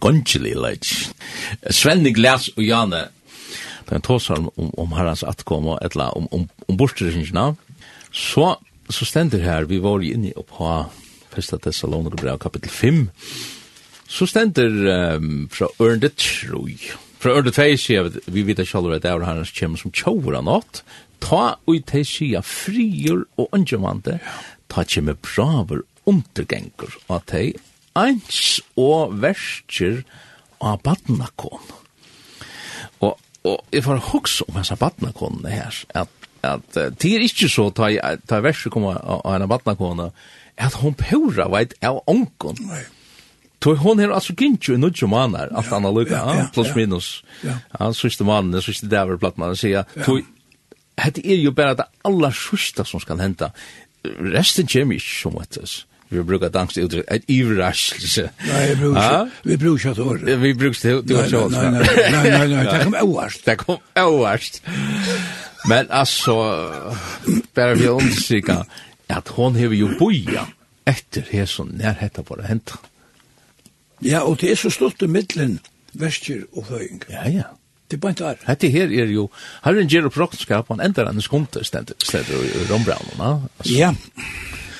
gongelig, 0.00 0.54
like. 0.56 1.10
Svenning 1.70 2.16
glas 2.16 2.48
og 2.56 2.64
Jane, 2.64 3.06
da 3.86 3.96
han 3.96 4.06
tåsar 4.06 4.40
om, 4.40 4.70
om 4.78 4.96
herrens 4.96 5.24
atkom 5.26 5.72
og 5.74 5.78
etla, 5.84 6.10
om, 6.16 6.28
om, 6.34 6.48
om 6.68 6.80
bortstyrkingsna, 6.80 7.52
så, 8.12 8.54
så 8.90 9.06
stender 9.06 9.44
her, 9.44 9.68
vi 9.70 9.80
var 9.82 10.02
inne 10.04 10.32
på 10.34 10.72
Festa 11.30 11.58
Thessaloner 11.62 12.16
brev 12.18 12.40
kapitel 12.42 12.70
5, 12.70 13.04
så 14.10 14.26
stender 14.26 14.74
um, 15.16 15.46
fra 15.52 15.68
Ørnde 15.82 16.10
Troi, 16.18 16.74
fra 17.20 17.36
Ørnde 17.36 17.52
Tvei 17.54 17.76
sier 17.78 18.08
vi 18.26 18.42
vet 18.48 18.62
at 18.62 18.74
allerede 18.74 19.04
det 19.04 19.12
er 19.12 19.26
herrens 19.28 19.52
kjem 19.54 19.76
som 19.78 19.92
tjovra 19.94 20.40
nått, 20.42 20.82
ta 21.22 21.60
ui 21.68 21.82
tei 21.86 22.02
sia 22.08 22.40
frier 22.42 23.26
og 23.38 23.52
undjevande, 23.54 24.18
ta 24.72 24.82
kjem 24.88 25.12
braver 25.20 25.84
undergengur 26.08 26.96
av 27.12 27.22
tei 27.30 27.52
eins 27.98 28.60
og 28.78 29.16
verskir 29.22 30.02
av 30.60 30.80
badnakon. 30.84 31.62
Og, 33.00 33.16
og 33.44 33.58
jeg 33.72 33.84
får 33.86 34.04
hugsa 34.10 34.46
om 34.48 34.60
hans 34.60 34.72
badnakon 34.80 35.42
her, 35.48 35.82
at, 35.94 36.12
at 36.46 36.78
det 37.00 37.14
er 37.16 37.26
ikke 37.26 37.50
så 37.52 37.70
ta, 37.74 37.90
ta 38.28 38.40
verskir 38.44 38.72
kommer 38.74 39.00
av 39.00 39.26
henne 39.32 39.50
badnakon, 39.50 40.08
at 40.60 40.80
hon 40.82 40.96
pura 40.98 41.48
veit 41.52 41.76
av 41.84 42.02
onkon. 42.10 42.58
Nei. 42.68 42.84
Tog 43.60 43.76
hon 43.82 44.00
her 44.00 44.12
altså 44.16 44.32
gintju 44.32 44.74
i 44.74 44.80
nudjo 44.80 45.08
manar, 45.10 45.50
alt 45.52 45.72
anna 45.76 45.90
lukka, 45.92 46.16
ja, 46.16 46.36
ja, 46.38 46.44
plus 46.54 46.70
minus. 46.76 47.08
Ja. 47.44 47.58
Ja, 47.76 47.90
siste 47.96 48.24
mannen, 48.24 48.56
siste 48.64 48.88
platt 49.20 49.36
mann 49.36 49.56
sier, 49.56 49.82
ja. 49.82 50.04
tog, 50.06 50.24
hette 51.00 51.20
er 51.20 51.36
jo 51.42 51.52
bare 51.52 51.76
det 51.76 51.88
aller 52.08 52.32
sista 52.36 52.86
som 52.88 53.02
skal 53.04 53.20
henta. 53.20 53.50
Resten 54.04 54.68
kommer 54.68 54.96
ikke 54.96 55.12
som 55.18 55.36
ettes 55.42 55.82
vi 56.10 56.22
brukar 56.22 56.50
dansk 56.50 56.76
utryck 56.76 57.04
ett 57.08 57.24
överraskelse. 57.28 58.30
Nej, 58.48 58.68
vi 58.68 58.76
brukar 58.76 59.30
vi 59.42 59.56
brukar 59.56 60.26
det. 60.26 60.36
Vi 60.36 60.54
brukar 60.54 60.88
det 60.88 61.02
du 61.02 61.16
har 61.16 61.28
så. 61.28 61.48
Nej, 61.48 61.70
nej, 61.70 62.30
nej, 62.30 62.48
nej, 62.48 62.64
det 62.64 62.84
kom 62.84 62.94
överst. 62.94 63.44
Det 63.44 63.56
kom 63.56 63.78
överst. 63.94 64.62
Men 65.68 65.90
alltså 65.90 66.34
bara 67.54 67.74
vi 67.74 67.86
undersöka 67.86 68.66
att 69.06 69.28
hon 69.28 69.54
har 69.54 69.72
ju 69.72 69.98
boja 69.98 70.46
efter 70.84 71.26
här 71.30 71.46
så 71.46 71.64
när 71.64 71.96
detta 72.00 72.22
bara 72.22 72.42
hänt. 72.42 72.72
Ja, 73.98 74.20
och 74.20 74.36
det 74.40 74.50
är 74.50 74.56
så 74.56 74.70
stort 74.70 75.02
i 75.02 75.06
mitten 75.06 75.58
väster 75.92 76.44
och 76.52 76.66
höjning. 76.66 77.02
Ja, 77.08 77.28
ja. 77.28 77.42
Det 77.90 77.96
er 77.96 78.00
bare 78.00 78.12
ikke 78.14 78.24
her. 78.24 78.34
Hette 78.46 78.68
her 78.70 78.92
er 79.02 79.08
jo, 79.10 79.24
her 79.64 79.74
er 79.74 79.80
en 79.82 79.88
gjeroproktskap, 79.90 80.68
han 80.70 80.80
ender 80.84 81.08
hennes 81.10 81.26
kontor 81.26 81.64
stedet 81.66 81.96
i 82.30 82.66
Rombraunen, 82.68 83.18
altså. 83.58 83.72
Ja, 83.74 83.94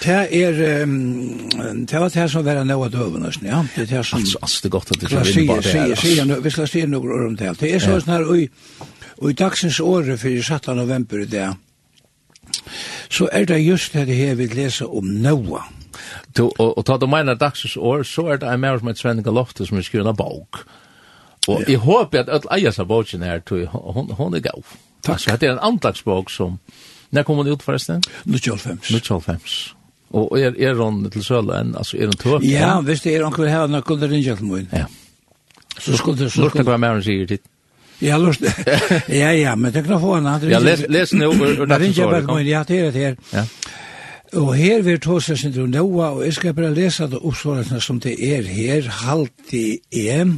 Det 0.01 0.21
er 0.33 0.83
um, 0.83 1.49
det 1.87 2.01
var 2.01 2.09
det 2.09 2.31
som 2.33 2.45
var 2.45 2.63
noe 2.65 2.87
av 2.87 2.93
døvene, 2.95 3.33
ja. 3.45 3.65
Det 3.75 3.83
er 3.83 3.91
det 3.91 4.05
som... 4.07 4.21
Altså, 4.21 4.39
altså, 4.43 4.61
det 4.63 4.69
er 4.71 4.77
godt 4.77 4.93
at 4.95 5.01
du 5.01 5.09
får 5.09 5.33
inn 5.33 5.49
bare 5.51 5.65
det 5.65 5.75
her. 5.75 5.95
Sier, 5.95 6.25
sier, 6.25 6.41
vi 6.41 6.53
skal 6.55 6.71
si 6.73 6.85
noe 6.89 7.19
om 7.27 7.37
det. 7.37 7.51
Det 7.61 7.75
er 7.75 7.85
sånn 7.85 8.09
her, 8.09 8.25
og 9.21 9.29
i 9.29 9.37
dagsens 9.37 9.81
året 9.85 10.23
for 10.23 10.41
17. 10.41 10.73
november 10.77 11.21
i 11.21 11.29
det, 11.29 11.51
så 13.13 13.29
er 13.33 13.45
det 13.45 13.61
just 13.61 13.93
det 13.93 14.09
her 14.09 14.39
vi 14.39 14.49
leser 14.49 14.89
om 14.89 15.11
Noah. 15.21 15.69
Du, 16.37 16.47
og, 16.47 16.79
og 16.79 16.85
ta 16.87 16.97
du 16.97 17.07
mener 17.11 17.37
dagsens 17.37 17.77
år, 17.77 18.05
så 18.09 18.31
er 18.33 18.41
det 18.41 18.49
en 18.49 18.61
mer 18.63 18.79
som 18.79 18.89
et 18.89 18.99
Svenning 18.99 19.27
Lofte 19.27 19.67
som 19.67 19.79
er 19.79 19.85
skrivet 19.85 20.09
av 20.09 20.17
bok. 20.17 20.63
Og 21.49 21.67
jeg 21.69 21.81
håper 21.83 22.23
at 22.23 22.31
alle 22.31 22.55
eier 22.57 22.73
seg 22.73 22.89
boken 22.89 23.27
her, 23.27 23.43
hun, 23.51 24.15
hun 24.17 24.39
er 24.39 24.45
gav. 24.45 24.65
Takk. 25.03 25.13
Altså, 25.17 25.37
det 25.37 25.49
er 25.49 25.59
en 25.59 25.67
andagsbok 25.73 26.31
som... 26.31 26.57
Når 27.11 27.25
kom 27.27 27.41
hun 27.41 27.49
ut 27.51 27.63
forresten? 27.63 28.05
1925. 28.25 28.79
1925. 28.97 29.80
Og 30.11 30.33
er, 30.39 30.57
er 30.59 30.75
hon 30.75 31.05
til 31.11 31.23
søla 31.23 31.61
enn, 31.63 31.77
altså 31.79 31.99
er 32.01 32.11
hon 32.11 32.19
tøp? 32.19 32.45
Ja, 32.47 32.81
hvis 32.83 33.05
det 33.05 33.15
er 33.15 33.25
hon 33.27 33.37
vil 33.37 33.53
ha 33.53 33.67
noe 33.71 33.87
kunde 33.87 34.09
rinja 34.11 34.35
til 34.39 34.51
min. 34.51 34.67
Ja. 34.75 34.89
Så 35.79 35.97
skulle 35.97 36.19
det... 36.19 36.33
Lurte 36.37 36.67
hva 36.67 36.79
mer 36.81 36.97
hon 36.97 37.05
sier 37.07 37.29
dit? 37.31 37.43
Ja, 38.01 38.17
lust. 38.19 38.43
ja, 39.23 39.31
ja, 39.37 39.55
men 39.55 39.75
det 39.75 39.85
kan 39.87 40.01
få 40.01 40.17
en 40.17 40.27
annen. 40.27 40.51
Ja, 40.51 40.59
les, 40.59 40.83
les 40.89 41.13
nu. 41.15 41.29
Rinja 41.31 42.09
bare 42.11 42.27
min, 42.27 42.49
ja, 42.49 42.65
det 42.67 42.81
er 42.81 42.91
det 42.91 43.07
her. 43.07 43.17
Ja. 43.33 43.45
Og 44.41 44.55
her 44.55 44.83
vil 44.87 45.01
tåse 45.03 45.37
sin 45.37 45.53
til 45.53 45.67
Noa, 45.71 46.13
og 46.15 46.25
jeg 46.25 46.37
skal 46.37 46.55
bare 46.55 46.75
lese 46.75 47.09
det 47.11 47.19
oppsvarende 47.19 47.81
som 47.83 47.99
det 48.01 48.15
er 48.15 48.47
her, 48.47 48.87
halvtid 49.03 49.79
er. 49.91 50.37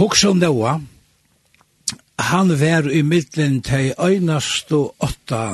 Hoksa 0.00 0.32
om 0.32 0.40
Noa, 0.40 0.78
han 2.18 2.54
var 2.60 2.88
i 2.88 3.02
middelen 3.02 3.60
til 3.62 3.92
øynast 4.00 4.72
og 4.72 4.94
åtta 5.00 5.44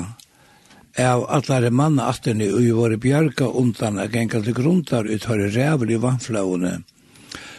av 0.99 1.25
allare 1.31 1.71
manna 1.71 2.09
atterne 2.11 2.51
og 2.53 2.69
våre 2.75 2.99
bjarga 2.99 3.49
undan 3.61 3.99
a 3.99 4.07
genga 4.11 4.43
til 4.43 4.55
grundar 4.55 5.07
ut 5.07 5.27
høyre 5.31 5.51
rævel 5.55 5.95
i 5.95 6.01
vannflaune 6.03 6.79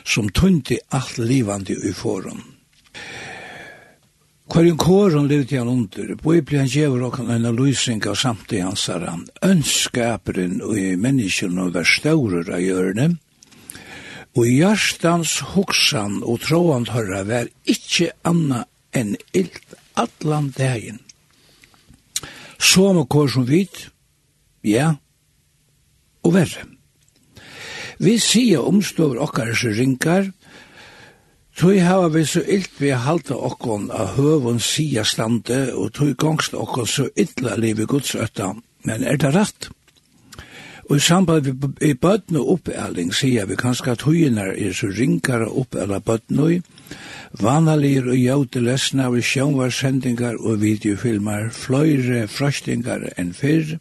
som 0.04 0.30
tunti 0.30 0.80
alt 0.90 1.18
livandi 1.18 1.76
i 1.90 1.94
forum. 1.94 2.42
Kvarjen 4.50 4.78
kåren 4.82 5.28
levde 5.30 5.60
han 5.60 5.70
under, 5.70 6.16
bøybli 6.18 6.58
han 6.58 6.70
gjever 6.72 7.04
okkan 7.06 7.30
en 7.30 7.52
lysing 7.54 8.02
av 8.10 8.16
samtid 8.18 8.64
hansara, 8.66 9.14
ønskaperen 9.46 10.58
og 10.66 10.80
i 10.82 10.96
menneskene 10.98 11.68
og 11.68 11.76
verstaurer 11.76 12.50
av 12.56 12.64
hjørne, 12.64 13.12
og 14.34 14.48
hjertans 14.50 15.36
hoksan 15.54 16.24
og 16.24 16.42
troand 16.48 16.90
hørra 16.96 17.22
var 17.30 17.52
ikkje 17.70 18.10
anna 18.26 18.64
enn 18.90 19.14
ilt 19.38 19.78
allan 19.94 20.50
dagen 20.58 20.98
som 22.60 23.00
og 23.00 23.08
kår 23.10 23.32
som 23.36 23.48
vit, 23.48 23.88
ja, 24.64 24.94
og 26.24 26.36
verre. 26.36 26.66
Vi 28.00 28.16
sier 28.20 28.64
omstøver 28.64 29.20
okkar 29.24 29.56
som 29.56 29.76
rinkar, 29.76 30.30
Tui 31.60 31.82
hava 31.84 32.08
vi 32.08 32.22
så 32.24 32.40
illt 32.48 32.78
vi 32.80 32.94
halda 32.96 33.36
okkon 33.36 33.90
a 33.92 34.06
høvun 34.14 34.62
sia 34.64 35.04
stande, 35.04 35.74
og 35.76 35.92
tui 35.98 36.14
gongst 36.16 36.54
okkon 36.56 36.88
så 36.88 37.10
illa 37.20 37.58
livi 37.60 37.84
gudsøtta, 37.84 38.54
men 38.88 39.04
er 39.04 39.20
det 39.20 39.34
rett? 39.36 39.68
Og 40.90 40.96
i 40.96 41.00
samband 41.00 41.46
med 41.46 41.84
i 41.86 41.94
bøtten 41.94 42.40
og 42.40 42.48
oppealing 42.56 43.12
sier 43.14 43.46
vi 43.46 43.58
kanskje 43.60 43.92
at 43.94 44.04
høyenar 44.08 44.56
er 44.58 44.74
så 44.74 44.88
ringare 44.90 45.46
oppeala 45.62 46.00
bøtten 46.02 46.40
og 46.42 46.64
vanalir 47.38 48.08
og 48.10 48.18
jaute 48.18 48.62
lesna 48.66 49.06
av 49.06 49.20
sjónvarsendingar 49.22 50.40
og 50.42 50.64
videofilmer, 50.64 51.52
fløyre 51.54 52.24
frøstingar 52.28 53.06
enn 53.22 53.36
fyrr, 53.38 53.76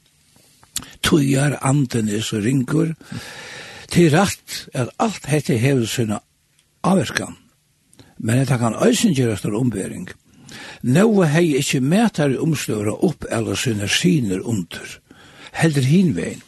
tøyar 1.01 1.57
anden 1.65 2.11
er 2.13 2.21
så 2.21 2.43
ringur, 2.45 2.93
til 3.89 4.13
rett 4.13 4.67
at 4.77 4.93
alt 5.01 5.31
hette 5.33 5.57
hever 5.57 5.89
sinna 5.89 6.21
avverkan, 6.85 7.39
men 8.19 8.45
det 8.45 8.59
kan 8.61 8.77
øysen 8.77 9.17
gjøres 9.17 9.47
av 9.49 9.57
ombering. 9.57 10.11
Nåa 10.83 11.31
hei 11.33 11.57
ikkje 11.57 11.81
mætare 11.81 12.37
omstøvra 12.37 12.93
opp 13.01 13.25
eller 13.33 13.57
sinne 13.57 13.89
syner 13.89 14.45
under, 14.45 15.01
heller 15.57 15.89
hinvein. 15.89 16.45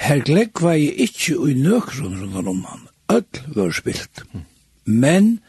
Her 0.00 0.22
glegg 0.24 0.62
var 0.64 0.78
jeg 0.80 0.94
ikke 1.06 1.36
i 1.50 1.54
nøkron 1.60 2.16
rundt 2.20 2.48
om 2.48 2.64
han. 2.64 2.86
Øll 3.12 3.40
var 3.56 3.72
spilt. 3.76 4.22
Men 4.84 5.40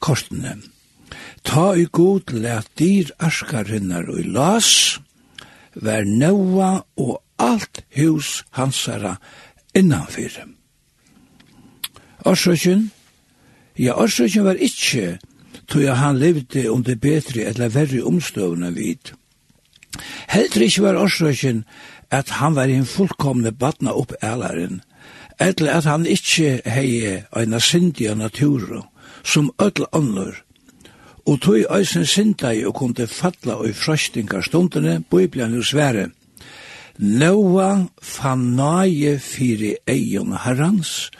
kortene. 0.00 0.56
Ta 1.44 1.72
i 1.76 1.84
god 1.92 2.32
let 2.32 2.70
dyr 2.78 3.12
askarinnar 3.20 4.08
og 4.08 4.24
las, 4.24 5.00
vær 5.74 6.04
nøva 6.08 6.84
og 6.96 7.20
alt 7.38 7.84
hus 7.96 8.44
hansara 8.56 9.16
innanfyr. 9.76 10.46
Årsøkjen, 12.24 12.88
ja, 13.78 13.92
årsøkjen 14.00 14.46
var 14.46 14.56
ikkje 14.56 15.18
tog 15.68 15.84
han 15.96 16.18
levde 16.18 16.70
under 16.70 16.96
betri 16.96 17.44
eller 17.44 17.68
verri 17.68 18.00
omstøvende 18.00 18.72
vid. 18.74 19.12
Heldur 20.28 20.64
ikkje 20.66 20.84
var 20.84 20.98
årsøkjen 20.98 21.64
at 22.10 22.28
han 22.40 22.54
var 22.54 22.68
en 22.68 22.86
fullkomne 22.86 23.52
badna 23.52 23.92
opp 23.92 24.12
ælaren, 24.22 24.80
eller 25.40 25.72
at 25.72 25.84
han 25.84 26.06
ikkje 26.06 26.60
hei 26.66 27.20
eina 27.36 27.60
sindia 27.60 28.14
natura, 28.14 28.84
som 29.24 29.52
öll 29.58 29.86
annor, 29.92 30.34
og 31.26 31.40
tog 31.40 31.64
eisen 31.78 32.06
sindai 32.06 32.64
og 32.64 32.74
kunde 32.74 33.06
falla 33.06 33.56
og 33.56 33.72
frøstingar 33.74 34.44
stundene, 34.44 35.00
bøyblian 35.10 35.54
jo 35.54 35.62
svære. 35.62 36.10
Noa 36.98 37.88
fanaje 38.02 39.16
fyri 39.18 39.72
eion 39.90 40.36
herrans, 40.44 41.10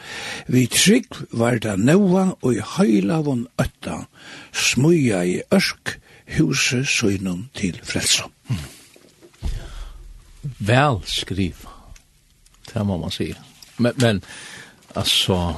vi 0.46 0.66
trygg 0.70 1.18
var 1.32 1.58
da 1.58 1.74
noa 1.76 2.28
og 2.42 2.54
i 2.54 2.62
høylavon 2.76 3.48
ötta, 3.58 4.04
smuja 4.52 5.24
i 5.26 5.40
ørsk, 5.50 5.96
huset 6.36 6.86
søgnon 6.86 7.48
til 7.58 7.80
frelsom. 7.82 8.30
Mm 8.48 8.73
vel 10.58 11.00
skriva. 11.04 11.70
Det 12.72 12.86
må 12.86 12.96
man 12.96 13.10
si. 13.10 13.34
Men, 13.76 13.92
men 13.96 14.24
altså, 14.94 15.54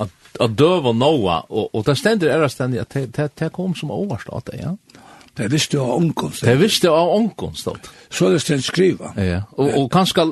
at, 0.00 0.08
at 0.40 0.58
døv 0.58 0.86
og 0.86 0.96
Noa 0.96 1.40
och 1.48 1.74
og 1.74 1.86
det 1.86 1.98
stender 1.98 2.28
är 2.28 2.40
det 2.40 2.48
ständigt 2.48 2.80
att 2.80 3.16
det 3.16 3.36
det 3.38 3.52
kom 3.52 3.74
som 3.74 3.90
överstat 3.90 4.50
ja. 4.52 4.76
Det 5.36 5.52
visste 5.52 5.78
av 5.78 5.90
omkomst. 5.90 6.44
Det 6.44 6.56
visste 6.56 6.86
jag 6.86 7.08
omkomst. 7.08 7.68
Så 8.10 8.30
det 8.30 8.40
ständigt 8.40 8.64
skriva. 8.64 9.12
Ja. 9.16 9.42
Och 9.50 9.82
och 9.82 9.92
kanske 9.92 10.24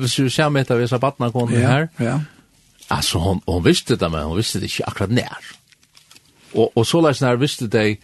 hvis 0.00 0.14
du 0.14 0.30
ser 0.30 0.48
med 0.48 0.70
att 0.70 0.78
vi 0.78 0.88
så 0.88 0.98
barna 0.98 1.32
kom 1.32 1.48
här. 1.48 1.88
Ja. 1.96 2.20
altså, 2.88 3.18
hon 3.18 3.40
hon 3.46 3.64
visste 3.64 3.96
det 3.96 4.10
men 4.10 4.22
hon 4.22 4.36
visste 4.36 4.58
det 4.58 4.64
ikke 4.64 4.84
akkurat 4.86 5.10
när. 5.10 5.38
Och 6.52 6.76
och 6.76 6.86
så 6.86 7.00
läs 7.00 7.20
när 7.20 7.36
visste 7.36 7.66
det 7.66 7.96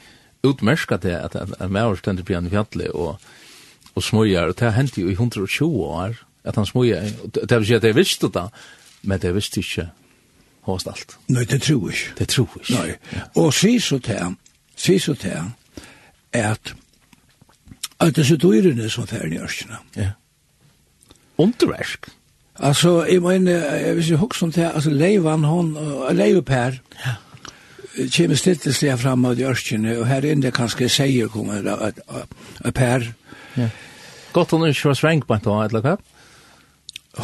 utmärska 0.43 0.97
det 0.97 1.25
att 1.25 1.35
en 1.61 1.77
at, 1.77 1.99
ständigt 1.99 2.27
blir 2.27 2.37
en 2.37 2.51
fjallig 2.51 2.91
och 2.91 3.21
og 3.97 4.05
smujar, 4.05 4.51
og 4.53 4.59
det 4.61 4.73
hendte 4.77 5.01
jo 5.01 5.09
i 5.09 5.17
120 5.17 5.85
år, 5.85 6.17
at 6.45 6.57
han 6.57 6.67
smujar, 6.67 7.09
det 7.35 7.59
vil 7.59 7.67
si 7.67 7.75
at 7.75 7.85
jeg 7.85 7.97
visste 7.97 8.29
det, 8.33 8.45
men 9.03 9.21
det 9.23 9.35
visste 9.35 9.61
ikke 9.61 9.89
hos 10.69 10.87
alt. 10.87 11.17
Nei, 11.29 11.45
det 11.45 11.63
tror 11.63 11.91
jeg. 11.91 11.97
ikke. 11.97 12.19
Det 12.19 12.29
tror 12.29 12.49
jeg. 12.57 12.89
ikke. 12.89 12.99
Nei, 13.13 13.23
og 13.35 13.55
si 13.55 13.79
så 13.81 13.99
til, 13.99 14.37
si 14.77 14.99
så 14.99 15.15
til, 15.15 15.41
at 16.33 16.75
at 18.01 18.17
det 18.17 18.31
er 18.31 18.37
dyrene 18.37 18.91
som 18.93 19.07
fer 19.09 19.25
i 19.25 19.39
ørkene. 19.41 19.79
Ja. 19.97 20.11
Underversk. 21.39 22.11
Altså, 22.57 23.05
jeg 23.05 23.23
mener, 23.23 23.95
hvis 23.95 24.11
jeg 24.11 24.19
husker 24.19 24.47
om 24.47 24.53
det, 24.53 24.71
altså, 24.75 24.91
leivan 24.91 25.45
hon, 25.45 25.77
Leivupær, 26.13 26.77
ja 27.07 27.15
kommer 27.97 28.37
seg 28.37 28.99
fram 29.01 29.25
av 29.25 29.37
de 29.39 29.47
ørkene, 29.49 29.95
og 30.01 30.09
her 30.11 30.27
inne 30.29 30.53
kanskje 30.55 30.89
seier 30.93 31.31
kommer 31.33 31.65
at 31.73 32.01
per 32.77 33.07
Ja. 33.57 33.69
Gott 34.33 34.53
hon 34.53 34.67
ikke 34.69 34.91
var 34.91 34.99
svengt 34.99 35.27
på 35.27 35.35
en 35.35 35.45
tog, 35.45 35.63
eller 35.65 35.85
hva? 35.85 35.97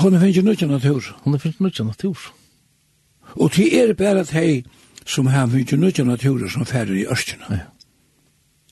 Hon 0.00 0.14
finnes 0.16 0.36
ikke 0.36 0.46
nødvendig 0.46 0.68
natur. 0.68 1.10
Hon 1.24 1.38
finnes 1.38 1.56
ikke 1.56 1.64
nødvendig 1.64 1.86
natur. 1.86 2.32
Og 3.34 3.52
til 3.52 3.74
er 3.74 3.92
bare 3.96 4.24
at 4.24 4.32
hei 4.36 4.64
som 5.06 5.26
har 5.26 5.46
finnes 5.46 5.66
ikke 5.66 5.76
nødvendig 5.76 6.06
natur 6.06 6.48
som 6.48 6.66
færre 6.66 6.96
i 6.96 7.06
Østjena. 7.06 7.50
Ja. 7.50 7.68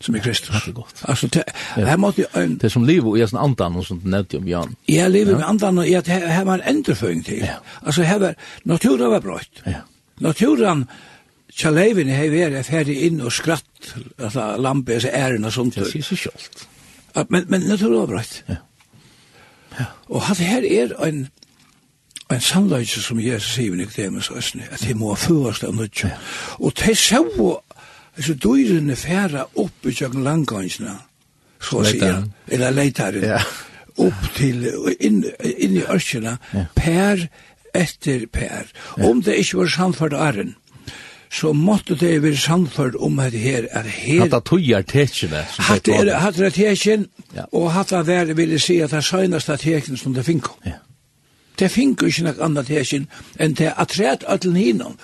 Som 0.01 0.17
er 0.17 0.23
Kristus. 0.25 0.63
Det 0.65 0.71
er 0.71 0.73
godt. 0.73 1.03
Altså, 1.09 1.27
det, 1.27 1.43
her 1.77 1.97
måtte 1.97 2.25
jeg... 2.25 2.49
det 2.49 2.65
er 2.65 2.73
som 2.73 2.85
liv 2.89 3.07
og 3.07 3.19
jeg 3.19 3.29
er 3.29 3.37
andan 3.37 3.77
og 3.77 3.85
sånt 3.85 4.07
nevnt 4.09 4.35
om 4.39 4.49
Jan. 4.49 4.73
Jeg 4.89 5.11
lever 5.11 5.37
med 5.37 5.45
andan 5.45 5.79
og 5.79 5.91
jeg 5.91 6.03
har 6.09 6.49
en 6.55 6.65
endreføring 6.65 7.21
til. 7.25 7.45
Ja. 7.45 7.59
Altså, 7.83 8.03
her 8.09 8.19
var, 8.19 8.35
naturen 8.65 9.11
var 9.13 9.21
brøtt. 9.21 9.61
Ja. 9.67 9.83
Naturen, 10.25 10.87
tja 11.53 11.71
leivene, 11.71 12.17
her 12.17 12.33
var 12.33 12.63
ferdig 12.65 12.97
inn 13.11 13.21
og 13.21 13.33
skratt, 13.33 13.93
altså, 14.17 14.55
lampe, 14.57 14.97
altså, 14.97 15.13
æren 15.13 15.45
og 15.45 15.53
sånt. 15.53 15.77
Det 15.77 15.93
sier 15.93 16.09
så 16.09 16.17
kjølt. 16.25 16.65
Men, 17.29 17.45
men 17.49 17.61
det 17.61 17.83
er 17.83 17.95
overrett. 17.95 18.45
Ja. 18.49 18.57
ja. 19.79 19.85
Og 20.09 20.23
hatt 20.29 20.43
her 20.45 20.65
er 20.65 20.95
en, 21.07 21.29
en 22.31 22.41
sannleggelse 22.41 23.03
som 23.03 23.21
Jesus 23.21 23.55
sier 23.55 23.75
i 23.75 23.81
Nikodemus 23.81 24.31
og 24.31 24.41
Østene, 24.43 24.69
at 24.71 24.85
de 24.87 24.95
må 24.95 25.15
førast 25.15 25.65
av 25.65 25.75
nødt. 25.75 26.05
Og 26.59 26.73
de 26.85 26.95
så, 26.95 27.25
altså, 28.17 28.35
dyrene 28.35 28.97
færa 28.97 29.47
opp 29.55 29.87
i 29.87 29.95
kjøkken 29.95 30.25
langgangsene, 30.27 30.97
så 31.61 31.83
å 31.83 31.85
si, 31.85 32.01
eller 32.49 32.73
leitaren, 32.73 33.27
ja. 33.35 33.43
opp 34.01 34.31
til, 34.37 34.65
inn, 35.01 35.25
inn 35.45 35.77
i 35.77 35.85
ørkjene, 35.85 36.39
ja. 36.55 36.65
per 36.77 37.27
etter 37.77 38.27
per. 38.33 38.71
Ja. 38.97 39.11
Om 39.11 39.23
det 39.23 39.37
ikke 39.43 39.63
var 39.63 39.75
samført 39.75 40.17
æren, 40.17 40.55
så 41.33 41.53
måtte 41.53 41.95
det 41.95 42.23
være 42.23 42.37
samført 42.37 42.97
om 42.99 43.19
at 43.19 43.33
her 43.33 43.67
er 43.71 43.83
her... 43.83 44.21
Hatta 44.21 44.41
tøyer 44.41 44.83
tekene. 44.83 45.45
det 45.87 45.95
er, 45.95 46.19
hatta 46.19 46.45
er 46.45 46.51
tekene, 46.51 47.07
ja. 47.37 47.45
og 47.53 47.71
hatt 47.73 47.93
hatta 47.95 48.03
vær 48.07 48.33
vil 48.35 48.57
jeg 48.57 48.61
si 48.61 48.79
at 48.81 48.91
det 48.91 48.99
er 48.99 49.07
søgneste 49.07 49.57
tekene 49.57 49.99
som 49.99 50.15
det 50.15 50.25
finner. 50.27 50.57
Ja. 50.67 50.81
Det 51.59 51.71
finner 51.71 52.09
ikke 52.09 52.27
noe 52.27 52.43
annet 52.43 52.67
tekene 52.67 53.07
enn 53.39 53.55
det 53.55 53.71
at 53.77 53.95
rett 54.01 54.27
øtlen 54.27 54.59
hinnom, 54.59 54.99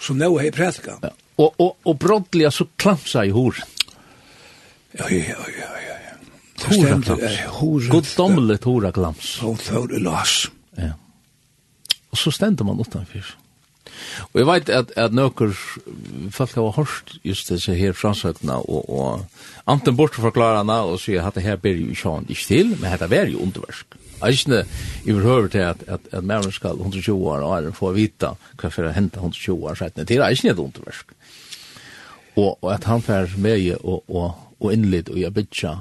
som 0.00 0.16
nå 0.16 0.32
er 0.38 0.48
i 0.48 0.54
prætka. 0.54 0.98
Ja. 1.02 1.12
Og, 1.36 1.54
og, 1.58 1.76
og 1.84 1.98
brottelig 1.98 2.52
så 2.54 2.68
klamsa 2.78 3.24
i 3.26 3.32
hår. 3.34 3.58
Ja, 4.98 5.08
ja, 5.10 5.18
ja, 5.50 5.70
ja. 5.88 5.94
Hora 6.64 7.00
klams. 7.02 7.88
God 7.90 8.10
domlet 8.16 8.64
hora 8.64 8.90
klams. 8.94 9.42
Og 9.42 9.58
tør 9.58 9.98
las. 9.98 10.46
Ja. 10.78 10.94
Og 12.10 12.18
så 12.18 12.30
stendte 12.30 12.64
man 12.64 12.78
utanfyr. 12.80 13.34
Og 14.32 14.40
jeg 14.40 14.46
vet 14.48 14.70
at, 14.70 14.92
at 14.96 15.14
nøkker 15.14 15.52
folk 16.34 16.54
har 16.54 16.76
hørt 16.78 17.16
just 17.24 17.50
disse 17.50 17.74
her 17.74 17.92
fransøkene, 17.92 18.56
og, 18.56 18.90
og 18.90 19.24
anten 19.66 19.96
bort 19.96 20.14
bortforklarene 20.14 20.78
og 20.88 21.00
sier 21.02 21.26
at 21.26 21.36
det 21.38 21.46
her 21.46 21.56
ber 21.56 21.76
jo 21.76 21.90
ikke 21.92 22.16
han 22.16 22.26
ikke 22.28 22.48
til, 22.48 22.74
men 22.80 22.90
dette 22.92 23.10
er 23.16 23.32
jo 23.32 23.42
underversk. 23.46 23.96
Jeg 24.14 24.26
er 24.28 24.36
ikke 24.38 24.66
i 25.04 25.12
overhøver 25.12 25.48
til 25.48 25.58
at, 25.58 25.82
at, 25.86 26.00
at 26.12 26.24
Mæren 26.24 26.52
skal 26.52 26.70
120 26.70 27.28
år 27.28 27.42
og 27.44 27.56
er 27.58 27.72
få 27.76 27.92
vite 27.92 28.30
hva 28.60 28.70
for 28.70 28.88
å 28.88 28.92
hente 28.94 29.20
120 29.20 29.66
år 29.68 29.80
siden. 29.80 30.06
Det 30.06 30.18
er 30.18 30.30
ikke 30.30 30.54
et 30.54 30.62
underversk. 30.62 31.16
Og, 32.36 32.58
og 32.62 32.70
at 32.74 32.84
han 32.84 33.02
fer 33.02 33.34
med 33.38 33.74
og, 33.82 34.04
og, 34.08 34.30
og 34.60 34.72
innlitt 34.72 35.10
og 35.10 35.20
jeg 35.20 35.34
bytja 35.34 35.74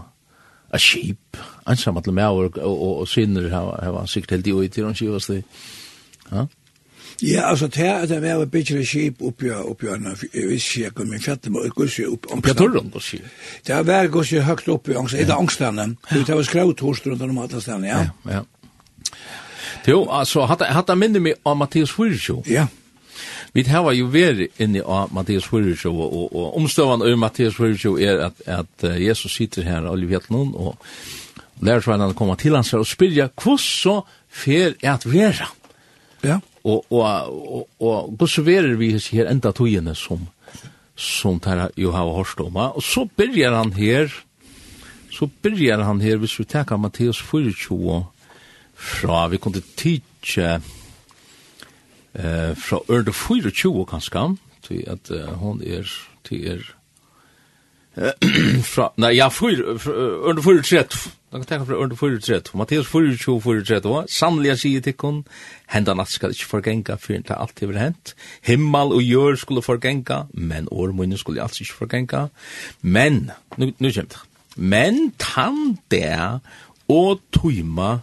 a 0.73 0.79
skip, 0.81 1.37
ansam 1.69 1.97
at 1.97 2.07
le 2.07 2.25
og, 2.25 2.57
og, 2.57 2.73
og, 2.73 2.99
og 3.03 3.07
sinner 3.07 3.49
hava, 3.53 3.77
hava 3.85 4.05
sikkert 4.09 4.37
helt 4.37 4.47
i 4.47 4.53
og 4.53 4.65
i 4.65 4.69
til 4.73 4.87
han 4.87 4.97
skivast 4.97 5.29
det. 5.29 5.43
Ja? 6.31 6.47
Ja, 7.21 7.49
altså, 7.49 7.67
det 7.67 7.85
er 7.85 8.05
det 8.05 8.21
var 8.21 8.45
bedre 8.45 8.85
skip 8.85 9.21
oppi 9.21 9.49
oppi 9.51 9.87
anna, 9.87 10.15
jeg 10.33 10.47
vet 10.47 10.59
ikke, 10.59 10.81
jeg 10.83 10.93
kom 10.93 11.13
i 11.13 11.19
fjatt 11.19 11.49
med 11.51 11.69
gussi 11.75 12.05
oppi 12.05 12.31
angstene. 12.33 12.53
Oppi 12.53 12.57
torren, 12.59 12.89
du 12.93 12.99
sier? 12.99 13.29
Det 13.67 13.79
var 13.87 14.07
gussi 14.11 14.41
høgt 14.43 14.69
oppi 14.69 14.97
angstene, 14.97 15.27
det 15.27 15.37
angstene, 15.37 15.87
det 16.11 16.35
var 16.35 16.43
skraut 16.43 16.79
hos 16.79 17.05
rundt 17.05 17.21
om 17.21 17.41
hatt 17.43 17.53
angstene, 17.59 17.87
ja. 17.87 18.03
Ja, 18.25 18.39
ja. 18.39 18.43
Jo, 19.87 20.05
altså, 20.11 20.45
hatt 20.47 20.63
jeg 20.89 20.97
minner 20.97 21.19
meg 21.19 21.41
av 21.45 21.57
Mattias 21.59 21.91
Fyrsjo. 21.91 22.41
Ja. 22.47 22.67
Vi 23.53 23.63
har 23.67 23.91
jo 23.93 24.07
vært 24.09 24.61
inne 24.63 24.81
av 24.81 25.11
Mattias 25.13 25.45
Fyrsjo, 25.45 25.91
og, 25.91 26.13
og 26.13 26.37
og 26.39 26.55
omstøvann 26.61 27.03
av 27.05 27.17
Mattias 27.19 27.57
Fyrsjo 27.59 27.97
er 27.99 28.29
at, 28.29 28.39
at 28.47 28.87
Jesus 28.99 29.35
sitter 29.35 29.67
her, 29.67 29.89
og 29.89 30.07
vet 30.09 30.31
noen, 30.33 30.55
og 30.55 30.79
lærer 31.61 31.83
seg 31.83 32.01
han 32.01 32.15
kommer 32.17 32.39
til 32.39 32.55
hans 32.55 32.71
her 32.73 32.81
og 32.81 32.89
spyrja, 32.89 33.29
hvordan 33.35 33.61
så 33.61 33.99
fer 34.33 34.73
er 34.81 34.95
at 34.95 35.05
være? 35.05 35.49
Ja 36.23 36.39
og, 36.63 36.85
og, 36.91 37.03
og, 37.53 37.69
og 37.79 38.13
hvordan 38.17 38.45
verer 38.45 38.75
vi 38.79 38.93
her 39.11 39.29
enda 39.31 39.51
togene 39.51 39.95
som, 39.95 40.27
som 40.95 41.39
tar 41.43 41.69
jo 41.77 41.91
hava 41.91 42.13
hørst 42.15 42.39
om. 42.39 42.55
Og 42.55 42.83
så 42.83 43.05
byrjar 43.17 43.55
han 43.57 43.73
her, 43.75 44.13
så 45.11 45.27
byrjar 45.27 45.83
han 45.83 46.01
her, 46.01 46.17
hvis 46.17 46.39
vi 46.39 46.45
tenker 46.47 46.77
Matteus 46.79 47.21
24 47.21 48.05
fra, 48.73 49.27
vi 49.27 49.37
kunne 49.37 49.61
teach 49.77 50.37
eh, 50.39 50.61
fra 52.55 52.79
Ørde 52.89 53.13
24 53.13 53.85
kanskje, 53.89 54.37
til 54.63 54.83
at 54.87 55.11
uh, 55.11 55.33
hon 55.41 55.61
er, 55.63 55.89
til 56.23 56.47
er, 56.47 56.63
fra, 58.73 58.93
nei, 58.97 59.17
ja, 59.17 59.27
4, 59.27 59.75
Ørde 60.29 60.43
24, 60.43 61.11
Da 61.33 61.39
kan 61.39 61.47
tenka 61.49 61.65
fra 61.65 61.77
Ørne 61.81 61.95
4.30, 61.97 62.51
Mattias 62.53 62.85
4.20, 62.93 63.39
4.30, 63.41 64.03
sannelig 64.05 64.51
jeg 64.51 64.59
sier 64.61 64.81
til 64.83 64.91
tikkun, 64.91 65.15
henda 65.73 65.95
natt 65.97 66.11
skal 66.13 66.35
ikke 66.35 66.45
forgenga, 66.45 66.93
for 67.01 67.17
det 67.17 67.33
alt 67.33 67.63
hever 67.63 67.79
hent. 67.81 68.11
Himmel 68.45 68.93
og 68.93 69.01
jør 69.01 69.39
skulle 69.41 69.63
forgenga, 69.65 70.19
men 70.33 70.67
årmunnen 70.69 71.17
skulle 71.17 71.41
altså 71.41 71.63
ikke 71.65 71.79
forgenga. 71.79 72.27
Men, 72.81 73.31
nu, 73.57 73.71
nu 73.79 73.89
kjem 73.89 74.11
det, 74.13 74.21
men 74.61 74.99
tann 75.17 75.79
det 75.89 76.13
og 76.93 77.25
tøyma 77.33 77.95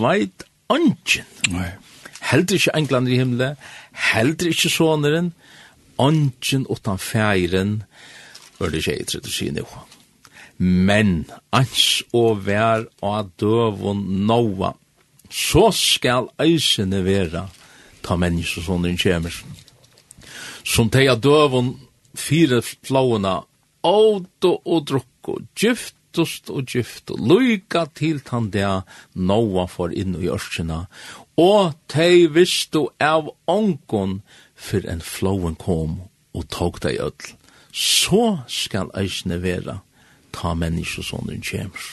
veit 0.00 0.48
ønsken. 0.72 1.28
Nei. 1.52 1.68
Heldur 2.30 2.56
ikke 2.56 2.76
englander 2.80 3.12
i 3.12 3.20
himmelen, 3.20 3.60
heldur 4.14 4.48
ikke 4.48 4.72
såneren, 4.72 5.34
ønsken 6.00 6.64
utan 6.72 6.96
feiren, 6.96 7.76
Ørne 8.64 8.80
6.30 8.80 9.28
sier 9.28 9.52
nu. 9.60 9.68
Nei 9.68 9.97
men 10.58 11.26
ans 11.54 12.02
og 12.12 12.44
vær 12.46 12.86
og 13.04 13.30
døvun 13.40 14.02
noa, 14.28 14.72
så 15.30 15.68
skal 15.74 16.30
eisene 16.40 17.02
vera 17.06 17.46
ta 18.02 18.16
mennesker 18.16 18.64
som 18.64 18.82
den 18.82 18.98
kjemer. 18.98 19.34
Som 20.64 20.90
teg 20.90 21.10
av 21.12 21.22
døvun 21.24 21.74
fire 22.18 22.62
flåuna, 22.62 23.40
åt 23.86 24.48
og 24.48 24.82
drukk 24.88 25.30
og 25.30 25.46
gyft 25.56 25.94
giftust 26.08 26.50
og 26.50 26.66
gift 26.66 27.10
lyka 27.10 27.86
til 27.94 28.20
tan 28.20 28.50
der 28.50 28.82
noa 29.14 29.66
for 29.66 29.92
inn 29.92 30.16
i 30.16 30.28
ørskina, 30.28 30.88
og 31.36 31.74
tei 31.88 32.26
vistu 32.26 32.88
av 33.00 33.30
ongon 33.46 34.22
fyr 34.56 34.88
en 34.88 35.00
flåen 35.00 35.54
kom 35.54 36.08
og 36.34 36.48
tog 36.48 36.80
dei 36.80 36.98
öll 36.98 37.34
så 37.72 38.40
skal 38.48 38.90
eisne 38.96 39.38
vera 39.42 39.82
ta 40.38 40.54
mennesker 40.54 41.06
sånn 41.06 41.28
den 41.30 41.42
kommer. 41.44 41.86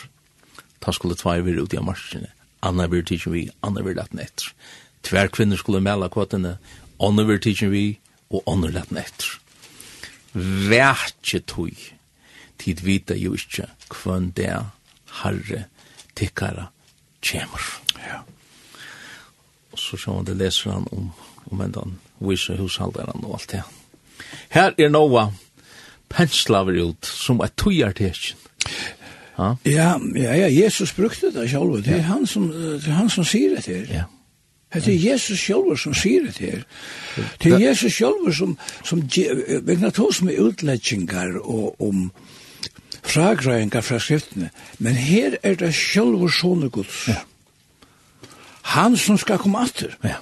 Ta 0.83 0.93
skulle 0.93 1.17
tvær 1.17 1.43
vir 1.45 1.61
ut 1.63 1.73
i 1.73 1.81
marsjene. 1.81 2.29
Anna 2.65 2.87
vir 2.89 3.05
tidsen 3.05 3.33
vi, 3.33 3.47
anna 3.65 3.83
vir 3.85 3.97
laten 3.97 4.21
etter. 4.21 4.51
Tver 5.05 5.29
kvinner 5.33 5.57
skulle 5.57 5.83
mela 5.85 6.09
kvotene, 6.09 6.55
anna 7.01 7.25
vir 7.25 7.41
tidsen 7.41 7.73
vi, 7.73 7.85
og 8.33 8.45
anna 8.49 8.71
laten 8.73 9.01
etter. 9.01 9.37
Vætje 10.35 11.41
tog, 11.49 11.77
tid 12.61 12.81
vita 12.85 13.17
jo 13.17 13.35
ikkje 13.37 13.69
kvann 13.93 14.31
det 14.37 14.51
herre 15.21 15.65
tikkara 16.17 16.69
kjemur. 17.25 17.69
Ja. 18.01 18.21
Og 19.73 19.79
så 19.81 19.99
sjå 19.99 20.19
det 20.27 20.37
leser 20.39 20.75
han 20.75 20.89
om, 20.95 21.09
om 21.51 21.63
en 21.65 21.73
dan, 21.75 21.97
vise 22.19 22.57
hushalderen 22.59 23.25
og 23.25 23.39
alt 23.39 23.49
det. 23.53 23.63
Her 24.53 24.73
er 24.79 24.91
Noah, 24.91 25.33
penslaver 26.09 26.77
ut 26.89 27.05
som 27.05 27.41
et 27.45 27.55
tøyartekjen. 27.57 28.37
Ja? 29.37 29.55
ja, 29.65 29.87
ja, 30.15 30.35
ja, 30.35 30.47
Jesus 30.47 30.93
brukte 30.95 31.31
det 31.33 31.49
selv, 31.51 31.83
det 31.83 31.97
er 31.97 32.05
han 32.07 32.27
som, 32.27 32.47
det 32.51 32.87
er 32.87 32.99
han 33.01 33.09
som 33.11 33.25
sier 33.27 33.57
det 33.57 33.65
her. 33.65 33.87
Ja. 33.91 34.03
Det 34.75 34.87
er 34.91 35.11
Jesus 35.11 35.39
sjølver 35.39 35.75
som 35.79 35.93
sier 35.95 36.25
det 36.25 36.37
her. 36.37 36.63
Det 37.43 37.53
er 37.53 37.59
Jesus 37.59 37.93
sjølver 37.95 38.33
som, 38.35 38.57
som 38.83 39.03
vegna 39.63 39.91
tås 39.95 40.21
med 40.21 40.39
utledgingar 40.39 41.37
og 41.43 41.81
om 41.81 42.09
fragrøyngar 43.05 43.85
fra 43.85 43.99
skriftene. 43.99 44.49
Men 44.79 44.99
her 44.99 45.37
er 45.43 45.55
det 45.59 45.71
sjølver 45.75 46.31
sånne 46.31 46.69
gods. 46.69 47.05
Ja. 47.07 47.21
Han 48.75 48.97
som 48.97 49.17
skal 49.21 49.39
komme 49.39 49.63
atter. 49.63 49.95
Ja. 50.03 50.19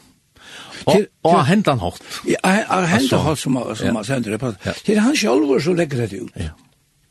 Og, 0.85 1.05
og 1.23 1.45
hendan 1.47 1.79
hårt. 1.79 2.01
Ja, 2.27 2.83
hendan 2.85 3.19
hårt 3.19 3.39
som, 3.39 3.57
som 3.75 3.95
ja. 3.95 4.03
sender 4.03 4.31
det 4.31 4.39
på. 4.39 4.53
Det 4.85 4.95
er 4.95 4.99
han 4.99 5.15
sjálfur 5.15 5.59
som 5.63 5.75
legger 5.75 6.07
det 6.07 6.21
ut. 6.21 6.31
Ja. 6.35 6.49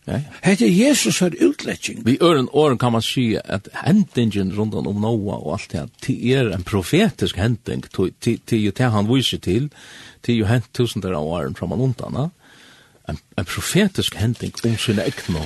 Ja. 0.05 0.13
ja. 0.13 0.21
Hette 0.41 0.67
Jesus 0.67 1.17
för 1.17 1.35
utläggning. 1.43 2.03
Vi 2.05 2.19
øren 2.21 2.49
åren 2.53 2.79
kan 2.79 2.93
man 2.93 3.03
si 3.03 3.39
at 3.45 3.69
händingen 3.73 4.53
rundt 4.53 4.75
om 4.75 5.01
Noah 5.01 5.39
og 5.47 5.53
alt 5.53 5.73
det 5.73 5.89
till 6.01 6.33
er 6.33 6.51
en 6.51 6.63
profetisk 6.63 7.37
händing 7.37 7.85
til 8.21 8.59
jo 8.65 8.71
det 8.71 8.91
han 8.91 9.15
visar 9.15 9.39
til 9.39 9.71
till 10.23 10.35
ju 10.35 10.45
hänt 10.45 10.73
tusentals 10.73 11.17
av 11.17 11.27
åren 11.27 11.55
från 11.55 11.73
undan. 11.73 12.31
En 13.09 13.19
en 13.37 13.45
profetisk 13.45 14.15
händing 14.15 14.53
om 14.65 14.77
sina 14.77 15.03
äkna 15.03 15.41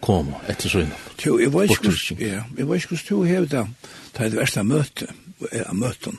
kom 0.00 0.34
efter 0.46 0.68
så 0.68 0.78
innan. 0.78 0.98
Jo, 1.26 1.40
jag 1.40 1.50
vet 1.50 1.70
inte. 1.70 2.24
Ja, 2.24 2.44
jag 2.58 2.66
vet 2.66 2.90
inte 2.90 3.14
hur 3.14 3.46
det 3.46 3.56
är. 3.56 3.68
Det 4.12 4.24
är 4.24 4.30
det 4.30 4.36
värsta 4.36 4.62
mötet, 4.62 5.10
möten 5.72 6.16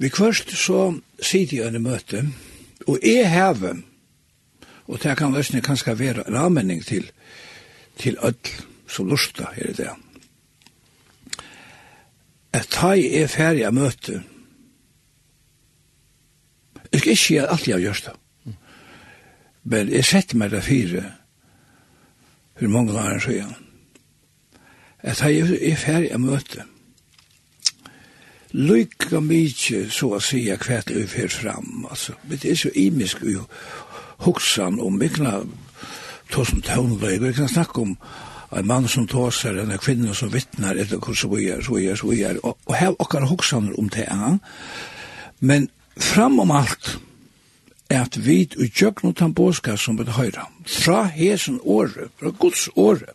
Vi 0.00 0.08
kvørst 0.08 0.54
så 0.56 0.94
sitter 1.20 1.56
jeg 1.56 1.66
under 1.66 1.80
møte, 1.80 2.22
og 2.88 3.02
jeg 3.04 3.26
heve, 3.28 3.82
og 4.88 5.02
det 5.02 5.16
kan 5.18 5.34
løsne 5.36 5.60
kanskje 5.60 5.98
være 5.98 6.24
en 6.28 6.36
anmenning 6.40 6.80
til, 6.84 7.10
til 8.00 8.16
ødel 8.24 8.62
som 8.88 9.08
lusta 9.08 9.50
her 9.54 9.68
i 9.68 9.76
det. 9.76 9.90
At 12.52 12.72
ta 12.72 12.94
jeg 12.96 13.12
er 13.22 13.28
ferdig 13.28 13.66
av 13.68 13.76
møte, 13.76 14.22
jeg 16.92 17.00
skal 17.00 17.12
ikke 17.12 17.34
gjøre 17.34 17.52
alt 17.52 17.68
jeg 17.68 17.76
har 17.76 17.84
gjort 17.84 18.08
det, 18.08 18.56
men 19.64 19.92
jeg 19.92 20.04
setter 20.08 20.40
meg 20.40 20.50
det 20.50 20.64
fire, 20.64 21.04
for 22.56 22.72
mange 22.72 22.96
år 22.96 23.20
siden, 23.20 23.52
at 25.00 25.20
ta 25.20 25.28
jeg 25.28 25.60
er 25.60 25.76
ferdig 25.76 26.14
av 26.16 26.24
møte, 26.24 26.69
lykka 28.52 29.20
mykje, 29.22 29.84
så 29.92 30.14
å 30.16 30.20
si, 30.22 30.44
hva 30.48 30.58
kvært 30.60 30.90
vi 30.94 31.06
fer 31.08 31.30
fram, 31.32 31.86
altså. 31.90 32.16
Men 32.28 32.40
det 32.42 32.50
er 32.50 32.58
så 32.64 32.72
imisk 32.74 33.22
jo 33.26 33.44
hoksan 34.26 34.80
om 34.82 34.98
vikna 35.00 35.40
tåsen 36.30 36.62
tånløy, 36.62 37.18
vi 37.18 37.32
kan 37.34 37.48
snakke 37.48 37.80
om 37.80 37.96
en 38.50 38.66
mann 38.66 38.88
som 38.88 39.06
tåser, 39.06 39.58
en 39.58 39.78
kvinne 39.78 40.14
som 40.14 40.32
vittnar, 40.32 40.78
etter 40.78 40.98
hvor 40.98 41.14
så 41.14 41.30
vi 41.30 41.48
er, 41.50 41.62
så 41.62 41.76
vi 41.76 41.86
er, 41.86 41.98
så 41.98 42.10
vi 42.10 42.22
er, 42.26 42.40
og, 42.42 42.58
og 42.66 42.74
hev 42.78 42.98
okkar 42.98 43.28
hoksan 43.30 43.70
om 43.78 43.90
det, 43.90 44.06
ja. 44.10 44.36
Men 45.40 45.68
fram 45.96 46.38
om 46.42 46.50
alt, 46.50 46.98
er 47.90 48.04
at 48.04 48.18
vi 48.22 48.44
i 48.46 48.68
tjøkken 48.70 49.14
tan 49.18 49.34
båska 49.34 49.76
som 49.76 49.98
vi 49.98 50.06
høyra, 50.14 50.46
fra 50.66 51.04
hesen 51.10 51.58
året, 51.62 52.10
fra 52.20 52.30
Guds 52.30 52.68
året, 52.76 53.14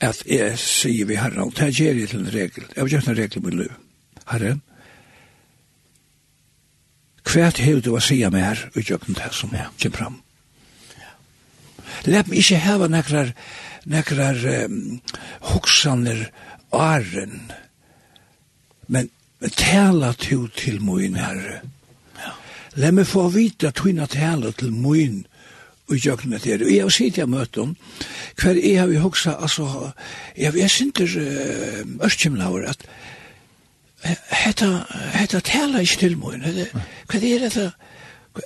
at 0.00 0.22
jeg 0.26 0.58
sier 0.58 1.06
vi 1.06 1.18
herra, 1.18 1.44
og 1.44 1.54
det 1.58 1.74
gjør 1.74 1.98
jeg 1.98 2.08
til 2.08 2.22
en 2.22 2.34
regel, 2.34 2.66
jeg 2.66 2.82
har 2.82 2.92
gjort 2.94 3.08
en 3.10 3.18
regel 3.18 3.42
i 3.42 3.46
min 3.46 3.58
liv, 3.62 3.72
Herre, 4.30 4.58
hvert 7.30 7.60
hevur 7.62 7.84
du 7.84 7.92
å 7.94 8.02
si 8.02 8.20
sia 8.20 8.30
mer 8.32 8.58
og 8.72 8.82
gjøkken 8.82 9.18
det 9.18 9.30
som 9.36 9.54
ja. 9.54 9.68
kommer 9.82 9.98
fram. 9.98 10.20
Lep 12.08 12.30
meg 12.30 12.40
ikke 12.40 12.60
heva 12.62 12.88
nekrar, 12.88 13.32
nekrar 13.90 14.38
um, 14.64 15.00
hoksaner 15.50 16.30
åren, 16.72 17.50
men 18.88 19.10
men 19.40 19.50
tala 19.56 20.12
to 20.12 20.46
til 20.52 20.82
min 20.84 21.16
herre. 21.16 21.62
Ja. 22.20 22.32
Lep 22.76 22.98
meg 22.98 23.06
få 23.08 23.28
vite 23.32 23.70
vita 23.70 23.70
tuina 23.72 24.06
tala 24.06 24.52
til 24.52 24.72
min 24.72 25.22
og 25.88 25.96
gjøkken 25.96 26.30
det 26.30 26.44
her. 26.44 26.64
Og 26.64 26.72
jeg 26.72 26.82
har 26.82 26.92
sitt 26.94 27.18
jeg 27.18 27.28
møte 27.28 27.62
om, 27.64 27.76
hver 28.36 28.60
jeg 28.60 28.78
har 28.78 28.86
vi 28.86 29.00
hoksa, 29.00 29.38
altså, 29.40 29.92
jeg, 30.36 30.54
jeg 30.56 30.70
synder 30.70 31.16
uh, 31.16 32.04
ørkjemlaver 32.04 32.68
at 32.68 32.84
hetta 34.02 34.86
hetta 35.14 35.40
tala 35.40 35.82
ikki 35.84 35.96
til 36.04 36.18
mun. 36.18 36.42
hetta 36.42 36.82
Kvað 37.10 37.24
er 37.24 37.46
hetta 37.48 37.70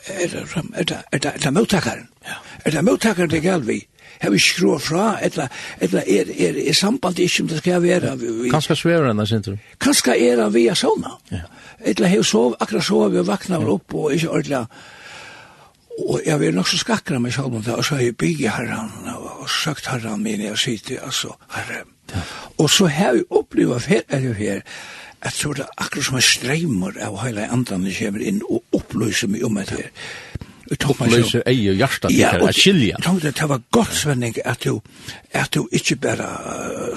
er 0.09 0.29
det 0.85 0.99
er 1.13 1.19
det 1.19 1.33
er 1.35 1.39
det 1.39 1.53
mottakaren. 1.53 2.09
Er 2.65 2.71
det 2.71 2.85
mottakaren 2.85 3.31
det 3.31 3.43
gal 3.43 3.67
vi. 3.67 3.87
Har 4.21 4.31
vi 4.31 4.39
skrå 4.39 4.79
fra 4.79 5.19
eller 5.23 5.49
eller 5.81 6.03
er 6.07 6.31
er 6.31 6.69
er 6.69 6.73
samband 6.73 7.19
ikkje 7.19 7.43
om 7.43 7.49
det 7.49 7.59
skal 7.59 7.83
vera. 7.83 8.17
Kanskje 8.51 8.77
sverar 8.77 9.11
enn 9.11 9.27
sentrum. 9.27 9.59
Kanskje 9.79 10.17
er 10.17 10.43
han 10.43 10.55
via 10.55 10.75
ja 10.75 11.41
Eller 11.85 12.09
har 12.09 12.23
sov 12.23 12.57
akkurat 12.61 12.85
sov 12.85 13.13
vi 13.13 13.27
vaknar 13.27 13.69
opp 13.69 13.95
og 13.95 14.13
ikkje 14.13 14.29
ordla. 14.29 14.67
Og 15.99 16.21
jeg 16.27 16.41
vil 16.41 16.55
nok 16.55 16.69
så 16.69 16.79
skakra 16.79 17.19
meg 17.19 17.33
selv 17.33 17.55
om 17.55 17.63
det, 17.63 17.75
og 17.75 17.85
så 17.85 17.95
har 17.95 18.03
jeg 18.03 18.17
bygget 18.17 18.51
herran, 18.51 18.91
og 19.15 19.51
sagt 19.51 19.87
herran 19.87 20.23
min, 20.23 20.41
jeg 20.41 20.59
sitter, 20.59 21.01
altså, 21.01 21.37
herre. 21.55 21.85
Og 22.59 22.71
så 22.71 22.87
har 22.87 23.15
jeg 23.15 23.25
opplevd 23.31 23.87
her, 23.87 24.03
eller 24.09 24.35
her, 24.35 24.61
jeg 25.25 25.33
tror 25.39 25.55
det 25.59 25.65
er 25.65 25.85
akkurat 25.85 26.09
som 26.09 26.19
en 26.19 26.25
streimer 26.25 26.99
av 27.07 27.17
hele 27.23 27.47
andan 27.49 27.87
som 27.87 27.97
kommer 27.99 28.25
inn 28.29 28.43
og 28.45 28.77
opplyser 28.77 29.31
meg 29.33 29.45
om 29.47 29.57
dette. 29.61 29.89
Opplyser 30.75 31.45
ei 31.49 31.59
og 31.71 31.81
hjertet 31.81 32.11
til 32.11 32.21
ja, 32.21 32.33
å 32.41 32.51
skilje. 32.53 32.93
Jeg 32.95 33.05
tenkte 33.05 33.33
det 33.37 33.49
var 33.49 33.63
godt, 33.73 33.95
Svenning, 33.97 34.37
at 34.45 34.65
du, 34.65 34.81
at 35.33 35.53
du 35.55 35.65
ikke 35.73 35.97
bare, 36.07 36.29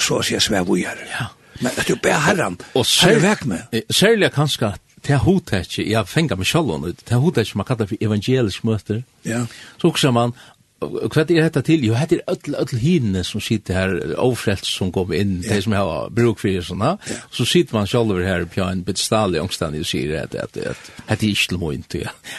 så 0.04 0.20
å 0.20 0.26
si, 0.26 0.40
svevujer. 0.44 1.04
Ja. 1.12 1.30
Men 1.64 1.72
at 1.74 1.88
du 1.90 1.96
ber 2.02 2.20
herren, 2.28 2.60
og, 2.74 2.84
og 2.84 2.92
herre 3.02 3.24
vekk 3.24 3.48
med. 3.50 3.80
Særlig 3.90 4.32
kanskje 4.36 4.76
det 5.08 5.20
hodet 5.24 5.64
ikke, 5.66 5.86
jeg 5.88 6.10
fenger 6.10 6.40
meg 6.40 6.50
selv, 6.50 6.88
det 7.08 7.20
hodet 7.22 7.48
ikke 7.48 7.62
man 7.62 7.68
kallar 7.70 7.90
for 7.90 8.04
evangelisk 8.04 8.66
møter, 8.68 9.04
ja. 9.26 9.46
så 9.80 9.92
også 9.94 10.12
man 10.12 10.34
Hva 10.78 11.24
er 11.24 11.48
dette 11.48 11.62
til? 11.66 11.86
Jo, 11.88 11.96
hette 11.98 12.20
er 12.20 12.30
öll, 12.30 12.54
öll 12.60 12.78
hinne 12.78 13.24
som 13.26 13.42
sitter 13.42 13.74
her, 13.74 13.94
ofrelst 14.22 14.68
som 14.70 14.92
kom 14.94 15.10
inn, 15.16 15.40
de 15.42 15.58
som 15.64 15.74
har 15.74 16.12
bruk 16.14 16.38
for 16.38 16.54
det 16.54 16.66
ja. 16.70 16.92
Så 17.34 17.46
sitter 17.50 17.80
man 17.80 17.88
selv 17.88 18.14
her 18.22 18.46
på 18.46 18.62
en 18.62 18.84
bit 18.84 18.98
bedstalig 18.98 19.42
omstand 19.42 19.76
og 19.80 19.86
sier 19.86 20.22
at 20.22 20.32
det 20.54 20.68
er 21.08 21.16
ikke 21.18 21.48
til 21.50 21.60
morgen 21.60 21.84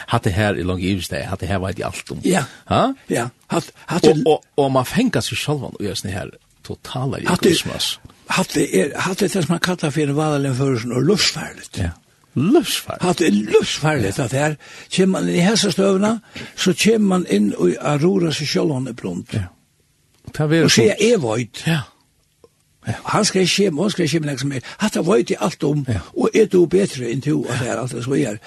Hatt 0.07 0.23
det 0.23 0.33
her 0.33 0.55
i 0.55 0.63
lang 0.63 0.79
givst 0.79 1.11
det, 1.11 1.25
her 1.25 1.59
vet 1.59 1.79
jeg 1.79 1.87
alt 1.87 2.11
om. 2.11 2.21
Ja, 2.23 2.43
ha? 2.67 2.93
ja. 3.09 3.27
Hatt, 3.49 3.71
hatt, 3.87 4.07
Og 4.07 4.17
og, 4.25 4.43
og 4.57 4.71
man 4.71 4.85
fenger 4.85 5.21
seg 5.21 5.37
selv 5.37 5.63
om 5.63 5.75
og 5.75 5.83
gjør 5.83 5.95
sånne 5.95 6.13
her 6.13 6.29
totala 6.63 7.19
egoismas. 7.19 7.99
det 8.53 8.69
er 8.77 9.13
det 9.19 9.31
som 9.31 9.45
man 9.49 9.59
kallar 9.59 9.89
for 9.91 10.01
en 10.01 10.15
vanlig 10.15 10.55
førelsen 10.55 10.91
og 10.91 11.01
luftsværligt. 11.01 11.77
Ja. 11.77 11.91
Løsfarlig. 12.35 13.01
Hatt 13.01 13.19
det 13.19 13.27
er 13.27 13.37
løsfarlig 13.53 14.11
at 14.19 14.33
her, 14.37 14.57
kjem 14.89 15.15
man 15.15 15.29
inn 15.29 15.39
i 15.39 15.45
hessa 15.45 15.71
støvna, 15.73 16.17
så 16.55 16.73
kjem 16.77 17.07
man 17.09 17.25
inn 17.29 17.53
og 17.57 17.77
arora 17.81 18.33
seg 18.35 18.51
sjølv 18.51 18.75
han 18.77 18.91
er 18.91 18.97
blunt. 18.97 19.33
Ja. 19.33 19.47
Og 20.29 20.69
sier 20.71 20.93
jeg 20.93 21.15
er 21.15 21.23
vøyt. 21.23 21.63
Ja. 21.67 21.81
Han 23.13 23.25
skal 23.25 23.43
ikke 23.43 23.53
kjem, 23.55 23.79
han 23.81 23.89
skal 23.93 24.05
ikke 24.05 24.17
kjem, 24.17 24.27
liksom, 24.29 24.53
hatt 24.81 24.97
er 24.97 25.05
vøyt 25.05 25.33
i 25.33 25.39
alt 25.39 25.63
om, 25.67 25.81
ja. 25.89 26.03
og 26.15 26.37
er 26.37 26.45
du 26.49 26.61
bedre 26.69 27.09
enn 27.09 27.21
du, 27.25 27.41
at 27.49 27.59
det 27.61 27.73
er 27.73 27.81
alt 27.81 27.93
det 27.93 28.05
som 28.05 28.15
er. 28.17 28.39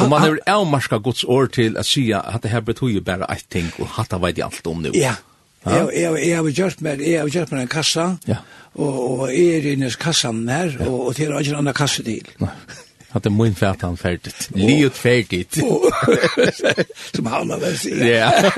Og 0.00 0.08
man 0.10 0.20
har 0.22 0.38
avmarska 0.46 1.00
Guds 1.04 1.24
år 1.24 1.50
til 1.54 1.78
å 1.78 1.84
si 1.86 2.08
at 2.16 2.42
det 2.42 2.52
her 2.52 2.64
betyr 2.64 2.96
jo 2.96 3.04
bare 3.04 3.28
ett 3.32 3.46
ting, 3.50 3.70
og 3.78 3.88
hatt 3.96 4.10
det 4.12 4.20
vet 4.22 4.40
jeg 4.40 4.48
alt 4.48 4.70
om 4.70 4.82
nu. 4.84 4.90
Ja, 4.96 5.16
Jeg, 5.60 5.88
jeg, 5.92 6.12
jeg 6.24 6.36
har 6.36 6.46
gjort 6.56 6.78
meg, 6.80 7.00
jeg 7.04 7.18
har 7.20 7.28
gjort 7.28 7.50
meg 7.52 7.66
en 7.66 7.68
kassa, 7.68 8.04
ja. 8.24 8.38
og, 8.80 8.94
og 8.96 9.24
jeg 9.28 9.58
er 9.58 9.66
inne 9.74 9.90
i 9.90 9.98
kassan 10.00 10.46
her, 10.48 10.72
og, 10.86 10.94
og 11.10 11.18
til 11.18 11.34
å 11.34 11.42
gjøre 11.42 11.58
en 11.58 11.66
annen 11.66 11.76
kasse 11.76 12.04
til. 12.06 12.30
Nei. 12.40 12.54
Att 13.10 13.22
det 13.22 13.30
mun 13.30 13.54
färt 13.54 13.82
han 13.82 13.96
färdigt. 13.96 14.48
Liot 14.54 14.96
färdigt. 14.96 15.58
Som 17.14 17.26
han 17.26 17.50
har 17.50 17.74
säger. 17.74 18.20
Ja. 18.20 18.50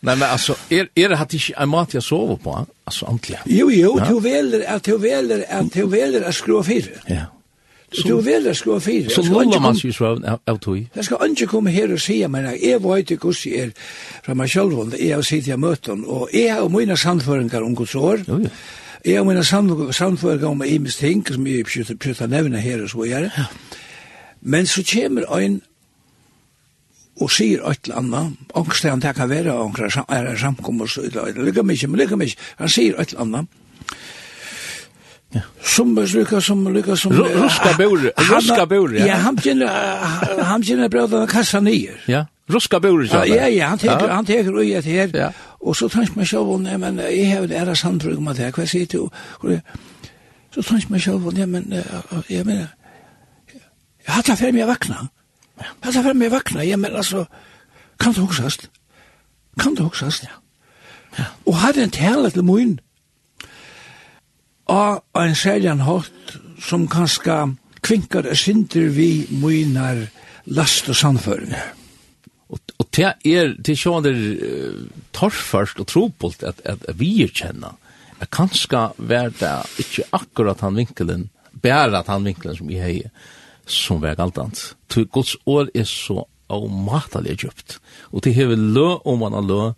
Nej 0.00 0.16
men 0.16 0.22
alltså 0.22 0.56
är 0.68 0.88
är 0.94 1.08
det 1.08 1.16
att 1.18 1.34
inte 1.34 1.52
en 1.56 1.68
mat 1.68 1.94
jag 1.94 2.02
sover 2.02 2.36
på 2.36 2.66
alltså 2.84 3.06
antligen. 3.06 3.42
Jo 3.44 3.70
jo, 3.70 4.00
du 4.08 4.20
väljer 4.20 4.74
att 4.74 4.82
du 4.82 4.98
väljer 4.98 5.44
att 5.48 5.72
du 5.72 5.86
väljer 5.86 6.22
att 6.22 6.34
skrua 6.34 6.62
för. 6.62 6.82
Ja. 7.06 7.16
Du 8.04 8.20
väljer 8.20 8.50
att 8.50 8.56
skrua 8.56 8.80
för. 8.80 9.08
Så 9.08 9.22
lullar 9.22 9.60
man 9.60 9.76
sig 9.76 9.92
så 9.92 10.38
av 10.44 10.58
tog. 10.58 10.86
Jag 10.92 11.04
ska 11.04 11.26
inte 11.26 11.46
komma 11.46 11.70
här 11.70 11.92
och 11.92 12.00
säga 12.00 12.28
men 12.28 12.44
jag 12.44 12.94
vet 12.94 13.10
inte 13.10 13.26
hur 13.26 13.36
det 13.44 13.60
är 13.60 13.72
från 14.22 14.36
mig 14.36 14.48
själv. 14.48 14.94
Jag 14.98 15.24
sitter 15.24 15.52
i 15.52 15.56
möten 15.56 16.04
och 16.04 16.28
jag 16.32 16.54
har 16.54 16.68
mina 16.68 16.96
samföringar 16.96 17.62
om 17.62 17.74
Guds 17.74 17.94
år. 17.94 18.24
Jo 18.28 18.38
jo. 18.42 18.48
Jeg 19.04 19.20
og 19.20 19.26
mine 19.26 19.44
samfunnet 19.44 20.44
om 20.48 20.62
jeg 20.64 20.80
mest 20.80 20.98
ting, 20.98 21.26
som 21.28 21.46
jeg 21.46 21.64
prøver 22.00 22.24
å 22.24 22.30
nevne 22.32 22.60
her 22.60 22.82
og 22.82 22.90
så 22.90 23.04
gjøre. 23.04 23.46
Men 24.40 24.66
så 24.66 24.84
kommer 24.92 25.28
en 25.38 25.62
og 27.22 27.30
sier 27.30 27.60
et 27.70 27.86
eller 27.86 28.00
annet, 28.00 28.38
ångst 28.58 28.88
han 28.90 29.02
det 29.02 29.12
kan 29.14 29.28
være, 29.30 29.52
ångst 29.54 30.00
er 30.08 30.24
en 30.26 30.38
samkommer, 30.38 30.88
så 30.90 31.04
lykke 31.36 31.62
meg 31.62 31.76
ikke, 31.76 31.86
men 31.92 32.00
lykke 32.00 32.16
mye, 32.18 32.34
han 32.58 32.72
sier 32.72 32.96
et 32.98 33.12
eller 33.12 33.22
annet, 33.22 33.60
Ja. 35.34 35.40
Som 35.62 35.96
lycka 35.98 36.40
som 36.40 36.74
lycka 36.74 36.96
som 36.96 37.12
ruska 37.12 37.72
bor 37.78 37.98
ruska 38.30 38.66
bor 38.66 38.94
ja. 38.94 39.06
Ja, 39.06 39.14
han 39.14 39.36
känner 39.36 39.66
han 40.42 40.62
känner 40.62 40.88
bröderna 40.88 41.26
kassa 41.26 41.60
nier. 41.60 42.04
Ja. 42.06 42.26
Ruska 42.46 42.80
bor 42.80 43.04
ja. 43.12 43.24
Ja, 43.26 43.48
ja, 43.48 43.66
han 43.66 43.78
teker, 43.78 44.08
han 44.08 44.24
teker, 44.24 44.60
ju 44.62 44.76
att 44.78 44.84
här. 44.84 45.10
Ja. 45.14 45.32
Og 45.64 45.76
så 45.76 45.88
tanns 45.88 46.12
man 46.16 46.26
sjåv, 46.28 46.50
nei, 46.60 46.76
men 46.76 46.98
jeg 47.00 47.30
har 47.32 47.46
det 47.48 47.56
æra 47.56 47.74
sandbruk 47.74 48.20
med 48.20 48.36
det, 48.36 48.50
hva 48.52 48.66
sier 48.68 48.88
du? 48.92 49.06
Så 50.52 50.62
tanns 50.62 50.90
man 50.92 51.00
sjåv, 51.00 51.30
nei, 51.32 51.46
men 51.48 51.72
jeg 52.28 52.44
mener, 52.44 52.66
jeg 54.04 54.12
hatt 54.12 54.28
det 54.28 54.36
fyrir 54.38 54.52
meg 54.52 54.68
vakna. 54.68 55.06
Jeg 55.56 55.70
hatt 55.70 55.94
det 55.94 56.02
fyrir 56.02 56.18
meg 56.20 56.32
vakna, 56.34 56.66
jeg 56.68 56.80
men 56.80 56.96
altså, 56.96 57.24
kan 58.00 58.12
det 58.12 58.26
hoksast? 58.26 58.68
Kan 59.60 59.76
det 59.76 59.86
hoksast? 59.86 60.26
Ja. 61.18 61.30
Og 61.46 61.56
hadde 61.62 61.86
en 61.86 61.94
tale 61.94 62.30
til 62.30 62.44
moin, 62.44 62.76
og 64.68 65.04
en 65.16 65.34
sæljan 65.34 65.80
hatt, 65.80 66.36
som 66.60 66.88
kanska 66.88 67.46
kvinkar 67.84 68.34
sinter 68.34 68.92
vi 68.92 69.26
moinar 69.30 70.04
last 70.44 70.88
og 70.88 70.96
samføringar. 70.96 71.72
Ja 71.72 71.83
Og, 72.54 72.74
og 72.78 72.88
det 72.94 73.06
er, 73.26 73.54
det 73.58 73.74
er 73.74 73.80
sånn 73.80 74.04
der 74.06 74.18
uh, 74.18 74.84
torrførst 75.16 75.80
og 75.82 75.88
trobult 75.90 76.44
at, 76.46 76.62
at 76.64 76.84
at 76.86 77.00
vi 77.00 77.16
er 77.24 77.32
kjenner. 77.34 77.74
Jeg 78.20 78.30
kan 78.32 78.52
skal 78.54 78.94
være 78.98 79.34
det 79.40 79.54
ikke 79.82 80.06
akkurat 80.16 80.62
han 80.64 80.78
vinkelen, 80.78 81.28
bare 81.62 81.98
at 81.98 82.10
han 82.12 82.24
vinkelen 82.24 82.56
som 82.56 82.70
vi 82.70 82.78
heier, 82.78 83.10
som 83.66 84.00
vi 84.02 84.08
er 84.08 84.50
Til 84.88 85.06
Guds 85.06 85.36
år 85.46 85.68
er 85.74 85.84
så 85.84 86.24
avmatelig 86.48 87.36
djupt. 87.42 87.80
Og 88.12 88.24
det 88.24 88.34
hever 88.34 88.56
lø 88.56 88.98
om 89.04 89.18
man 89.18 89.32
har 89.32 89.42
lø, 89.42 89.72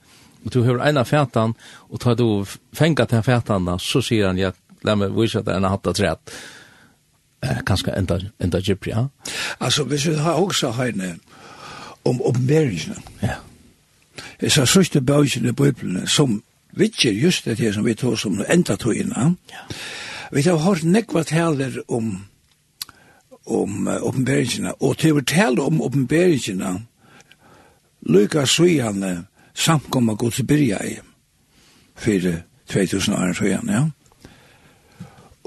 og 0.44 0.52
du 0.52 0.62
hever 0.62 0.84
ena 0.84 1.02
fætan, 1.02 1.54
og 1.88 2.00
tar 2.00 2.14
du 2.14 2.44
fengat 2.74 3.10
den 3.10 3.22
fætan, 3.22 3.78
så 3.78 4.00
sier 4.00 4.26
han, 4.26 4.38
ja, 4.38 4.52
la 4.84 4.94
meg 4.94 5.14
vise 5.16 5.38
at 5.38 5.46
det 5.46 5.54
er 5.54 5.62
en 5.62 5.70
hatt 5.70 5.86
og 5.86 5.98
rett. 6.00 6.36
Eh, 7.42 7.62
kanskje 7.66 7.96
enda, 7.96 8.18
enda 8.40 8.60
djupt, 8.60 8.86
ja. 8.86 9.08
Altså, 9.60 9.84
hvis 9.84 10.06
vi 10.06 10.14
har 10.14 10.38
også 10.38 10.70
høyne, 10.70 11.16
om 12.06 12.22
oppenberingene. 12.22 12.96
Ja. 13.22 13.40
Jeg 14.40 14.52
sa 14.52 14.64
sørste 14.64 15.00
bøysene 15.00 15.52
i 15.52 15.56
Bibelen 15.56 16.06
som 16.06 16.42
vitser 16.76 17.12
just 17.12 17.44
det 17.44 17.58
her 17.58 17.72
som 17.72 17.84
vi 17.84 17.94
tog 17.94 18.18
som 18.18 18.40
enda 18.48 18.76
tog 18.76 18.96
inna. 18.96 19.34
Ja. 19.50 19.64
Vi 20.32 20.42
har 20.42 20.56
hørt 20.56 20.84
nekva 20.84 21.22
taler 21.22 21.82
om 21.88 22.26
om 23.46 23.88
uh, 23.88 24.02
oppenberingene, 24.02 24.72
og 24.82 24.98
til 24.98 25.18
å 25.18 25.22
tale 25.22 25.62
om 25.62 25.80
oppenberingene, 25.82 26.80
lykka 28.10 28.42
søgjane 28.46 29.12
samkomma 29.54 30.16
gå 30.18 30.30
til 30.34 30.46
byrja 30.46 30.80
i 30.84 30.96
for 31.96 32.26
2000 32.72 33.14
år 33.14 33.36
søgjane, 33.38 33.72
ja. 33.72 33.84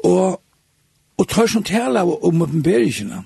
Og, 0.08 0.40
og 1.20 1.28
tar 1.28 1.52
som 1.52 1.64
tale 1.64 2.02
om 2.02 2.42
oppenberingene, 2.42 3.24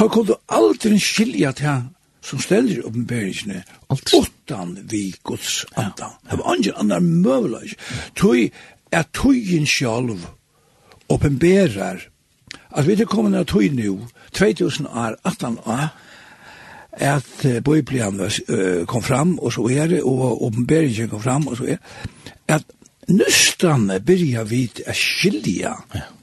ta 0.00 0.08
kunne 0.08 0.36
aldri 0.48 0.96
skilja 0.98 1.52
til 1.52 1.88
som 2.24 2.38
ställer 2.40 2.72
i 2.72 2.80
uppenbäringen 2.80 3.62
utan 3.90 4.78
vi 4.90 5.14
gods 5.22 5.66
anda. 5.74 6.10
Det 6.30 6.36
var 6.36 6.52
andre 6.52 6.72
andre 6.76 7.00
mövlig. 7.00 7.76
Tui 8.14 8.50
er 8.90 9.02
tuin 9.02 9.66
sjálv 9.66 10.26
oppenberar 11.08 12.08
at 12.70 12.86
vi 12.86 12.92
er 12.92 13.04
kommet 13.04 13.38
av 13.38 13.44
tui 13.44 13.68
nu, 13.68 14.06
2000 14.32 14.86
år, 14.86 15.16
18 15.24 15.58
år, 15.66 15.88
at 16.92 17.44
uh, 17.44 17.60
Bibelen 17.60 18.20
uh, 18.20 18.86
kom 18.86 19.02
fram, 19.02 19.38
og 19.38 19.52
så 19.52 19.68
er 19.68 19.86
det, 19.86 20.02
og 20.02 20.42
oppenberingen 20.42 21.08
kom 21.08 21.22
fram, 21.22 21.46
og 21.46 21.56
så 21.56 21.64
er 21.64 21.76
det, 21.76 21.78
at 22.48 22.64
nustane 23.08 24.00
byrja 24.00 24.42
vid 24.42 24.80
a 24.86 24.92
skilja 24.92 25.74
ja 25.94 26.19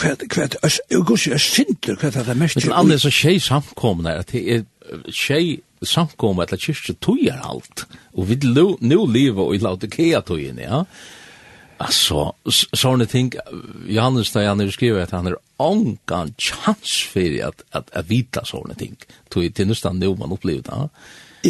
kvært 0.00 0.24
kvært 0.28 0.56
augusti 0.94 1.32
er 1.32 1.40
sintur 1.40 1.96
kvært 1.96 2.18
at 2.20 2.32
mest. 2.36 2.60
Men 2.64 2.76
alle 2.76 2.98
så 3.00 3.10
skei 3.10 3.38
samkomna 3.40 4.18
at 4.20 4.32
det 4.32 4.42
er 4.52 4.64
skei 5.08 5.60
samkomna 5.82 6.46
at 6.46 6.56
kyrkje 6.60 6.96
tøyar 7.02 7.44
alt. 7.44 7.86
Og 8.16 8.28
við 8.30 8.48
lu 8.48 8.66
nu 8.80 9.04
leva 9.06 9.46
og 9.46 9.62
lauta 9.62 9.88
kea 9.90 10.22
tøyini, 10.24 10.66
ja. 10.66 10.84
Altså, 11.76 12.30
sånne 12.48 13.04
ting, 13.04 13.34
Johannes 13.84 14.30
da 14.32 14.46
han 14.46 14.62
skriver 14.72 15.02
at 15.02 15.12
han 15.12 15.28
er 15.28 15.36
ångan 15.60 16.32
chans 16.40 17.02
for 17.12 17.34
at, 17.44 17.66
at, 17.76 17.90
at 17.92 18.08
vita 18.08 18.46
sånne 18.48 18.76
ting. 18.80 18.96
Tog 19.30 19.44
til 19.52 19.68
nustan 19.68 20.00
nu 20.00 20.14
man 20.16 20.32
opplevde 20.32 20.72
det. 20.72 20.88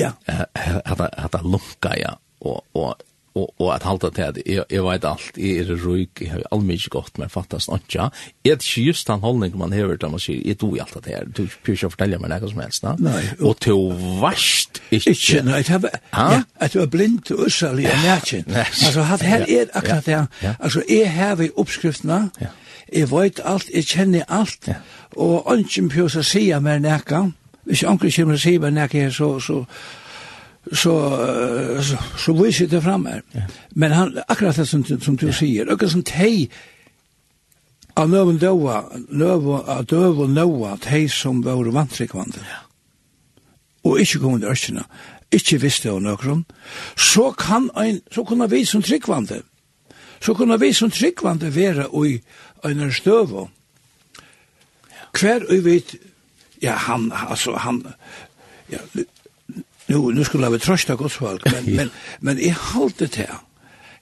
Ja. 0.03 0.11
At 0.27 1.01
at 1.01 1.45
lunka, 1.45 1.95
ja, 1.95 2.17
og, 2.41 2.65
og 2.75 2.97
og, 3.37 3.55
og 3.61 3.75
at 3.75 3.85
halda 3.85 4.11
til 4.11 4.23
at 4.23 4.39
jeg, 4.47 4.65
jeg 4.73 4.85
vet 4.85 5.05
alt, 5.05 5.37
jeg 5.37 5.63
er 5.63 5.83
røyk, 5.85 6.21
jeg 6.21 6.31
har 6.33 6.45
allmikk 6.55 6.89
godt, 6.91 7.19
men 7.21 7.31
fattast 7.33 7.69
ikke. 7.75 8.09
Jeg 8.45 8.53
er 8.53 8.57
ikke 8.57 8.85
just 8.89 9.09
den 9.09 9.21
holdning 9.21 9.59
man 9.59 9.73
hever 9.73 9.97
til, 9.97 10.11
man 10.11 10.23
sier, 10.23 10.41
jeg 10.45 10.59
tog 10.59 10.77
i 10.77 10.81
alt 10.81 10.97
det 11.05 11.13
her, 11.13 11.27
du 11.29 11.43
pyrir 11.45 11.77
ikke 11.77 11.91
å 11.91 11.95
fortelle 11.95 12.21
meg 12.23 12.33
noe 12.33 12.51
som 12.53 12.63
helst. 12.65 12.87
da. 12.87 12.95
Nei. 12.99 13.23
Og 13.41 13.59
til 13.61 13.83
varst 14.23 14.81
ikke. 14.91 15.13
Ikke, 15.13 15.43
nei, 15.47 15.63
det 15.69 15.81
var, 15.83 15.99
ja, 16.13 16.43
at 16.61 16.73
du 16.73 16.81
var 16.81 16.93
blind 16.93 17.33
og 17.35 17.47
øsserlig 17.47 17.91
og 17.93 18.05
nærkjent. 18.05 18.57
Altså, 18.57 19.03
her 19.03 19.45
er 19.49 19.67
akkurat 19.73 20.07
det, 20.07 20.23
altså, 20.59 20.83
jeg 20.89 21.13
har 21.13 21.43
i 21.43 21.51
oppskriftene, 21.57 22.23
ja. 22.41 22.53
jeg 22.93 23.11
vet 23.13 23.41
alt, 23.45 23.69
jeg 23.75 23.85
kjenner 23.85 24.25
alt, 24.29 24.69
ja. 24.69 24.81
og 25.17 25.53
ønsken 25.53 25.93
pyrir 25.93 26.23
å 26.23 26.25
si 26.25 26.49
meg 26.61 26.83
noe, 26.87 27.23
hvis 27.67 27.83
ønsken 27.83 28.13
kommer 28.17 28.39
å 28.39 28.41
si 28.41 28.57
meg 28.63 28.77
noe, 28.77 28.89
her, 28.93 29.11
så, 29.13 29.37
så 29.43 29.65
så 30.73 30.95
så, 31.83 31.97
så 32.19 32.33
vill 32.33 32.69
det 32.69 32.83
fram 32.83 33.07
här. 33.07 33.23
Men 33.69 33.93
han 33.93 34.19
akkurat 34.29 34.57
det 34.57 34.67
som 34.67 34.85
som 34.85 35.17
du 35.17 35.27
yeah. 35.27 35.39
säger, 35.39 35.69
och 35.69 35.91
som 35.91 36.03
tej 36.03 36.51
av 37.95 38.09
någon 38.09 38.39
dova, 38.39 38.85
löva 39.11 39.59
att 39.59 39.89
döva 39.89 40.27
nåa 40.27 40.77
tej 40.77 41.09
som 41.09 41.43
var 41.43 41.65
vantrikvande. 41.65 42.39
Ja. 42.39 42.59
Och 43.83 44.01
inte 44.01 44.19
kom 44.19 44.35
under 44.35 44.49
öskarna. 44.49 44.85
Inte 45.31 45.57
visste 45.57 45.91
hon 45.91 46.03
någon. 46.03 46.45
Så 46.97 47.33
kan 47.33 47.71
en 47.75 48.01
så 48.15 48.25
kunna 48.25 48.47
vi 48.47 48.67
som 48.67 48.83
tryggvande. 48.83 49.43
Så 50.21 50.35
kunna 50.35 50.57
vi 50.57 50.75
som 50.75 50.91
tryggvande 50.91 51.51
vara 51.51 52.07
i 52.07 52.23
en 52.63 52.93
stövo. 52.93 53.51
Kvar 55.13 55.47
vi 55.51 55.61
vet 55.61 55.95
ja 56.61 56.73
han 56.73 57.13
alltså 57.13 57.53
han 57.53 57.89
ja 58.67 58.79
Nu, 59.89 60.11
nu 60.11 60.25
skulle 60.25 60.51
vi 60.51 60.59
trøsta 60.59 60.95
godsfolk, 60.95 61.47
men, 61.55 61.77
men, 61.77 61.91
men 62.21 62.41
jeg 62.43 62.55
halte 62.73 63.07
til, 63.07 63.31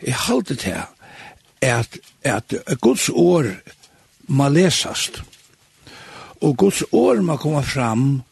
jeg 0.02 0.14
halte 0.26 0.54
til 0.54 0.76
at, 1.60 1.98
at 2.24 2.54
Guds 2.80 3.10
år 3.12 3.50
må 4.28 4.48
lesast, 4.48 5.22
og 6.40 6.56
Guds 6.56 6.82
år 6.92 7.20
må 7.22 7.36
komme 7.36 7.62
fram, 7.62 8.22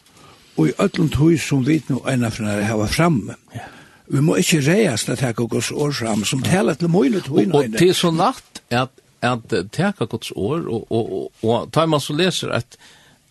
og 0.57 0.69
i 0.69 0.73
öllum 0.79 1.09
tog 1.09 1.39
som 1.41 1.67
vi 1.67 1.83
nu 1.89 2.03
ena 2.09 2.29
fra 2.29 2.61
hava 2.61 2.87
framme. 2.87 3.35
Ja. 3.55 3.69
Vi 4.13 4.21
må 4.21 4.35
ikke 4.37 4.61
reiast 4.61 5.09
at 5.09 5.19
teka 5.19 5.47
Guds 5.49 5.71
år 5.73 5.93
fram, 5.97 6.25
som 6.29 6.43
taler 6.45 6.75
til 6.77 6.91
møyne 6.93 7.23
tog 7.25 7.41
inn. 7.41 7.55
Og 7.57 7.71
det 7.73 7.89
er 7.89 7.97
så 7.97 8.11
natt 8.13 8.61
at, 8.69 8.93
at 9.25 9.55
teka 9.73 10.05
Guds 10.05 10.33
år, 10.37 10.67
og, 10.69 10.93
og, 10.93 11.13
og, 11.13 11.33
og 11.43 11.73
tar 11.73 11.89
man 11.89 12.01
så 12.01 12.13
leser 12.13 12.53
et, 12.53 12.77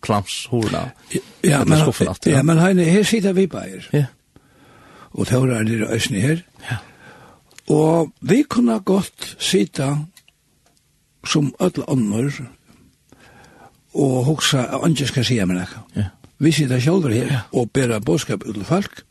klams 0.01 0.47
horna 0.51 0.91
ja 1.43 1.65
men 1.65 1.93
ja 2.25 2.43
men 2.43 2.59
han 2.59 2.79
här 2.79 3.05
sitter 3.05 3.33
vi 3.33 3.49
på 3.49 3.59
er 3.59 3.89
ja. 3.91 4.05
Og 5.17 5.27
tårar 5.27 5.63
det 5.65 5.87
øsne 5.93 6.21
her. 6.21 6.43
Ja. 6.71 6.77
Og 7.69 8.13
vi 8.21 8.43
kunne 8.43 8.79
godt 8.81 9.37
sitta 9.39 9.97
som 11.27 11.55
öll 11.61 11.85
annor 11.89 12.31
og 13.95 14.25
hugsa 14.25 14.59
at 14.59 14.85
anje 14.85 15.07
skal 15.07 15.25
sia 15.25 15.47
ja. 15.97 16.05
Vi 16.39 16.53
sitter 16.53 16.81
sjølver 16.81 17.11
her 17.11 17.49
og 17.53 17.71
bera 17.71 17.99
boskap 17.99 18.45
ut 18.45 18.55
til 18.55 18.65
folk 18.65 19.05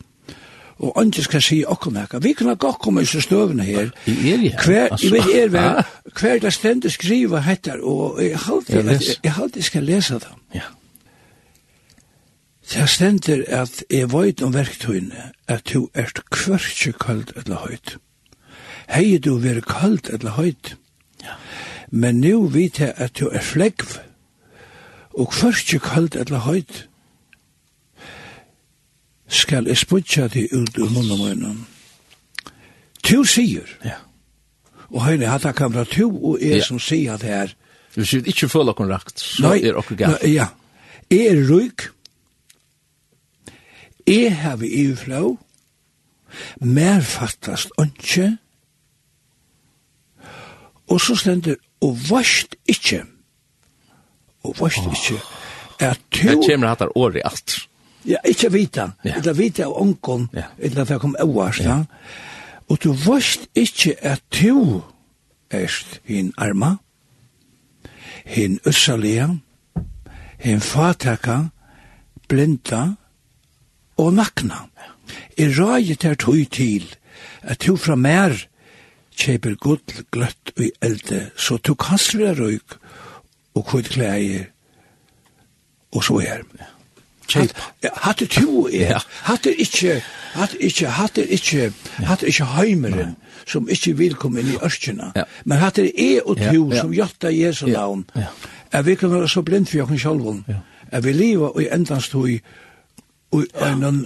og 0.79 1.01
andre 1.01 1.23
skal 1.23 1.41
si 1.41 1.63
okkur 1.67 1.91
nekka. 1.95 2.19
Vi 2.19 2.33
kunne 2.33 2.55
godt 2.55 2.79
komme 2.83 3.01
i 3.01 3.05
støvene 3.05 3.63
her. 3.63 3.89
I 4.05 4.31
er 4.31 4.41
ja. 4.43 4.63
Hver, 4.65 4.87
altså. 4.91 5.15
Jeg 5.15 5.25
vet, 5.25 5.43
er 5.43 5.49
vel, 5.49 5.83
hver 6.19 6.39
der 6.39 6.49
stendet 6.49 6.91
skriva 6.91 7.39
hettar, 7.39 7.79
og 7.83 8.23
jeg 8.23 8.39
halte, 8.39 8.83
jeg, 8.83 9.01
jeg 9.23 9.33
halte 9.33 9.61
skal 9.61 9.83
lesa 9.83 10.13
det. 10.13 10.33
Ja. 10.55 10.67
Det 12.73 12.89
stender 12.89 13.43
at 13.47 13.83
jeg 13.91 14.11
vet 14.13 14.41
om 14.41 14.53
verktøyene 14.53 15.31
at 15.47 15.69
du 15.73 15.89
ert 15.93 16.19
kvørtje 16.31 16.91
kald 16.91 17.31
eller 17.37 17.55
høyt. 17.55 17.97
Hei 18.89 19.17
du 19.17 19.37
veri 19.37 19.61
kald 19.61 20.09
eller 20.13 20.31
høyt. 20.31 20.75
Ja. 21.23 21.37
Men 21.91 22.19
nu 22.19 22.47
vet 22.47 22.79
jeg 22.79 22.93
at 22.97 23.19
du 23.19 23.29
er 23.29 23.41
flegv 23.41 23.99
og 25.13 25.29
kvørtje 25.31 25.79
kald 25.79 26.15
eller 26.15 26.39
høyt 26.49 26.87
skal 29.27 29.67
jeg 29.67 29.77
spudja 29.77 30.27
det 30.27 30.49
ut 30.53 30.77
ur 30.77 30.89
munnen 30.89 31.17
munnen. 31.19 31.63
Tu 33.05 33.23
sier, 33.29 33.69
ja. 33.85 33.99
og 34.89 35.03
høyne 35.05 35.29
hatt 35.29 35.45
akkamra 35.45 35.85
tu 35.85 36.07
og 36.07 36.39
jeg 36.41 36.61
ja. 36.61 36.65
som 36.65 36.79
sier 36.81 37.17
det 37.21 37.29
her. 37.29 37.55
Du 37.95 38.05
sier 38.05 38.25
ikke 38.25 38.49
føler 38.49 38.73
okkur 38.73 38.89
rakt, 38.89 39.19
så 39.21 39.49
nei, 39.49 39.59
er 39.61 39.77
okkur 39.77 39.99
galt. 39.99 40.23
Nei, 40.23 40.35
ja. 40.35 40.49
Jeg 41.11 41.27
er 41.29 41.43
ryk, 41.45 41.89
jeg 44.07 44.33
har 44.37 44.57
vi 44.61 44.69
i 44.69 44.95
flå. 44.95 45.37
mer 46.59 46.99
fattast 47.01 47.69
ønske, 47.79 48.37
og 50.87 51.01
så 51.01 51.15
stender, 51.15 51.55
og 51.81 51.97
varst 52.09 52.55
ikke, 52.67 53.05
og 54.43 54.55
varst 54.59 54.83
ikke, 54.83 55.21
at 55.79 56.01
tu... 56.11 56.27
Det 56.27 56.41
kommer 56.49 56.67
hatt 56.67 56.83
året 56.95 57.21
alt. 57.25 57.55
Ja, 58.05 58.17
ikke 58.25 58.51
vita. 58.53 58.91
Ja. 59.03 59.17
Eller 59.17 59.33
vita 59.33 59.65
av 59.65 59.75
onkon, 59.81 60.29
ja. 60.33 60.49
eller 60.59 60.83
at 60.83 60.93
jeg 60.93 61.01
kom 61.01 61.15
øverst. 61.21 61.63
Ja. 61.65 61.83
Og 62.69 62.81
du 62.83 62.93
vast 62.93 63.47
ikke 63.55 63.95
at 64.05 64.21
du 64.33 64.81
erst 65.53 65.99
hin 66.05 66.33
arma, 66.37 66.75
hin 68.25 68.59
øssalia, 68.65 69.29
hin 70.37 70.61
fataka, 70.61 71.39
blinda 72.29 72.95
og 73.97 74.13
nakna. 74.13 74.65
Jeg 75.37 75.53
røy 75.59 75.95
til 75.95 76.17
tog 76.17 76.51
til 76.51 76.89
at 77.41 77.61
du 77.65 77.75
fra 77.77 77.95
mer 77.95 78.33
kjeper 79.15 79.55
gull 79.61 79.81
gløtt 80.11 80.53
og 80.57 80.69
elde, 80.81 81.29
så 81.37 81.57
du 81.57 81.75
kastar 81.75 82.37
røyk 82.37 82.77
og 83.55 83.65
kvitt 83.69 83.93
klæger, 83.95 84.49
og 85.93 86.03
så 86.03 86.17
her. 86.19 86.41
Ja 86.59 86.74
Hatt 87.33 88.21
er 88.21 88.27
tu 88.27 88.67
er, 88.67 89.05
hatt 89.23 89.47
er 89.47 89.55
ikkje, 89.57 90.01
hatt 90.33 90.53
er 90.53 90.65
ikkje, 90.67 90.87
hatt 90.87 91.17
er 91.17 91.31
ikkje, 91.37 91.71
hatt 92.05 92.23
er 92.23 92.27
ikkje 92.31 92.45
heimeren 92.55 93.15
som 93.47 93.69
ikkje 93.69 93.93
vil 93.97 94.15
komme 94.19 94.41
inn 94.41 94.53
i 94.53 94.59
ørkjena. 94.63 95.11
Men 95.45 95.57
hatt 95.61 95.79
er 95.81 95.89
e 95.89 96.21
og 96.21 96.37
to 96.37 96.69
som 96.75 96.93
gjotta 96.93 97.31
Jesu 97.33 97.65
navn. 97.67 98.05
Er 98.71 98.81
vi 98.81 98.95
kan 98.95 99.11
være 99.11 99.29
så 99.29 99.41
blind 99.41 99.65
for 99.69 99.77
jokken 99.77 99.99
sjolvun. 99.99 100.45
Er 100.91 101.01
vi 101.01 101.13
liva 101.13 101.49
og 101.49 101.61
i 101.63 101.69
endans 101.71 102.09
tog 102.09 102.29
og 103.31 103.45
en 103.61 103.97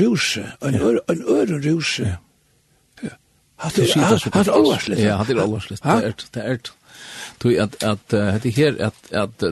ruse, 0.00 0.44
en 0.62 0.74
øren 0.80 1.60
ruse. 1.66 2.16
Hatt 3.56 3.78
er 3.78 4.52
alvarslitt. 4.52 5.00
Ja, 5.00 5.16
hatt 5.16 5.30
er 5.30 5.42
alvarslitt. 5.42 5.82
Det 6.34 6.42
er 6.44 6.56
det 6.56 6.72
tog 7.42 7.56
at 7.62 7.76
at 7.84 8.16
hetta 8.36 8.52
her 8.56 8.76
at 8.88 9.10
at 9.12 9.46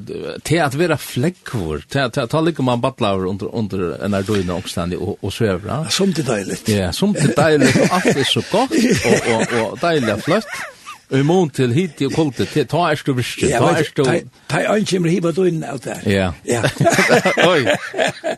te 0.45 0.61
at 0.63 0.79
vera 0.79 0.97
flekkvor 1.01 1.85
te 1.91 2.05
at 2.07 2.21
ta 2.31 2.41
ligga 2.45 2.65
man 2.67 2.83
battlaur 2.85 3.27
under 3.31 3.51
under 3.55 3.97
en 4.05 4.15
arduino 4.15 4.57
omstandi 4.57 4.97
og 4.97 5.19
og 5.23 5.33
svevra 5.33 5.85
som 5.91 6.13
det 6.13 6.27
deiligt 6.29 6.69
ja 6.69 6.93
som 6.93 7.13
det 7.15 7.35
deiligt 7.37 7.77
og 7.77 7.99
alt 7.99 8.17
er 8.17 8.31
så 8.31 8.45
godt 8.51 8.79
og 9.11 9.35
og 9.35 9.61
og 9.65 9.83
deiligt 9.83 10.25
flott 10.25 10.65
Og 11.11 11.19
i 11.21 11.23
mån 11.23 11.51
til 11.53 11.73
hit 11.73 12.01
og 12.07 12.15
kolte, 12.17 12.47
til 12.49 12.65
ta 12.67 12.87
erst 12.89 13.09
og 13.13 13.19
virste, 13.19 13.49
ta 13.53 13.67
erst 13.77 13.99
og... 14.01 14.09
Ta 14.49 14.63
er 14.63 14.73
øyn 14.73 14.87
kjemmer 14.89 15.13
hiva 15.13 15.31
døgn 15.37 15.61
av 15.69 15.79
der. 15.85 16.01
Ja. 16.09 16.31
Ja. 16.49 16.63
Oi. 17.53 17.67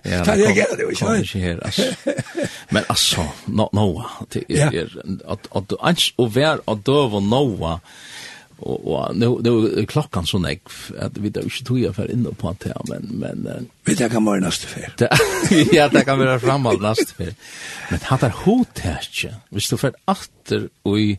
Ja, 0.06 0.20
Ta 0.22 0.34
er 0.34 0.42
jeg 0.42 0.54
gære, 0.54 0.76
ikke? 0.90 1.04
Kom 1.04 1.22
ikke 1.22 1.38
her, 1.38 1.56
altså. 1.62 1.86
Men 2.70 2.84
altså, 2.88 3.24
Noa, 3.48 4.04
at 4.26 5.72
øyn 5.72 6.04
å 6.18 6.28
være 6.30 6.58
av 6.68 6.82
døv 6.86 7.16
og 7.18 7.24
Noa, 7.26 7.72
og 8.58 8.86
och 8.86 9.16
nu 9.16 9.26
då 9.40 9.86
klockan 9.86 10.26
så 10.26 10.38
nek 10.38 10.60
at 10.98 11.22
vi 11.22 11.28
da 11.28 11.40
ikke 11.40 11.64
tog 11.64 11.80
jeg 11.80 11.94
for 11.94 12.10
inne 12.10 12.32
på 12.32 12.48
att 12.48 12.64
här 12.64 12.82
men 12.88 13.02
men 13.20 13.68
vi 13.84 13.96
tar 13.96 14.08
kan 14.08 14.24
vara 14.24 14.40
nästa 14.40 14.66
för. 14.66 15.08
Ja, 15.74 15.88
det 15.88 16.04
kan 16.04 16.18
være 16.18 16.40
framåt 16.40 16.80
neste 16.80 17.14
fer 17.14 17.34
Men 17.90 18.00
han 18.02 18.18
har 18.18 18.30
hotätje. 18.30 19.34
hvis 19.50 19.68
du 19.68 19.76
för 19.76 19.92
atter 20.06 20.68
och 20.82 21.00
i 21.00 21.18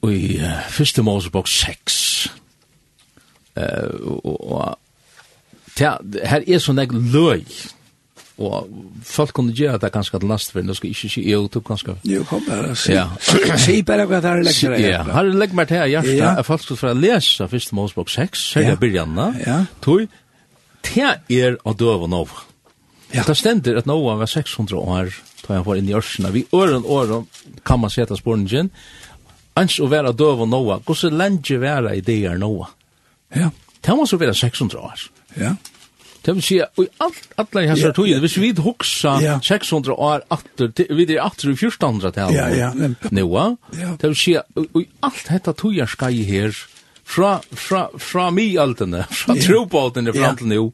och 0.00 0.12
i 0.12 0.50
första 0.70 1.02
Mosebok 1.02 1.48
6. 1.48 2.30
Eh 3.54 3.84
og 4.02 4.52
och 4.52 4.76
her 6.24 6.48
er 6.48 6.58
sån 6.58 6.76
där 6.76 6.86
løy 6.86 7.44
og 8.40 8.68
folk 9.04 9.34
kunne 9.36 9.52
gjøre 9.56 9.78
det 9.82 9.92
ganske 9.92 10.18
til 10.18 10.30
neste 10.30 10.54
for, 10.54 10.64
nå 10.64 10.74
skal 10.76 10.90
ikke 10.90 11.10
si 11.12 11.24
jo, 11.28 11.42
du 11.52 11.60
ganske. 11.64 11.94
Jo, 12.08 12.22
kom 12.28 12.42
bare, 12.48 12.74
si, 12.78 12.94
ja. 12.96 13.06
si 13.60 13.80
bare 13.86 14.06
hva 14.08 14.22
det 14.24 14.30
er 14.30 14.44
legger. 14.46 14.76
Ja, 14.80 15.02
har 15.12 15.28
du 15.28 15.36
legger 15.36 15.58
meg 15.58 15.68
til 15.68 15.84
hjertet, 15.92 16.16
ja. 16.16 16.34
at 16.40 16.48
folk 16.48 16.64
skulle 16.64 16.80
få 16.80 16.94
lese 16.96 17.48
første 17.52 17.76
Mosebok 17.76 18.12
6, 18.12 18.46
her 18.56 18.72
er 18.72 19.40
ja. 19.46 19.58
tog, 19.84 20.06
det 20.88 21.10
er 21.28 21.58
å 21.64 21.76
døve 21.76 22.08
nå. 22.08 22.24
Ja. 23.12 23.24
Det 23.26 23.36
stender 23.36 23.80
at 23.80 23.88
Noah 23.90 24.18
var 24.20 24.30
600 24.30 24.78
år, 24.78 25.14
da 25.46 25.56
han 25.58 25.66
var 25.66 25.80
inn 25.80 25.88
i 25.90 25.96
ørsene. 25.98 26.30
Vi 26.32 26.46
øren 26.54 26.86
åren 26.86 27.26
kan 27.66 27.80
man 27.82 27.90
se 27.90 28.04
etter 28.04 28.18
sporningen, 28.18 28.70
ans 29.58 29.80
å 29.82 29.88
være 29.90 30.14
døv 30.16 30.44
og 30.46 30.48
Noah, 30.48 30.80
hvordan 30.86 31.18
lenge 31.18 31.58
være 31.60 31.96
i 31.98 32.04
det 32.06 32.22
er 32.30 32.38
Noah? 32.38 32.70
Ja. 33.34 33.50
Det 33.80 33.96
må 33.96 34.06
så 34.06 34.18
være 34.20 34.34
600 34.36 34.78
år. 34.78 35.04
Ja. 35.40 35.54
Det 36.24 36.34
vil 36.36 36.44
si, 36.44 36.58
og 36.60 36.82
i 36.84 36.88
alt, 37.00 37.20
alle 37.40 37.62
hans 37.70 37.84
er 37.84 37.94
tog, 37.96 38.10
hvis 38.22 38.36
vi 38.40 38.50
hoksa 38.60 39.14
yeah. 39.22 39.38
600 39.44 39.94
år 39.96 40.24
atter, 40.30 40.72
vi 40.92 41.06
er 41.06 41.22
atter 41.24 41.52
i 41.52 41.54
1400-tallet, 41.56 42.36
ja, 42.36 42.48
ja, 42.76 42.90
noa, 43.16 43.46
det 43.72 44.10
vil 44.10 44.18
si, 44.18 44.34
og 44.36 44.82
i 44.82 44.84
alt 45.06 45.22
dette 45.30 45.54
tog 45.56 45.78
er 45.80 45.88
skai 45.88 46.18
her, 46.28 46.52
fra, 47.10 47.38
fra, 47.56 47.86
fra 47.96 48.28
mi 48.36 48.50
altene, 48.60 49.06
fra 49.22 49.38
yeah. 49.38 49.46
trobåtene 49.46 50.12
fram 50.16 50.36
til 50.42 50.52
nå, 50.52 50.66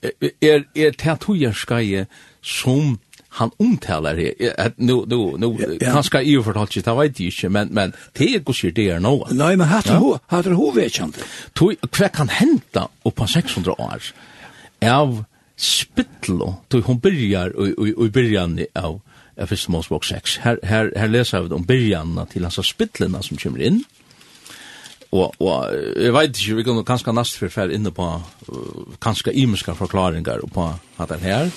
er, 0.00 0.64
er 0.72 0.96
det 0.96 1.18
tog 1.20 1.42
er 1.42 1.52
skai 1.58 2.06
som 2.40 2.96
han 3.38 3.50
omtalar 3.56 4.16
det. 4.16 4.32
Nu, 4.76 5.04
nu, 5.06 5.36
nu, 5.36 5.58
ja. 5.80 5.90
han 5.92 6.24
i 6.24 6.32
og 6.38 6.46
fortalt 6.48 6.72
ikke, 6.74 6.84
det 6.90 6.94
vet 6.98 7.20
jeg 7.20 7.34
ikke, 7.34 7.50
men, 7.54 7.68
men 7.76 7.92
det 8.18 8.30
er 8.34 8.40
gos 8.42 8.64
det 8.74 8.86
er 8.88 9.02
något. 9.04 9.34
Nei, 9.36 9.52
men 9.56 9.68
hatt 9.68 9.90
er 9.90 10.00
ja. 10.00 10.56
hovedkjent. 10.56 11.20
Hva 11.60 12.08
kan 12.14 12.32
henta 12.32 12.88
oppa 13.06 13.28
600 13.28 13.76
år? 13.78 14.10
av 14.84 15.24
spittlo, 15.58 16.54
tog 16.70 16.86
hon 16.86 17.00
byrjar 17.02 17.54
og 17.58 17.88
i 17.88 18.10
byrjan 18.14 18.58
av 18.78 19.00
av 19.38 19.46
Fyrst 19.46 19.68
Mosebok 19.70 20.06
6. 20.06 20.36
Her, 20.42 20.58
her, 20.66 20.90
her 20.98 21.10
leser 21.10 21.46
vi 21.46 21.54
om 21.54 21.66
byrjanna 21.66 22.26
til 22.32 22.46
hans 22.46 22.58
spittlena 22.66 23.22
som 23.22 23.38
kommer 23.40 23.62
inn. 23.62 23.82
Og, 25.08 25.32
og 25.40 25.72
jeg 25.96 26.12
vet 26.12 26.40
ikke, 26.40 26.56
vi 26.58 26.64
kan 26.66 26.80
kanskje 26.84 27.14
nast 27.16 27.38
forferd 27.40 27.72
inne 27.72 27.92
på 27.94 28.08
uh, 28.18 28.96
kanskje 29.00 29.32
imiske 29.40 29.72
forklaringer 29.78 30.42
på 30.52 30.66
at 30.98 31.14
den 31.14 31.24
her. 31.24 31.52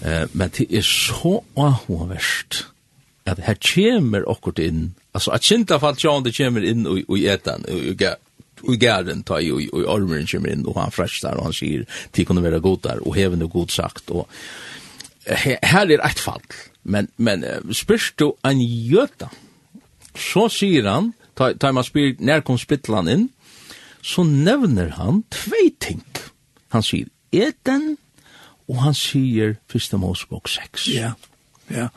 eh 0.00 0.28
men 0.32 0.50
det 0.56 0.66
er 0.70 0.82
så 0.82 1.42
ahoverst 1.56 2.66
at 3.26 3.38
her 3.38 3.54
kommer 3.74 4.24
akkurat 4.30 4.58
inn, 4.58 4.94
altså 5.14 5.30
at 5.30 5.42
kjentafall 5.42 6.24
det 6.24 6.36
kommer 6.36 6.62
inn 6.64 6.86
og, 6.86 7.02
og 7.08 7.18
etan 7.18 7.64
og, 7.68 7.76
og, 7.76 8.00
og 8.00 8.29
i 8.68 8.76
gärden 8.76 9.22
tar 9.22 9.40
ju 9.40 9.68
och 9.68 9.94
ormen 9.94 10.26
kommer 10.26 10.48
in 10.52 10.66
och 10.66 10.80
han 10.80 10.90
fräschar 10.90 11.34
och 11.34 11.44
han 11.44 11.52
säger 11.52 11.86
till 12.10 12.26
kunde 12.26 12.42
vara 12.42 12.58
god 12.58 12.80
där 12.82 13.08
och 13.08 13.16
häven 13.16 13.42
och 13.42 13.50
god 13.50 13.70
sagt 13.70 14.10
och 14.10 14.28
här 15.62 15.90
är 15.90 16.06
ett 16.06 16.18
fall 16.18 16.42
men 16.82 17.08
men 17.16 17.44
spyrst 17.74 18.16
du 18.16 18.32
en 18.42 18.60
jöta? 18.60 19.30
Så 20.14 20.48
säger 20.48 20.84
han 20.84 21.12
tar 21.34 21.54
ta 21.54 21.72
man 21.72 21.84
spyr 21.84 22.16
när 22.18 22.40
kom 22.40 22.58
spittlan 22.58 23.08
in 23.08 23.28
så 24.02 24.24
nevner 24.24 24.88
han 24.88 25.22
två 25.22 25.70
ting. 25.78 26.04
Han 26.68 26.82
säger 26.82 27.06
eten 27.30 27.96
och 28.66 28.76
han 28.76 28.94
säger 28.94 29.56
första 29.68 29.96
Mosebok 29.96 30.48
6 30.48 30.88
ja 30.88 31.12
ja. 31.70 31.88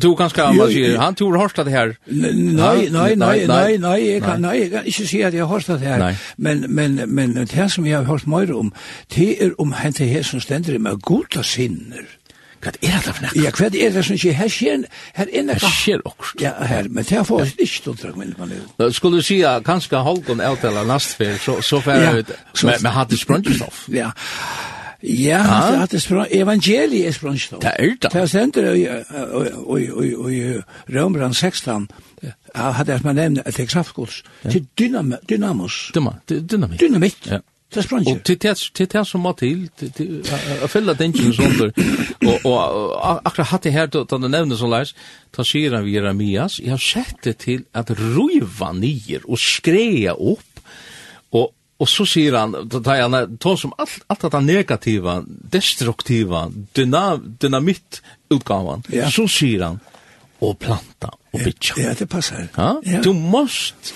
Du 0.00 0.16
kan 0.16 0.30
ska 0.30 0.52
man 0.52 0.68
säger 0.68 0.98
han 0.98 1.14
tror 1.14 1.36
har 1.36 1.64
det 1.64 1.70
här. 1.70 1.96
Nei, 2.04 2.88
nei, 2.90 3.14
nei, 3.14 3.46
nei, 3.46 3.78
nei, 3.78 3.98
jeg 4.12 4.22
kan 4.22 4.40
nei, 4.40 4.58
jeg 4.60 4.70
kan 4.70 4.86
ikke 4.86 5.06
si 5.06 5.22
at 5.22 5.34
jeg 5.34 5.46
har 5.46 5.64
det 5.66 5.78
här. 5.78 6.16
Men 6.36 6.66
men 6.68 7.00
men 7.06 7.34
det 7.34 7.72
som 7.72 7.86
jeg 7.86 7.96
har 7.96 8.04
hørt 8.04 8.26
mer 8.26 8.52
om 8.54 8.72
det 9.16 9.42
er 9.42 9.60
om 9.60 9.72
han 9.72 9.92
det 9.92 10.06
här 10.06 10.22
som 10.22 10.40
stender 10.40 10.78
med 10.78 11.00
gode 11.02 11.44
sinner. 11.44 12.04
Hva 12.60 12.72
er 12.82 13.02
det 13.04 13.14
for 13.14 13.42
Ja, 13.42 13.50
hva 13.50 13.66
er 13.66 13.90
det 13.90 14.04
som 14.04 14.14
ikke, 14.14 14.32
her 14.32 14.48
skjer, 14.48 14.84
her 15.14 15.26
er 15.32 15.42
nekka. 15.42 15.66
Her 15.66 15.74
skjer 15.76 16.00
også. 16.04 16.38
Ja, 16.40 16.52
her, 16.66 16.88
men 16.90 17.04
det 17.04 17.18
er 17.18 17.22
for 17.22 17.40
oss 17.44 17.52
ikke 17.58 17.74
stundrak, 17.74 18.16
men 18.16 18.34
man 18.38 18.52
er 18.52 18.90
Skulle 18.90 19.20
du 19.20 19.22
si 19.22 19.42
at 19.42 19.64
kanskje 19.64 20.00
Holgen 20.02 20.40
avtaler 20.40 20.84
nastfer, 20.84 21.36
så 21.60 21.80
færre 21.80 22.18
ut, 22.18 22.32
men 22.64 22.92
hadde 22.92 23.16
sprøntestoff. 23.16 23.86
Ja, 23.88 23.96
ja. 23.96 24.10
Ja, 25.06 25.38
han 25.38 25.82
at 25.82 25.92
det 25.94 26.02
sprang, 26.02 26.26
evangeliet 26.30 27.06
er 27.06 27.14
sprang 27.14 27.38
stå. 27.40 27.58
Det 27.62 27.72
er 27.78 27.94
det. 28.02 28.12
Det 28.12 28.20
er 28.22 28.26
sender 28.26 28.72
i 28.72 28.84
i, 28.84 29.82
i, 30.02 30.36
i 30.36 30.60
Rømbrand 30.98 31.34
16, 31.34 31.88
hadde 32.54 32.92
jeg 32.92 33.00
man 33.04 33.14
nevnt 33.14 33.42
et 33.46 33.60
eksaftgods, 33.60 34.22
til 34.50 34.66
dynamos. 34.78 35.90
Dynamitt. 35.94 36.80
Dynamitt. 36.80 37.30
Ja. 37.30 37.38
Det 37.74 37.92
er 37.92 37.98
ikke. 37.98 38.10
Og 38.10 38.24
til 38.24 38.38
det, 38.42 38.90
det 38.92 39.06
som 39.06 39.20
må 39.20 39.32
til, 39.32 39.70
jeg 39.80 40.70
føler 40.70 40.94
den 40.94 41.12
ikke 41.12 41.32
sånn 41.34 41.56
der, 41.58 41.72
og, 42.30 42.46
og 42.46 43.26
akkurat 43.26 43.50
hatt 43.50 43.66
det 43.66 43.72
her, 43.74 43.88
da 43.90 44.04
du 44.06 44.28
nevner 44.28 44.56
sånn 44.56 44.70
leis, 44.70 44.94
da 45.34 45.44
sier 45.44 45.74
han 45.74 45.84
vi 45.84 45.96
Jeremias, 45.96 46.60
jeg 46.62 46.70
har 46.70 46.82
sett 46.82 47.18
det 47.26 47.36
til 47.42 47.64
at 47.74 47.90
ruiva 47.98 48.70
nyer 48.72 49.26
og 49.26 49.42
skreja 49.42 50.14
opp 50.14 50.55
Og 51.78 51.88
så 51.88 52.06
sier 52.08 52.32
han, 52.38 52.54
tar 52.72 53.02
han 53.02 53.36
tar 53.36 53.56
som 53.60 53.74
allt 53.76 54.04
allt 54.08 54.22
det 54.32 54.40
negativa, 54.46 55.18
destruktiva, 55.26 56.46
dynam, 56.76 57.36
dynamit 57.40 58.00
utgåvan. 58.32 58.82
Ja. 58.88 59.10
Så 59.10 59.28
sier 59.28 59.64
han 59.64 59.80
och 60.38 60.58
planta 60.58 61.14
och 61.30 61.40
bitcha. 61.44 61.74
Ja, 61.80 61.94
det 61.98 62.06
passar. 62.06 62.48
Ja? 62.54 62.82
ja. 62.84 63.02
Du 63.02 63.12
måste 63.12 63.92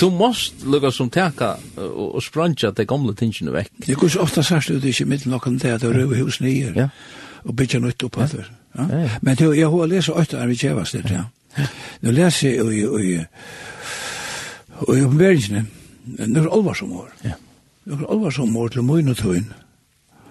du 0.00 0.10
måste 0.10 0.66
lukka 0.66 0.90
som 0.90 1.10
teka 1.10 1.56
och, 1.76 2.14
og 2.14 2.22
spranja 2.22 2.70
de 2.70 2.84
gamla 2.84 3.12
tingene 3.12 3.50
veck. 3.50 3.70
Jag 3.86 4.10
så 4.10 4.20
ofta 4.20 4.42
sagt 4.42 4.70
ut 4.70 5.00
i 5.00 5.04
mitten 5.04 5.34
och 5.34 5.42
kan 5.42 5.58
det 5.58 5.78
där 5.78 5.98
över 5.98 6.16
hus 6.16 6.40
nye, 6.40 6.72
Ja. 6.76 6.88
Och 7.42 7.54
bitcha 7.54 7.78
nytt 7.78 8.02
upp 8.02 8.16
det. 8.16 8.44
Ja. 8.72 8.88
ja. 8.90 9.08
Men 9.20 9.36
det 9.36 9.44
jag 9.44 9.70
har 9.70 9.86
läst 9.86 10.08
åtta 10.08 10.38
är 10.42 10.46
vi 10.46 10.56
kjevast 10.56 10.92
det. 10.92 11.24
Ja. 11.56 11.64
Nu 12.00 12.12
läser 12.12 12.48
jag 12.48 12.74
i 12.74 12.78
i 12.78 13.26
i 14.88 14.96
i 14.96 15.00
nøkker 16.06 16.50
alvarsom 16.52 16.92
år. 16.92 17.12
Ja. 17.24 17.36
Nøkker 17.90 18.10
alvarsom 18.10 18.56
år 18.56 18.68
til 18.74 18.86
møyne 18.86 19.14
tøyen. 19.14 19.52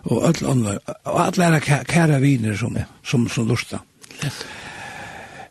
Og 0.04 0.26
alle 0.28 0.50
andre, 0.52 0.78
og 1.04 1.20
alle 1.26 1.45
er 1.45 1.84
kære 1.88 2.20
viner 2.20 2.58
som, 2.60 2.76
som, 3.04 3.28
som 3.32 3.48
lusta. 3.48 3.80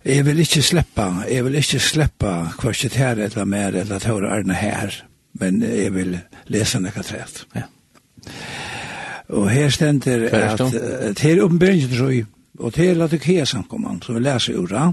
Jeg 0.05 0.27
vil 0.27 0.43
ikke 0.43 0.63
sleppa, 0.63 1.07
jeg 1.31 1.45
vil 1.47 1.57
ikke 1.61 1.79
sleppa 1.81 2.33
kvarsitt 2.59 2.99
her 2.99 3.21
eller 3.23 3.47
mer, 3.47 3.77
eller 3.81 4.03
tåre 4.03 4.33
arne 4.35 4.55
her, 4.59 4.97
men 5.41 5.63
jeg 5.63 5.95
vil 5.95 6.19
lese 6.53 6.81
nekka 6.83 7.05
træt. 7.07 7.45
Ja. 7.55 7.69
Og 9.33 9.49
her 9.51 9.71
stender 9.71 10.27
at 10.37 11.17
til 11.17 11.43
oppenberingen 11.43 11.95
jeg, 12.11 12.27
og 12.59 12.75
til 12.75 13.03
at 13.03 13.11
det 13.11 13.23
kje 13.23 13.47
samkomman, 13.47 14.03
som 14.03 14.15
vi 14.19 14.21
leser 14.21 14.59
ura, 14.59 14.91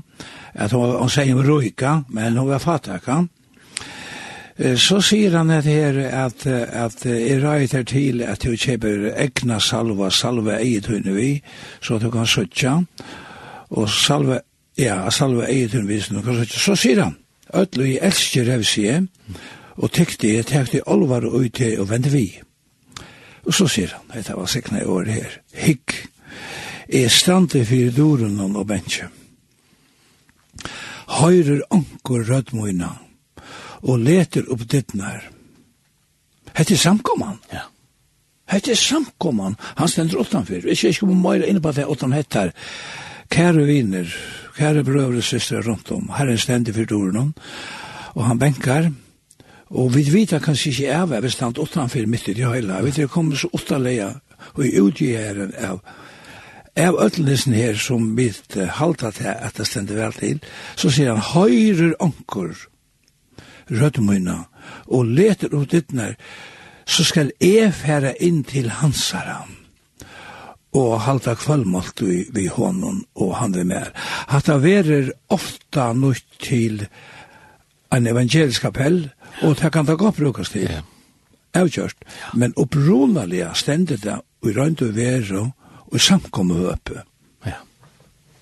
at 0.54 0.72
hun, 0.72 0.96
hun 0.96 1.10
sier 1.10 1.36
om 1.36 1.44
røyka, 1.44 2.00
men 2.10 2.38
hun 2.38 2.50
var 2.50 2.64
fattaka, 2.64 3.24
Så 4.60 4.98
sier 5.00 5.38
han 5.38 5.52
at 5.56 5.64
her 5.70 5.96
at, 6.04 6.44
at 6.48 7.06
jeg 7.06 7.40
røyter 7.44 7.84
til 7.88 8.24
at 8.28 8.44
du 8.44 8.58
kjøper 8.60 9.14
egna 9.16 9.60
salva, 9.64 10.10
salva 10.12 10.58
eget 10.60 10.90
hunne 10.92 11.14
vi, 11.16 11.30
så 11.82 11.96
du 11.98 12.10
kan 12.12 12.28
søtja, 12.28 12.74
og 13.70 13.88
salva, 13.90 14.42
ja, 14.78 15.06
salva 15.16 15.48
eget 15.48 15.78
hunne 15.78 15.88
vi, 15.88 16.02
så 16.04 16.18
du 16.18 16.22
kan 16.26 16.42
søtja. 16.42 16.60
Så 16.60 16.76
sier 16.76 17.04
han, 17.06 17.16
Øtlo 17.56 17.88
i 17.88 17.96
elsker 18.02 18.46
revsie, 18.46 19.00
og 19.80 19.92
tekte 19.96 20.28
jeg, 20.28 20.46
tekte 20.46 20.84
olvar 20.92 21.24
og 21.26 21.40
uti 21.40 21.72
og 21.80 21.88
vende 21.90 22.12
vi. 22.14 22.28
Og 23.48 23.56
så 23.56 23.66
sier 23.72 23.96
han, 23.96 24.06
dette 24.12 24.36
var 24.36 24.52
sikna 24.52 24.84
i 24.84 24.90
år 24.92 25.10
her, 25.10 25.40
hikk, 25.56 25.96
er 26.90 27.08
strande 27.10 27.64
fyrir 27.66 27.96
doren 27.96 28.38
og 28.44 28.68
bensje. 28.68 29.08
Høyrer 31.10 31.64
anker 31.74 32.28
rødmoina, 32.28 32.92
og 33.82 34.00
leter 34.04 34.48
opp 34.52 34.66
dittnar. 34.70 35.30
Hette 36.56 36.76
er 36.76 36.82
samkomman. 36.82 37.38
Ja. 37.54 37.68
Hette 38.50 38.74
er 38.74 38.80
samkomman. 38.80 39.58
Han 39.78 39.88
stender 39.88 40.20
utanfyr. 40.20 40.66
Ikke 40.66 40.90
ikke 40.90 41.08
om 41.08 41.22
møyre 41.22 41.48
inne 41.48 41.62
på 41.62 41.72
det 41.72 41.86
utan 41.88 42.16
hettar. 42.16 42.52
Kære 43.30 43.66
viner, 43.68 44.10
kære 44.58 44.84
brøvre 44.84 45.22
systre 45.22 45.62
rundt 45.62 45.92
om, 45.94 46.10
herren 46.18 46.38
stender 46.38 46.74
for 46.74 46.90
doren 46.90 47.34
og 48.16 48.26
han 48.26 48.40
benkar, 48.40 48.90
og 49.70 49.94
vi 49.94 50.04
vet 50.10 50.34
kanskje 50.42 50.72
ikke 50.72 50.96
av 50.98 51.12
er 51.14 51.22
bestand 51.22 51.60
utanfyr 51.62 52.08
mitt 52.10 52.28
i 52.28 52.34
det 52.34 52.48
hele. 52.50 52.80
Vi 52.82 52.90
vet 52.90 53.04
at 53.06 53.14
kommer 53.14 53.38
så 53.38 53.52
utanleia 53.54 54.16
og 54.56 54.66
i 54.66 54.80
utgjæren 54.82 55.54
av 55.56 55.84
av 56.80 56.96
ötlesen 57.02 57.54
her 57.54 57.76
som 57.76 58.16
vi 58.16 58.30
halta 58.56 59.12
til 59.12 59.28
at 59.28 59.58
det 59.58 59.66
stender 59.68 59.98
vel 60.00 60.14
til, 60.14 60.38
så 60.76 60.90
sier 60.90 61.12
han, 61.12 61.20
høyrer 61.34 61.96
anker, 62.00 62.54
rødmøyna, 63.72 64.38
og 64.88 65.06
leter 65.06 65.54
ut 65.56 65.72
dittner, 65.72 66.16
så 66.90 67.04
skal 67.06 67.32
jeg 67.42 67.74
fære 67.74 68.16
inn 68.26 68.44
til 68.44 68.70
hansaran 68.82 69.60
og 70.78 71.00
halda 71.02 71.34
kvallmålt 71.40 72.02
vi, 72.02 72.24
vi 72.34 72.46
honom 72.48 73.02
og 73.16 73.36
han 73.40 73.54
vi 73.56 73.66
mer. 73.66 73.92
Hatta 74.30 74.60
verer 74.62 75.12
ofta 75.34 75.94
nødt 75.94 76.26
til 76.40 76.86
en 77.94 78.08
evangelisk 78.08 78.62
kapell, 78.62 79.10
og 79.42 79.58
det 79.58 79.72
kan 79.74 79.86
det 79.86 79.98
godt 79.98 80.16
brukes 80.16 80.50
til. 80.50 80.70
Yeah. 80.70 80.84
Avgjørst. 81.54 81.98
Ja. 82.06 82.38
Men 82.38 82.54
opprunalega 82.58 83.54
stendet 83.58 84.04
det 84.04 84.20
og 84.20 84.52
røynd 84.56 84.82
og 84.86 84.94
vero 84.96 85.48
og 85.90 86.02
samkommet 86.02 86.58
høpe. 86.58 87.02
Ja. 87.46 87.58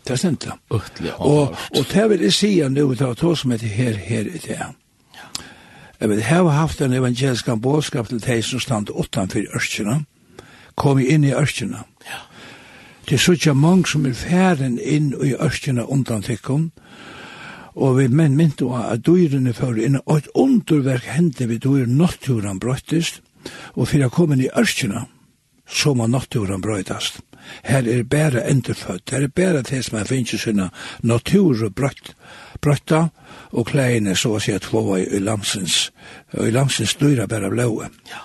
Det 0.07 0.19
stendet 0.19 0.51
det. 0.99 1.13
Og, 1.17 1.55
og 1.75 1.85
det 1.93 2.09
vil 2.09 2.27
jeg 2.27 2.33
si 2.33 2.51
nå, 2.59 2.89
det 2.93 3.07
var 3.07 3.15
to 3.15 3.35
som 3.35 3.51
heter 3.51 3.67
her, 3.71 3.95
her, 3.95 4.23
det. 4.23 4.59
Jeg 5.99 6.09
vil 6.09 6.21
heve 6.21 6.51
haft 6.51 6.81
en 6.81 6.93
evangelisk 6.93 7.49
bådskap 7.61 8.07
til 8.07 8.21
de 8.21 8.41
som 8.41 8.59
stand 8.59 8.89
utanfor 8.89 9.47
ørkjene, 9.55 10.03
kom 10.75 10.99
inn 10.99 11.23
i 11.23 11.33
ørkjene. 11.33 11.81
Ja. 12.05 12.19
Det 13.09 13.15
er 13.15 13.23
så 13.23 13.33
ikke 13.33 13.53
mange 13.55 13.87
som 13.87 14.05
er 14.05 14.13
færen 14.13 14.77
inn 14.79 15.13
i 15.23 15.33
ørkjene 15.33 15.87
undan 15.89 16.21
tikkum, 16.21 16.71
og 17.75 17.97
vi 17.97 18.07
menn 18.07 18.37
mynte 18.37 18.65
at 18.77 19.05
dyrene 19.05 19.53
fører 19.53 19.85
inn, 19.85 19.99
og 20.05 20.17
et 20.17 20.29
underverk 20.35 21.05
hendte 21.13 21.47
vi 21.49 21.57
dyr 21.57 21.87
natturen 21.87 22.59
brøttest, 22.59 23.21
og 23.73 23.87
for 23.87 24.05
å 24.05 24.11
komme 24.13 24.37
inn 24.37 24.45
i 24.45 24.53
ørkjene, 24.53 25.05
så 25.67 25.93
må 25.93 26.07
naturen 26.07 26.61
brøytast. 26.61 27.21
Her 27.63 27.87
er 27.87 28.03
bare 28.03 28.43
endurfødt, 28.49 29.09
her 29.11 29.23
er 29.23 29.33
bare 29.33 29.63
det 29.63 29.83
som 29.85 29.97
er 29.97 30.09
finnes 30.09 30.33
i 30.35 30.41
sinne, 30.41 30.69
natur 31.01 31.63
og 31.65 31.75
brøtt, 31.75 32.13
brøtta, 32.61 33.07
og 33.51 33.67
kleiene 33.69 34.15
så 34.15 34.35
å 34.35 34.41
si 34.43 34.53
at 34.55 34.67
tvåa 34.67 34.99
i 35.03 35.21
lamsens, 35.23 35.87
i 36.37 36.51
lamsens 36.53 36.95
dyra 36.99 37.27
bæra 37.29 37.49
blåe. 37.53 37.89
Ja. 38.09 38.23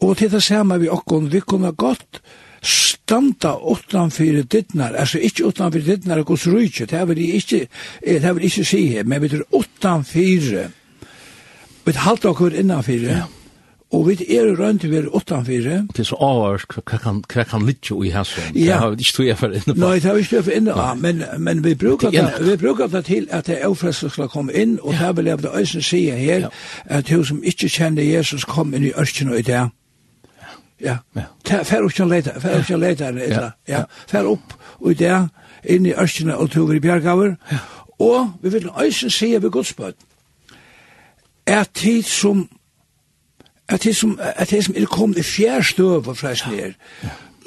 Og 0.00 0.16
til 0.18 0.30
det 0.32 0.42
samme 0.44 0.78
vi 0.80 0.90
okkon, 0.92 1.30
vi 1.32 1.40
kunne 1.40 1.72
godt 1.72 2.20
standa 2.66 3.54
utanfyrir 3.56 4.48
dittnar, 4.50 4.96
altså 4.98 5.20
ikkje 5.22 5.52
utanfyrir 5.52 5.86
dittnar 5.86 6.20
og 6.20 6.32
gos 6.32 6.46
rujtje, 6.50 6.88
det 6.90 7.04
vil 7.08 7.22
jeg 7.22 7.42
ikkje, 7.42 7.60
det 8.04 8.34
vil 8.34 8.42
jeg 8.42 8.52
ikkje 8.52 8.68
si 8.72 8.82
her, 8.90 9.06
men 9.06 9.22
vi 9.22 9.32
er 9.32 9.46
utanfyrir, 9.54 10.68
vi 11.86 11.98
halda 12.02 12.32
okkur 12.32 12.56
innanfyrir, 12.58 13.10
ja 13.22 13.26
Og 13.92 14.08
vi 14.08 14.36
er 14.36 14.56
rundt 14.58 14.90
vi 14.90 14.96
er 14.96 15.06
utanfyrir. 15.14 15.86
Det 15.94 15.98
er 15.98 16.08
så 16.08 16.16
avhørst 16.20 16.72
hva 16.74 16.98
kan, 16.98 17.20
hva 17.32 17.44
kan 17.46 17.62
litje 17.66 17.94
i 18.04 18.10
hæsson. 18.10 18.44
Ja. 18.54 18.60
Det 18.60 18.74
har 18.74 18.90
vi 18.90 18.96
ikke 18.98 19.12
tog 19.16 19.26
jeg 19.26 19.38
for 19.38 19.46
inne 19.54 19.74
på. 19.74 19.78
Nei, 19.78 19.94
det 19.94 20.02
har 20.02 20.14
vi 20.14 20.24
ikke 20.24 20.36
tog 20.36 20.44
for 20.44 20.50
inne 20.50 20.72
på. 20.74 20.86
Men, 21.00 21.22
men 21.38 21.64
vi 21.64 21.74
brukar 21.74 22.10
det, 22.10 22.24
vi 22.40 22.56
brukar 22.56 22.86
det 22.86 23.04
til 23.04 23.28
at 23.30 23.46
det 23.46 23.60
er 23.60 23.68
avfrelse 23.68 24.10
skal 24.10 24.28
komme 24.28 24.52
inn, 24.52 24.78
og 24.82 24.92
ja. 24.92 25.06
det 25.06 25.16
vil 25.16 25.26
jeg 25.26 25.38
på 25.38 25.54
øysen 25.54 25.82
si 25.82 26.10
her, 26.10 26.48
at 26.84 27.08
hun 27.08 27.24
som 27.24 27.42
ikke 27.44 27.68
kjenner 27.68 28.02
Jesus 28.02 28.44
kom 28.44 28.74
inn 28.74 28.88
i 28.90 28.92
ørkene 28.98 29.32
og 29.32 29.38
i 29.38 29.42
det. 29.42 29.68
Ja. 30.80 30.96
Ja. 31.16 31.62
Fær 31.62 31.86
opp 31.86 31.94
til 31.94 32.10
leita, 32.10 32.34
fær 32.40 32.58
opp 32.58 32.66
til 32.66 32.82
leita, 32.82 33.12
ja. 33.14 33.50
ja. 33.68 33.84
Fær 34.10 34.26
opp 34.26 34.58
og 34.80 34.90
i 34.90 34.98
det, 34.98 35.28
inn 35.64 35.86
i 35.86 35.94
ørkene 35.94 36.36
og 36.36 36.50
tog 36.50 36.74
i 36.74 36.82
bjergaver. 36.82 37.36
Ja. 37.52 37.62
Og 37.98 38.34
vi 38.42 38.50
vil 38.50 38.68
øysen 38.82 39.10
sige 39.10 39.42
ved 39.42 39.50
godsbøtt, 39.50 39.96
er 41.46 41.64
tid 41.74 42.02
som 42.02 42.48
at 43.68 43.82
det 43.82 43.96
som, 43.96 44.18
at 44.22 44.50
det 44.50 44.64
som 44.64 44.74
er 44.76 44.86
kommet 44.86 45.18
i 45.18 45.22
fjærstøv 45.22 46.08
og 46.08 46.16
freis 46.16 46.46
ned, 46.46 46.74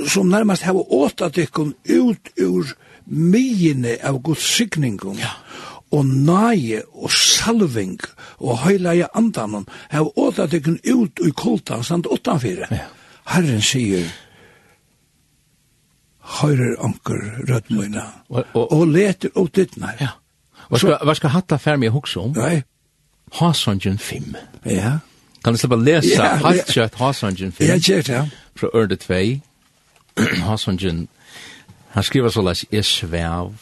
som 0.08 0.28
nærmast 0.32 0.64
hava 0.68 0.84
åtta 0.92 1.30
dykkum 1.30 1.74
ut 1.90 2.32
ur 2.42 2.72
mine 3.06 3.98
av 4.04 4.22
Guds 4.24 4.44
signingum, 4.56 5.18
ja. 5.20 5.32
og 5.92 6.06
nage 6.06 6.82
og 6.94 7.12
salving 7.12 8.00
og 8.38 8.58
høyleie 8.66 9.08
andanon, 9.16 9.68
hava 9.90 10.12
åtta 10.16 10.48
dykkum 10.48 10.80
ut 10.86 11.20
ur 11.20 11.36
kulta 11.36 11.82
samt 11.84 12.08
åttanfire. 12.08 12.68
Ja. 12.72 12.88
Herren 13.30 13.62
sier, 13.62 14.08
høyrer 16.40 16.76
anker 16.84 17.20
rødmøyna, 17.50 18.06
og, 18.30 18.44
og, 18.54 18.72
og 18.72 18.88
leter 18.88 19.30
ut 19.36 19.56
ditt 19.56 19.76
dittnar. 19.76 19.96
Ja. 20.02 20.16
Hva 20.70 20.78
skal, 20.78 20.98
hva 21.02 21.16
skal 21.18 21.34
hatta 21.34 21.58
færmi 21.58 21.90
hukse 21.90 22.20
om? 22.22 22.34
Nei. 22.38 22.62
Hasongen 23.40 23.98
5. 23.98 24.36
Ja. 24.66 25.00
Kan 25.44 25.56
du 25.56 25.60
slippa 25.60 25.78
lesa 25.80 26.10
yeah, 26.10 26.42
helt 26.44 26.72
kjøtt 26.74 26.98
Hassangen 27.00 27.54
film? 27.56 27.70
Ja, 27.70 27.78
kjøtt, 27.80 28.10
ja. 28.12 28.26
Fra 28.60 28.70
Ørde 28.76 28.98
2. 29.00 29.20
Hassangen, 30.44 31.08
han 31.96 32.04
skriver 32.04 32.34
så 32.34 32.44
lest, 32.44 32.66
jeg 32.72 32.86
svev 32.86 33.54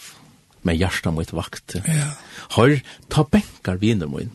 med 0.65 0.79
hjertet 0.79 1.13
mot 1.13 1.33
vakt». 1.37 1.77
Ja. 1.85 2.11
Hør, 2.57 2.79
ta 3.13 3.25
benkar 3.29 3.77
viner 3.83 4.09
min. 4.11 4.33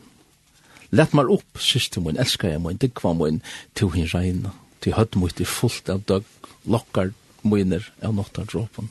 Lett 0.93 1.15
meg 1.17 1.31
opp, 1.33 1.59
syster 1.59 2.03
min, 2.05 2.19
elsker 2.21 2.53
jeg 2.53 2.61
min, 2.63 2.79
dikva 2.79 3.15
min, 3.17 3.41
til 3.75 3.91
hun 3.91 4.07
regna. 4.13 4.53
Til 4.83 4.95
høtt 4.95 5.17
mot 5.19 5.39
i 5.41 5.47
fullt 5.47 5.89
av 5.89 6.03
døg, 6.07 6.27
lokkar 6.69 7.11
miner 7.43 7.83
av 8.03 8.15
nåttar 8.15 8.47
dråpen. 8.47 8.87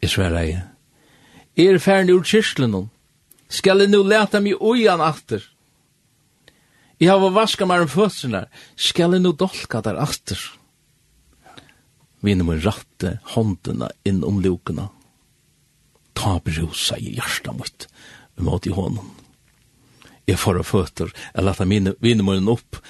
Jeg 0.00 0.14
sverer 0.14 0.46
jeg. 0.46 0.64
Er 1.56 1.78
ferdig 1.80 2.12
ur 2.12 2.24
kyrslen 2.24 2.72
kyrklen 2.72 2.90
Skal 3.48 3.80
jeg 3.80 3.88
nå 3.88 4.02
leta 4.04 4.40
meg 4.44 4.60
ujan 4.60 5.00
atter? 5.00 5.40
Jeg 6.96 7.12
har 7.12 7.32
vaska 7.34 7.66
meg 7.68 7.84
om 7.84 7.90
fødsene. 7.92 8.46
Skal 8.76 9.16
jeg 9.16 9.24
nå 9.24 9.34
dolka 9.36 9.82
der 9.84 9.98
atter? 10.00 10.40
Vinner 12.24 12.46
min 12.48 12.62
ratte 12.64 13.18
håndene 13.34 13.90
inn 14.08 14.22
om 14.24 14.40
lukene. 14.44 14.88
Ta 16.16 16.38
brusa 16.40 16.96
i 16.96 17.12
hjertet 17.18 17.52
mitt 17.58 17.88
mot 18.40 18.66
i 18.66 18.72
hånden. 18.72 19.12
Jeg 20.26 20.40
får 20.42 20.58
av 20.58 20.66
føtter, 20.66 21.12
jeg 21.36 21.44
lette 21.46 21.66
vinner 22.02 22.26
min 22.26 22.50
opp. 22.50 22.80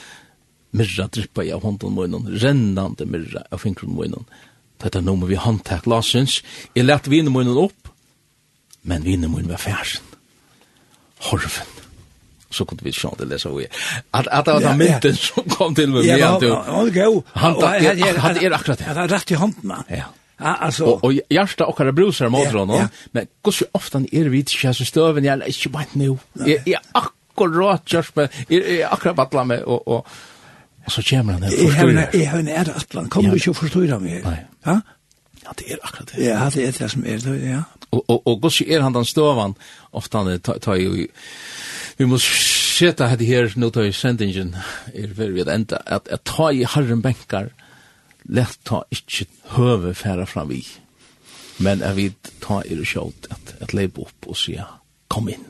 Myrra 0.76 1.06
drippa 1.12 1.44
i 1.44 1.52
av 1.52 1.66
hånden 1.66 1.94
munnen, 1.96 2.30
rennande 2.40 3.06
myrra 3.08 3.44
av 3.50 3.60
finkron 3.62 3.94
munnen. 3.96 4.24
Dette 4.80 5.00
er 5.00 5.04
noe 5.04 5.28
vi 5.28 5.38
håndtak 5.40 5.88
lasens. 5.90 6.40
Jeg 6.74 6.86
lette 6.86 7.12
vinner 7.12 7.34
munnen 7.34 7.58
opp, 7.60 7.90
men 8.82 9.04
vinner 9.04 9.32
munnen 9.32 9.52
var 9.52 9.62
færsen. 9.62 10.04
Horven 11.28 11.75
så 12.56 12.64
kunde 12.64 12.84
vi 12.84 12.92
sjå 12.92 13.14
det 13.18 13.24
läsa 13.24 13.48
vi. 13.48 13.66
Att 14.10 14.26
att 14.26 14.44
det 14.44 14.52
var 14.52 14.60
den 14.60 14.78
mynten 14.78 15.16
som 15.16 15.42
kom 15.44 15.74
till 15.74 15.88
mig 15.88 16.06
ja 16.06 16.36
att 16.36 16.66
han 16.66 16.92
go. 16.92 17.22
Han 17.32 17.54
han 17.62 18.36
är 18.36 18.50
akkurat 18.50 18.78
det. 18.78 18.84
Han 18.84 19.08
rätt 19.08 19.30
i 19.30 19.34
handen. 19.34 19.76
Ja. 19.88 20.04
Ja, 20.38 20.54
Alltså 20.66 20.84
och 20.84 21.12
hjärta 21.28 21.66
och 21.66 21.80
alla 21.80 21.92
brusar 21.92 22.28
mot 22.28 22.52
honom. 22.52 22.76
Ja, 22.76 22.82
ja. 22.82 22.88
Men 23.12 23.26
hur 23.44 23.52
så 23.52 23.64
ofta 23.72 23.98
är 23.98 24.24
vi 24.24 24.38
inte 24.38 24.74
så 24.74 24.84
stöven 24.84 25.24
jag 25.24 25.42
är 25.42 25.46
inte 25.46 25.78
vet 25.78 25.94
nu. 25.94 26.18
Jag 26.64 26.80
akkurat 26.92 27.92
just 27.92 28.16
med 28.16 28.28
akkurat 28.90 29.16
vattla 29.16 29.44
med 29.44 29.62
och 29.62 29.88
och 29.88 30.06
så 30.88 31.02
kommer 31.02 31.32
han 31.32 31.42
där. 31.42 31.50
Jag 32.12 32.30
har 32.30 32.38
en 32.38 32.48
är 32.48 32.70
att 32.76 32.88
plan 32.88 33.08
kommer 33.08 33.30
du 33.30 33.36
ju 33.36 33.54
förstå 33.54 33.98
mig. 34.00 34.24
Ja. 34.64 34.80
Ja, 35.46 35.52
det 35.58 35.72
er 35.72 35.78
akkurat 35.82 36.12
det. 36.12 36.24
Ja, 36.24 36.50
det 36.50 36.64
er 36.66 36.72
det 36.72 36.90
som 36.90 37.04
er 37.06 37.18
det, 37.22 37.34
ja. 37.50 37.62
Og, 37.90 38.04
og, 38.08 38.22
og 38.26 38.40
gos 38.42 38.60
er 38.60 38.82
han 38.82 38.94
den 38.94 39.04
støvan, 39.04 39.54
ofta 39.92 40.18
han 40.18 40.40
tar 40.40 40.74
jo 40.80 41.06
vi 41.96 42.08
må 42.08 42.18
seta 42.20 43.08
hette 43.08 43.24
her, 43.24 43.52
nå 43.56 43.70
tar 43.72 43.86
jeg 43.88 43.96
sendingen, 43.96 44.54
er 44.92 45.12
for 45.16 45.32
vi 45.32 45.44
enda, 45.48 45.80
at 45.86 46.10
jeg 46.12 46.24
tar 46.28 46.52
i 46.52 46.66
harren 46.68 47.02
benkar, 47.04 47.50
lett 48.28 48.58
ta 48.68 48.82
ikkje 48.92 49.28
høve 49.56 49.94
færa 49.96 50.26
fra 50.28 50.44
vi, 50.48 50.60
men 51.62 51.84
jeg 51.84 51.96
vil 51.96 52.32
ta 52.44 52.60
i 52.66 52.76
det 52.76 52.88
sjålt, 52.90 53.30
at, 53.32 53.54
at 53.64 53.76
leip 53.76 54.00
opp 54.02 54.28
og 54.28 54.36
sier, 54.36 54.68
kom 55.12 55.30
inn. 55.32 55.46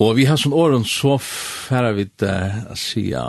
Og 0.00 0.14
vi 0.16 0.24
har 0.28 0.38
sånn 0.40 0.56
åren 0.56 0.86
så 0.88 1.18
færa 1.20 1.90
vi 1.96 2.06
det, 2.20 2.36
uh, 2.70 3.00
Ja, 3.04 3.24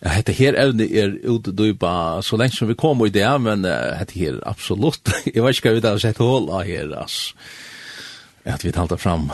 Hette 0.00 0.32
her 0.32 0.56
evne 0.56 0.86
er 0.88 1.10
utdøyba 1.28 2.22
så 2.24 2.38
lenge 2.40 2.56
som 2.56 2.70
vi 2.70 2.76
kom 2.80 3.02
i 3.04 3.12
det, 3.12 3.28
men 3.44 3.66
uh, 3.68 3.92
hette 4.00 4.16
her 4.16 4.38
absolutt. 4.48 5.12
Jeg 5.34 5.44
vet 5.44 5.58
ikke 5.58 5.70
hva 5.70 5.76
vi 5.76 5.84
da 5.84 5.94
har 5.94 6.00
sett 6.00 6.20
hål 6.20 6.48
av 6.48 6.64
her, 6.64 6.94
ass. 7.02 7.18
At 8.48 8.64
vi 8.64 8.72
talte 8.72 8.96
fram 8.96 9.28